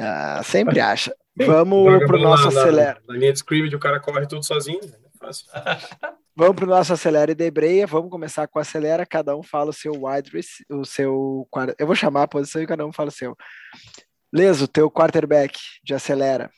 ah, 0.00 0.40
sempre 0.42 0.80
acha. 0.80 1.14
Vamos 1.36 1.92
Joga 1.92 2.06
pro 2.06 2.18
nosso 2.18 2.48
acelera. 2.48 3.02
Na 3.06 3.14
linha 3.14 3.32
de 3.32 3.38
scrimmage, 3.38 3.76
o 3.76 3.78
cara 3.78 4.00
corre 4.00 4.26
tudo 4.26 4.42
sozinho. 4.44 4.80
né? 4.80 4.96
Fácil. 5.20 5.46
Vamos 6.34 6.56
pro 6.56 6.66
nosso 6.66 6.94
acelera 6.94 7.30
e 7.30 7.34
debreia. 7.34 7.86
Vamos 7.86 8.10
começar 8.10 8.48
com 8.48 8.58
o 8.58 8.62
acelera. 8.62 9.04
Cada 9.04 9.36
um 9.36 9.42
fala 9.42 9.70
o 9.70 9.74
seu 9.74 9.92
wide 9.92 10.32
o 10.70 10.84
seu 10.86 11.46
Eu 11.78 11.86
vou 11.86 11.94
chamar 11.94 12.22
a 12.22 12.28
posição 12.28 12.62
e 12.62 12.66
cada 12.66 12.86
um 12.86 12.92
fala 12.92 13.10
o 13.10 13.12
seu. 13.12 13.36
Leso, 14.32 14.66
teu 14.66 14.90
quarterback 14.90 15.58
de 15.84 15.94
acelera. 15.94 16.50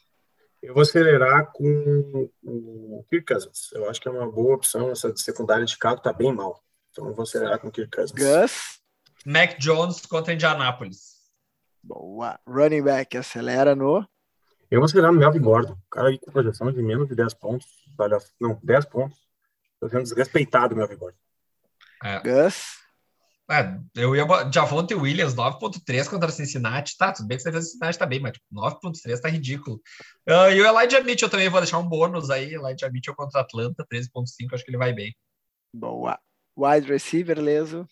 Eu 0.66 0.74
vou 0.74 0.82
acelerar 0.82 1.52
com 1.52 2.28
o 2.42 3.06
Kirk 3.08 3.32
Cousins. 3.32 3.70
Eu 3.72 3.88
acho 3.88 4.00
que 4.00 4.08
é 4.08 4.10
uma 4.10 4.28
boa 4.28 4.56
opção. 4.56 4.90
Essa 4.90 5.12
de 5.12 5.20
secundária 5.20 5.64
de 5.64 5.70
Chicago 5.70 6.00
tá 6.00 6.12
bem 6.12 6.34
mal. 6.34 6.60
Então 6.90 7.06
eu 7.06 7.14
vou 7.14 7.22
acelerar 7.22 7.60
com 7.60 7.68
o 7.68 7.70
Kirk 7.70 7.88
Cousins. 7.88 8.18
Gus. 8.18 8.80
Mac 9.24 9.60
Jones 9.60 10.04
contra 10.06 10.34
Indianapolis. 10.34 11.30
Boa. 11.80 12.40
Running 12.48 12.82
back, 12.82 13.16
acelera 13.16 13.76
no. 13.76 14.04
Eu 14.68 14.80
vou 14.80 14.86
acelerar 14.86 15.12
no 15.12 15.20
Melvin 15.20 15.40
Gordon. 15.40 15.74
O 15.74 15.88
cara 15.88 16.08
aí 16.08 16.18
com 16.18 16.32
projeção 16.32 16.72
de 16.72 16.82
menos 16.82 17.06
de 17.06 17.14
10 17.14 17.34
pontos. 17.34 17.68
Não, 18.40 18.58
10 18.60 18.86
pontos. 18.86 19.16
Tô 19.78 19.88
sendo 19.88 20.02
desrespeitado, 20.02 20.74
Melvin 20.74 20.96
Gordon. 20.96 21.18
Gus. 22.24 22.85
É, 23.48 23.78
eu 23.94 24.16
ia 24.16 24.26
Javonte 24.52 24.92
Williams, 24.94 25.34
9.3 25.34 26.10
contra 26.10 26.30
Cincinnati. 26.30 26.96
Tá, 26.96 27.12
tudo 27.12 27.28
bem 27.28 27.36
que 27.36 27.44
você 27.44 27.52
fez 27.52 27.70
Cincinnati 27.70 27.98
tá 27.98 28.04
bem, 28.04 28.18
mas 28.18 28.32
tipo, 28.32 28.46
9.3 28.52 29.20
tá 29.20 29.28
ridículo. 29.28 29.80
Ah, 30.28 30.50
e 30.50 30.60
o 30.60 30.66
Elijah 30.66 31.00
Mitchell 31.02 31.28
também, 31.28 31.48
vou 31.48 31.60
deixar 31.60 31.78
um 31.78 31.88
bônus 31.88 32.28
aí. 32.28 32.54
Elijah 32.54 32.90
Mitchell 32.90 33.14
contra 33.14 33.40
Atlanta, 33.40 33.86
13.5, 33.86 34.52
acho 34.52 34.64
que 34.64 34.70
ele 34.70 34.78
vai 34.78 34.92
bem. 34.92 35.14
Boa. 35.72 36.18
Wide 36.56 36.88
receiver, 36.88 37.38
Leso. 37.38 37.86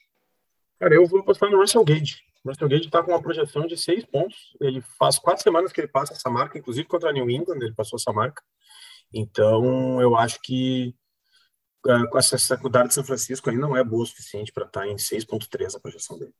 Cara, 0.81 0.95
eu 0.95 1.07
vou 1.07 1.21
apostar 1.21 1.49
no 1.49 1.59
Russell 1.59 1.85
Gage. 1.85 2.19
O 2.45 2.49
Russell 2.49 2.69
Gage 2.69 2.90
tá 2.90 3.03
com 3.03 3.12
uma 3.12 3.23
projeção 3.23 3.67
de 3.67 3.77
6 3.77 4.07
pontos. 4.07 4.57
Ele 4.61 4.83
faz 4.99 5.19
quatro 5.21 5.42
semanas 5.42 5.73
que 5.73 5.81
ele 5.81 5.88
passa 5.88 6.15
essa 6.15 6.29
marca, 6.29 6.59
inclusive 6.59 6.88
contra 6.88 7.11
a 7.11 7.13
New 7.13 7.31
England, 7.31 7.59
ele 7.61 7.75
passou 7.75 7.96
essa 7.96 8.13
marca. 8.13 8.42
Então, 9.13 10.00
eu 10.00 10.17
acho 10.17 10.40
que 10.42 10.94
com 12.11 12.19
essa 12.19 12.39
secundária 12.39 12.89
de 12.89 12.95
São 12.95 13.05
Francisco 13.05 13.51
aí 13.51 13.57
não 13.57 13.77
é 13.77 13.85
boa 13.85 14.03
o 14.03 14.07
suficiente 14.07 14.53
para 14.53 14.65
estar 14.65 14.87
em 14.87 14.97
6.3 14.97 15.77
a 15.77 15.81
projeção 15.81 16.19
dele. 16.19 16.35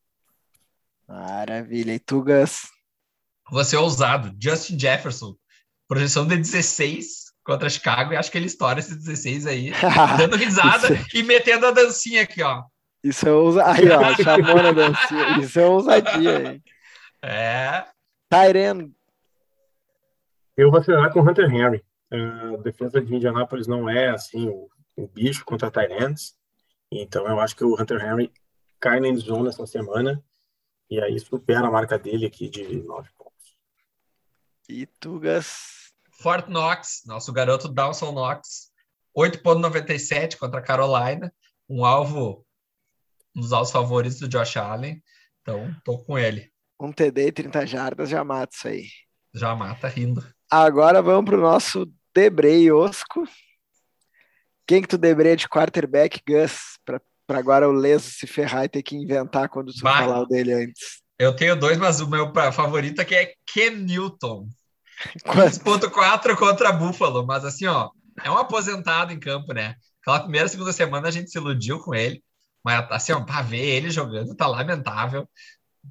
Maravilha. 1.07 1.93
E 1.93 1.99
tu, 1.99 2.23
Gus? 2.23 2.63
Vou 3.51 3.63
ser 3.63 3.77
ousado. 3.77 4.35
Justin 4.41 4.79
Jefferson, 4.79 5.35
projeção 5.87 6.25
de 6.27 6.35
16 6.35 7.25
contra 7.43 7.69
Chicago, 7.69 8.13
e 8.13 8.17
acho 8.17 8.31
que 8.31 8.39
ele 8.39 8.47
estoura 8.47 8.79
esses 8.79 8.97
16 8.97 9.45
aí, 9.45 9.71
dando 10.17 10.35
risada 10.35 10.91
Isso 10.91 11.17
e 11.17 11.21
metendo 11.21 11.67
a 11.67 11.71
dancinha 11.71 12.23
aqui, 12.23 12.41
ó. 12.41 12.63
Isso 13.03 13.27
é 13.27 13.31
ousadia. 13.31 13.99
Aí, 13.99 14.13
ó, 14.13 14.15
chamou 14.15 14.63
na 14.63 14.71
dancinha. 14.71 15.39
Isso 15.39 15.59
é 15.59 15.65
ousadia, 15.65 16.53
hein? 16.53 16.63
É, 17.21 17.85
Tyren. 18.27 18.91
Eu 20.57 20.71
vou 20.71 20.79
acelerar 20.79 21.11
com 21.13 21.19
o 21.19 21.29
Hunter 21.29 21.53
Henry. 21.53 21.83
A 22.11 22.57
defesa 22.57 22.99
de 22.99 23.13
Indianápolis 23.13 23.67
não 23.67 23.87
é 23.89 24.09
assim 24.09 24.47
o, 24.47 24.69
o 24.95 25.07
bicho 25.07 25.43
contra 25.45 25.71
Tyrants. 25.71 26.37
Então 26.91 27.27
eu 27.27 27.39
acho 27.39 27.55
que 27.55 27.63
o 27.63 27.79
Hunter 27.79 28.03
Henry 28.03 28.31
cai 28.79 28.99
na 28.99 29.07
endzone 29.07 29.49
essa 29.49 29.65
semana 29.65 30.23
e 30.89 30.99
aí 31.01 31.19
supera 31.19 31.67
a 31.67 31.71
marca 31.71 31.97
dele 31.97 32.25
aqui 32.25 32.49
de 32.49 32.81
9 32.83 33.09
pontos. 33.17 33.57
E 34.69 34.85
Tugas. 34.85 35.93
Fort 36.11 36.47
Knox, 36.47 37.03
nosso 37.05 37.33
garoto 37.33 37.67
Dawson 37.67 38.11
Knox, 38.11 38.71
8,97 39.17 40.37
contra 40.37 40.59
a 40.59 40.63
Carolina, 40.63 41.33
um 41.69 41.83
alvo, 41.83 42.45
um 43.35 43.41
dos 43.41 43.51
alvos 43.51 43.71
favoritos 43.71 44.19
do 44.19 44.27
Josh 44.27 44.57
Allen. 44.57 45.03
Então, 45.41 45.75
tô 45.83 45.97
com 45.97 46.17
ele. 46.17 46.51
Um 46.79 46.91
TD 46.91 47.27
e 47.27 47.31
30 47.31 47.67
jardas 47.67 48.09
já 48.09 48.23
mata 48.23 48.55
isso 48.55 48.67
aí. 48.67 48.87
Já 49.33 49.55
mata 49.55 49.87
rindo. 49.87 50.25
Agora 50.49 51.01
vamos 51.01 51.25
para 51.25 51.37
o 51.37 51.41
nosso 51.41 51.91
Debrei 52.13 52.71
Osco. 52.71 53.25
Quem 54.67 54.81
que 54.81 54.87
tu 54.87 54.97
debreia 54.97 55.35
de 55.35 55.47
quarterback, 55.47 56.21
Gus? 56.27 56.79
Para 56.85 56.99
agora 57.39 57.67
o 57.67 57.71
Leso 57.71 58.09
se 58.09 58.27
ferrar 58.27 58.65
e 58.65 58.69
ter 58.69 58.83
que 58.83 58.95
inventar 58.95 59.49
quando 59.49 59.71
tu 59.71 59.81
Vai. 59.81 60.03
falar 60.03 60.21
o 60.21 60.25
dele 60.25 60.53
antes. 60.53 61.01
Eu 61.17 61.35
tenho 61.35 61.55
dois, 61.55 61.77
mas 61.77 62.01
o 62.01 62.09
meu 62.09 62.31
favorito 62.51 63.01
aqui 63.01 63.15
é 63.15 63.33
Ken 63.51 63.71
Newton. 63.71 64.47
Quanto? 65.25 65.59
15.4 65.59 66.35
contra 66.35 66.71
Buffalo, 66.71 67.25
mas 67.25 67.45
assim, 67.45 67.65
ó, 67.65 67.89
é 68.23 68.29
um 68.29 68.37
aposentado 68.37 69.13
em 69.13 69.19
campo, 69.19 69.53
né? 69.53 69.75
Aquela 70.01 70.21
primeira, 70.21 70.47
segunda 70.47 70.71
semana 70.71 71.07
a 71.07 71.11
gente 71.11 71.31
se 71.31 71.37
iludiu 71.37 71.79
com 71.79 71.95
ele, 71.95 72.23
mas 72.63 72.85
assim, 72.91 73.11
ó, 73.11 73.21
pra 73.21 73.41
ver 73.41 73.63
ele 73.63 73.89
jogando 73.89 74.35
tá 74.35 74.47
lamentável 74.47 75.27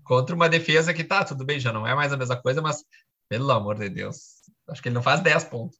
contra 0.02 0.34
uma 0.34 0.48
defesa 0.48 0.92
que 0.92 1.04
tá, 1.04 1.24
tudo 1.24 1.44
bem, 1.44 1.60
já 1.60 1.72
não 1.72 1.86
é 1.86 1.94
mais 1.94 2.12
a 2.12 2.16
mesma 2.16 2.36
coisa, 2.40 2.60
mas 2.60 2.84
pelo 3.28 3.50
amor 3.50 3.78
de 3.78 3.88
Deus, 3.88 4.42
acho 4.68 4.82
que 4.82 4.88
ele 4.88 4.94
não 4.94 5.02
faz 5.02 5.20
10 5.20 5.44
pontos. 5.44 5.78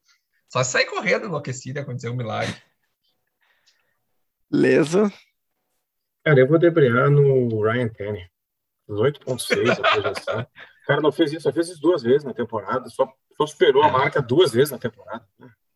Só 0.52 0.62
se 0.62 0.70
sair 0.70 0.86
correndo 0.86 1.26
enlouquecido 1.26 1.78
e 1.78 1.82
acontecer 1.82 2.08
um 2.08 2.16
milagre. 2.16 2.54
Leso. 4.54 5.10
Cara, 6.24 6.40
eu 6.40 6.46
vou 6.48 6.58
debrear 6.58 7.10
no 7.10 7.60
Ryan 7.62 7.88
Tannehill. 7.88 8.28
18.6 8.88 9.70
a 9.70 9.90
projeção. 10.00 10.40
O 10.42 10.86
cara 10.86 11.00
não 11.00 11.10
fez 11.10 11.32
isso, 11.32 11.40
só 11.42 11.52
fez 11.52 11.68
isso 11.68 11.80
duas 11.80 12.02
vezes 12.02 12.22
na 12.24 12.34
temporada, 12.34 12.88
só, 12.90 13.10
só 13.36 13.46
superou 13.46 13.82
a 13.82 13.88
É. 13.88 13.90
marca 13.92 14.20
duas 14.22 14.52
vezes 14.52 14.70
na 14.70 14.78
temporada. 14.78 15.26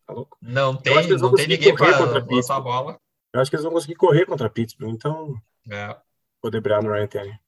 Tá 0.07 0.13
louco? 0.13 0.37
Não 0.41 0.71
acho 0.71 0.81
tem, 0.83 0.93
que 0.93 0.99
eles 1.09 1.21
vão 1.21 1.29
não 1.31 1.35
tem 1.37 1.47
ninguém 1.47 1.75
correr 1.75 1.91
para 1.97 2.07
contra 2.07 2.35
lançar 2.35 2.55
a 2.55 2.61
bola. 2.61 2.99
Eu 3.33 3.41
acho 3.41 3.49
que 3.49 3.55
eles 3.55 3.63
vão 3.63 3.73
conseguir 3.73 3.95
correr 3.95 4.25
contra 4.25 4.49
Pittsburgh, 4.49 4.91
então 4.93 5.35
É. 5.69 5.95
vou 6.41 6.51
debrear 6.51 6.81
no 6.83 6.91
Ryan 6.91 7.07
Tannehill. 7.07 7.39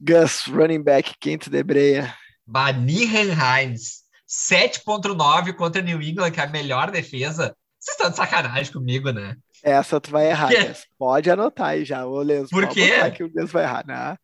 Gus, 0.00 0.44
running 0.46 0.82
back, 0.82 1.14
quem 1.18 1.38
tu 1.38 1.48
debreia? 1.48 2.14
Banihan 2.46 3.32
Hines, 3.32 4.02
7.9 4.28 5.52
contra 5.54 5.80
New 5.80 6.02
England, 6.02 6.32
que 6.32 6.40
é 6.40 6.44
a 6.44 6.48
melhor 6.48 6.90
defesa. 6.90 7.56
Vocês 7.78 7.96
estão 7.96 8.10
de 8.10 8.16
sacanagem 8.16 8.72
comigo, 8.72 9.10
né? 9.10 9.36
Essa 9.66 10.00
tu 10.00 10.12
vai 10.12 10.28
errar. 10.30 10.50
Pode 10.96 11.28
anotar 11.28 11.68
aí 11.70 11.84
já, 11.84 12.06
ô 12.06 12.22
Leso. 12.22 12.50
Por 12.50 12.68
quê? 12.68 13.10
que 13.10 13.24
o 13.24 13.32
Gus 13.32 13.50
vai 13.50 13.64
errar. 13.64 13.84
Não. 13.84 14.16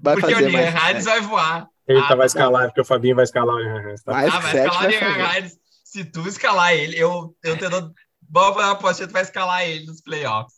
Vai 0.00 0.14
Porque 0.14 0.32
o 0.32 0.36
fazer 0.36 0.48
New 0.48 0.52
mais. 0.52 0.90
Hines 0.92 1.04
vai 1.04 1.20
voar. 1.22 1.66
Ele 1.88 1.98
Ah, 1.98 2.02
tá, 2.02 2.08
tá 2.10 2.14
vai 2.14 2.26
escalar, 2.26 2.66
porque 2.68 2.80
o 2.80 2.84
Fabinho 2.84 3.16
vai 3.16 3.24
escalar 3.24 3.56
o 3.56 3.58
Ryan 3.58 3.82
Hines, 3.88 4.02
tá? 4.04 4.16
Ah, 4.16 4.22
que 4.22 4.30
vai 4.30 4.56
escalar 4.66 4.82
vai 4.82 4.96
o 4.96 5.00
fazer. 5.00 5.38
Hines. 5.40 5.58
Se 5.84 6.04
tu 6.04 6.28
escalar 6.28 6.72
ele, 6.72 6.96
eu, 6.96 7.34
eu 7.42 7.56
te 7.56 7.68
dou. 7.68 7.90
Vamos 8.30 8.54
fazer 8.54 8.66
uma 8.68 8.72
apostinha, 8.74 9.08
tu 9.08 9.12
vai 9.12 9.22
escalar 9.22 9.64
ele 9.68 9.86
nos 9.86 10.00
playoffs. 10.00 10.54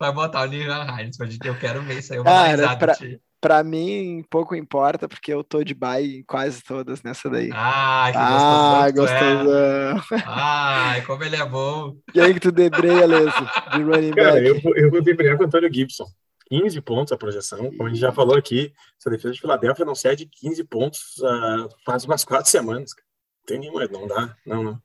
Vai 0.00 0.10
botar 0.12 0.40
o 0.40 0.50
pra 1.18 1.26
gente. 1.26 1.46
Eu 1.46 1.58
quero 1.58 1.82
ver 1.82 1.98
isso 1.98 2.14
aí. 2.14 2.18
Eu 2.18 2.24
vou 2.24 2.32
Cara, 2.32 2.76
pra- 2.78 2.96
Pra 3.42 3.64
mim, 3.64 4.24
pouco 4.30 4.54
importa, 4.54 5.08
porque 5.08 5.32
eu 5.34 5.42
tô 5.42 5.64
de 5.64 5.74
bye 5.74 6.18
em 6.18 6.22
quase 6.22 6.62
todas 6.62 7.02
nessa 7.02 7.28
daí. 7.28 7.50
Ah, 7.52 8.08
que 8.12 8.16
Ah, 8.16 8.90
gostoso. 8.92 9.44
tu 9.44 9.52
é. 9.52 9.92
gostosão. 9.94 10.22
Ai, 10.32 11.02
como 11.02 11.24
ele 11.24 11.34
é 11.34 11.44
bom. 11.44 11.96
Quem 12.12 12.34
que 12.34 12.38
tu 12.40 12.52
debreia, 12.52 13.04
Leso, 13.04 13.32
de 13.72 13.82
running 13.82 14.12
Cara, 14.12 14.34
back? 14.34 14.46
eu, 14.46 14.60
vou- 14.60 14.76
eu 14.76 14.90
vou 14.92 15.02
debrear 15.02 15.36
com 15.36 15.42
o 15.42 15.46
Antônio 15.46 15.68
Gibson. 15.74 16.06
15 16.48 16.80
pontos 16.82 17.12
a 17.12 17.16
projeção. 17.16 17.58
Como 17.72 17.86
a 17.86 17.88
gente 17.88 17.98
já 18.00 18.12
falou 18.12 18.36
aqui, 18.36 18.72
essa 19.00 19.10
defesa 19.10 19.34
de 19.34 19.40
Filadélfia 19.40 19.84
não 19.84 19.94
cede 19.96 20.26
15 20.30 20.62
pontos 20.62 21.20
ah, 21.24 21.68
faz 21.84 22.04
umas 22.04 22.24
quatro 22.24 22.48
semanas. 22.48 22.92
Não 22.94 23.44
tem 23.46 23.58
nenhuma, 23.58 23.86
não 23.88 24.06
dá. 24.06 24.36
Não, 24.46 24.62
não. 24.62 24.78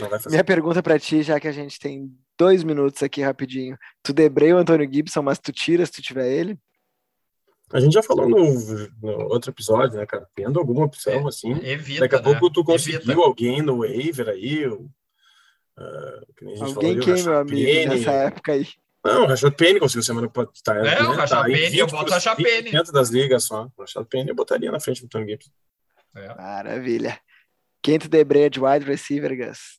Não 0.00 0.08
vai 0.08 0.18
fazer. 0.18 0.30
Minha 0.30 0.44
pergunta 0.44 0.82
pra 0.82 0.98
ti, 0.98 1.22
já 1.22 1.38
que 1.38 1.46
a 1.46 1.52
gente 1.52 1.78
tem 1.78 2.10
dois 2.38 2.64
minutos 2.64 3.02
aqui 3.04 3.22
rapidinho. 3.22 3.76
Tu 4.02 4.12
debreia 4.12 4.56
o 4.56 4.58
Antônio 4.58 4.88
Gibson, 4.92 5.22
mas 5.22 5.38
tu 5.38 5.52
tira 5.52 5.86
se 5.86 5.92
tu 5.92 6.02
tiver 6.02 6.28
ele? 6.28 6.58
A 7.72 7.80
gente 7.80 7.92
já 7.92 8.02
falou 8.02 8.28
no, 8.28 8.38
no 9.00 9.28
outro 9.28 9.50
episódio, 9.50 9.96
né, 9.98 10.06
cara? 10.06 10.26
Tendo 10.34 10.58
alguma 10.58 10.84
opção 10.86 11.28
assim. 11.28 11.52
Evita. 11.62 12.00
Daqui 12.00 12.16
a 12.16 12.18
né? 12.18 12.24
pouco 12.24 12.50
tu 12.50 12.64
conseguiu 12.64 13.00
Evita. 13.00 13.20
alguém 13.20 13.62
no 13.62 13.78
waiver 13.78 14.28
aí. 14.28 14.66
o, 14.66 14.90
ah, 15.78 16.20
que 16.36 16.44
nem 16.44 16.54
a 16.54 16.56
gente 16.58 16.74
Alguém 16.74 17.00
falou, 17.00 17.14
quem, 17.14 17.24
meu 17.24 17.38
amigo, 17.38 17.66
Penny. 17.66 17.86
nessa 17.86 18.10
época 18.12 18.52
aí? 18.52 18.66
Não, 19.04 19.22
o 19.24 19.26
Rashad 19.26 19.54
Penny 19.54 19.80
conseguiu 19.80 20.02
semana 20.02 20.26
que 20.26 20.34
pode 20.34 20.50
estar. 20.54 20.76
É, 20.84 21.02
o 21.02 21.12
Rashad 21.12 21.46
Penny, 21.46 21.78
eu 21.78 21.86
boto 21.86 22.10
o 22.10 22.14
Rashad 22.14 22.36
Penny. 22.36 22.70
Dentro 22.70 22.92
das 22.92 23.08
ligas 23.08 23.44
só. 23.44 23.70
O 23.76 23.80
Rashad 23.80 24.04
Penny 24.06 24.30
eu 24.30 24.34
botaria 24.34 24.70
na 24.70 24.80
frente 24.80 25.00
do 25.02 25.08
Tony 25.08 25.30
Gibson. 25.30 25.50
É. 26.16 26.34
Maravilha. 26.34 27.18
Quem 27.82 27.98
tu 27.98 28.08
debreia 28.08 28.50
de 28.50 28.60
wide 28.60 28.84
receiver, 28.84 29.34
Gus? 29.36 29.78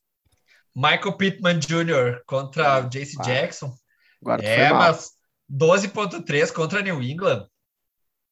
Michael 0.76 1.18
Pittman 1.18 1.60
Jr. 1.60 2.22
contra 2.26 2.78
Ah, 2.78 2.82
Jackson. 2.82 3.74
Agora 4.22 4.44
É, 4.44 4.72
mas 4.72 5.12
12.3 5.52 6.52
contra 6.54 6.82
New 6.82 7.02
England. 7.04 7.46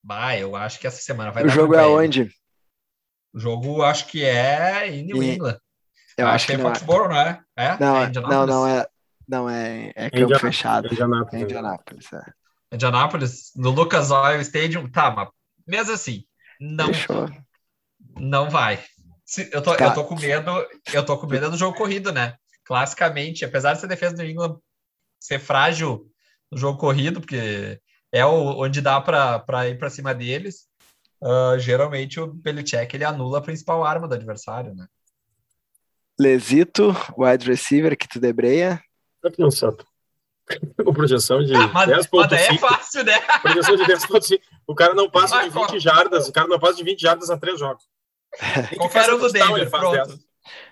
Bah, 0.03 0.37
eu 0.37 0.55
acho 0.55 0.79
que 0.79 0.87
essa 0.87 1.01
semana 1.01 1.31
vai 1.31 1.43
O 1.43 1.47
dar 1.47 1.53
jogo 1.53 1.73
ruim 1.75 1.83
é 1.83 1.85
onde? 1.87 2.31
O 3.33 3.39
jogo 3.39 3.81
acho 3.83 4.07
que 4.07 4.23
é 4.25 4.87
em 4.89 5.03
New 5.03 5.21
E- 5.21 5.31
England. 5.35 5.59
Eu 6.17 6.27
acho 6.27 6.47
que 6.47 6.53
é 6.53 6.57
não 6.57 6.65
é. 6.69 6.75
Foxborough, 6.75 7.09
não 7.09 7.17
é? 7.17 7.41
É? 7.55 7.77
Não, 7.79 7.97
é 7.97 8.03
é- 8.05 8.09
não, 8.09 8.45
não 8.45 8.67
é. 8.67 8.87
Não 9.27 9.49
é, 9.49 9.91
é 9.95 10.09
campo 10.09 10.23
Indiana- 10.23 10.39
fechado. 10.39 10.87
É 10.87 10.91
Indianápolis. 10.93 11.43
Indianápolis. 11.43 12.13
É. 12.13 12.21
Indianapolis, 12.75 13.51
no 13.55 13.69
Lucas 13.69 14.09
Oil 14.11 14.41
Stadium. 14.41 14.89
Tá, 14.89 15.11
mas 15.11 15.29
mesmo 15.67 15.93
assim, 15.93 16.23
não, 16.59 16.87
Fechou. 16.87 17.29
não 18.19 18.49
vai. 18.49 18.83
Se- 19.25 19.49
eu, 19.53 19.61
tô, 19.61 19.75
Tá. 19.75 19.85
eu 19.85 19.93
tô 19.93 20.03
com 20.05 20.15
medo, 20.19 20.51
eu 20.91 21.05
tô 21.05 21.17
com 21.17 21.27
medo 21.27 21.51
do 21.51 21.57
jogo 21.57 21.77
corrido, 21.77 22.11
né? 22.11 22.35
Classicamente, 22.65 23.45
apesar 23.45 23.73
de 23.73 23.81
ser 23.81 23.87
defesa 23.87 24.15
do 24.15 24.23
England 24.23 24.57
ser 25.19 25.39
frágil 25.39 26.09
no 26.51 26.57
jogo 26.57 26.79
corrido, 26.79 27.21
porque 27.21 27.79
é 28.12 28.26
o, 28.26 28.62
onde 28.62 28.82
dá 28.82 28.99
para 28.99 29.70
ir 29.70 29.78
para 29.78 29.89
cima 29.89 30.14
deles, 30.14 30.68
ah, 31.22 31.55
geralmente 31.57 32.20
o 32.20 32.28
Belichick 32.28 32.95
ele 32.95 33.03
anula 33.03 33.39
a 33.39 33.41
principal 33.41 33.84
arma 33.84 34.07
do 34.07 34.16
adversário, 34.16 34.74
né? 34.74 34.88
Lesito, 36.20 36.93
wide 37.18 37.45
receiver 37.47 37.97
que 37.97 38.07
tu 38.07 38.20
debreia. 38.20 38.82
Não 39.38 39.51
sabe. 39.51 39.78
Com 40.84 40.93
projeção 40.93 41.43
de 41.43 41.55
Ah, 41.55 41.68
mas, 41.68 42.10
mas 42.12 42.30
daí 42.30 42.45
é 42.45 42.49
10.5. 42.49 42.60
fácil, 42.60 43.03
né? 43.03 43.20
Projeção 43.41 43.76
de 43.76 43.84
10.5. 43.84 44.39
O 44.68 44.76
cara 44.76 44.93
não 44.93 45.10
passa 45.10 45.38
de 45.43 45.49
20 45.49 45.53
corre. 45.53 45.80
jardas. 45.80 46.28
O 46.28 46.34
cara 46.34 46.47
não 46.47 46.60
passa 46.60 46.76
de 46.76 46.84
20 46.84 46.99
jardas 46.99 47.30
a 47.30 47.38
três 47.38 47.60
jogos. 47.60 47.84
Nem 48.55 48.66
que 48.70 48.76
Qualquer 48.78 49.14
um 49.14 49.20
do 49.20 49.32
Denver, 49.32 49.70
pronto. 49.70 50.07
10. 50.07 50.20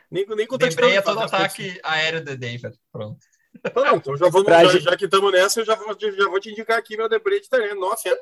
Nem, 0.10 0.26
nem 0.26 0.48
com 0.48 0.56
o 0.56 0.58
Debreia 0.58 1.02
todo 1.02 1.20
10 1.20 1.34
ataque 1.34 1.80
aéreo 1.84 2.24
do 2.24 2.36
Denver. 2.36 2.74
Pronto. 2.92 3.20
Então, 3.66 3.84
não, 3.84 3.96
então 3.98 4.18
já, 4.18 4.26
vamos, 4.30 4.44
Pra 4.46 4.64
já, 4.66 4.72
gente- 4.72 4.84
já 4.84 4.96
que 4.98 5.06
estamos 5.06 5.32
nessa, 5.32 5.62
eu 5.62 5.66
já 5.66 5.76
vou, 5.76 5.96
já 6.00 6.30
vou 6.30 6.40
te 6.40 6.52
indicar 6.52 6.78
aqui 6.78 6.96
meu 6.98 7.10
debreio 7.10 7.42
de 7.42 7.50
terreno. 7.50 7.80
Não 7.82 7.92
afeta. 7.92 8.20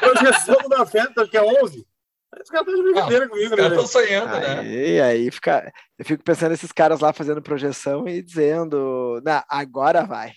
Projeção 0.00 0.56
não 0.68 0.82
afeta, 0.82 1.22
acho 1.22 1.30
que 1.30 1.36
é 1.36 1.42
11. 1.42 1.86
Os 2.42 2.48
caras 2.48 2.66
estão 2.66 2.74
de 2.74 2.82
brincadeira 2.82 3.28
comigo, 3.28 3.54
Os 3.54 3.60
né? 3.60 3.68
estão 3.68 3.86
sonhando, 3.86 4.32
né? 4.38 4.58
Aí, 4.60 5.00
aí 5.00 5.30
fica. 5.30 5.72
Eu 5.98 6.04
fico 6.04 6.24
pensando 6.24 6.50
nesses 6.50 6.72
caras 6.72 7.00
lá 7.00 7.12
fazendo 7.12 7.42
projeção 7.42 8.08
e 8.08 8.22
dizendo. 8.22 9.20
Não, 9.24 9.42
agora 9.48 10.04
vai. 10.04 10.32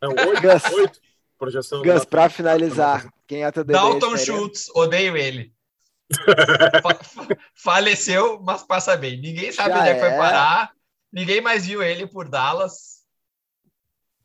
Não, 0.00 0.10
8, 0.10 0.40
Gus. 0.42 0.72
8. 0.72 1.00
Projeção. 1.38 1.82
Gus, 1.82 2.04
pra 2.04 2.30
finalizar, 2.30 3.06
quem 3.26 3.44
é 3.44 3.50
teu 3.50 3.64
de 3.64 3.72
Dalton 3.72 3.98
terreno? 3.98 4.18
Schultz, 4.18 4.70
odeio 4.74 5.16
ele. 5.16 5.52
Fa- 6.82 6.94
fa- 7.02 7.36
Faleceu, 7.54 8.40
mas 8.42 8.62
passa 8.62 8.96
bem. 8.96 9.20
Ninguém 9.20 9.50
sabe 9.50 9.70
Já 9.70 9.80
onde 9.80 9.88
é 9.88 9.94
que 9.94 10.00
é. 10.00 10.08
foi 10.10 10.18
parar. 10.18 10.70
Ninguém 11.12 11.40
mais 11.40 11.66
viu 11.66 11.82
ele 11.82 12.06
por 12.06 12.28
Dallas. 12.28 12.93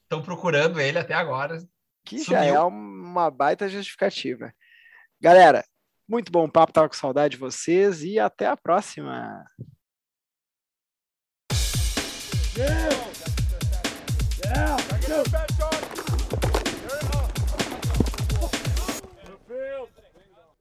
Estão 0.09 0.23
procurando 0.23 0.81
ele 0.81 0.97
até 0.97 1.13
agora. 1.13 1.59
Que 2.03 2.17
já 2.17 2.39
Sumiu. 2.39 2.55
é 2.55 2.61
uma 2.63 3.29
baita 3.29 3.69
justificativa. 3.69 4.51
Galera, 5.21 5.63
muito 6.07 6.31
bom 6.31 6.49
papo, 6.49 6.73
tava 6.73 6.89
com 6.89 6.95
saudade 6.95 7.35
de 7.35 7.39
vocês 7.39 8.01
e 8.01 8.17
até 8.17 8.47
a 8.47 8.57
próxima. 8.57 9.45
Yeah, 12.57 12.89
go. 15.07 15.58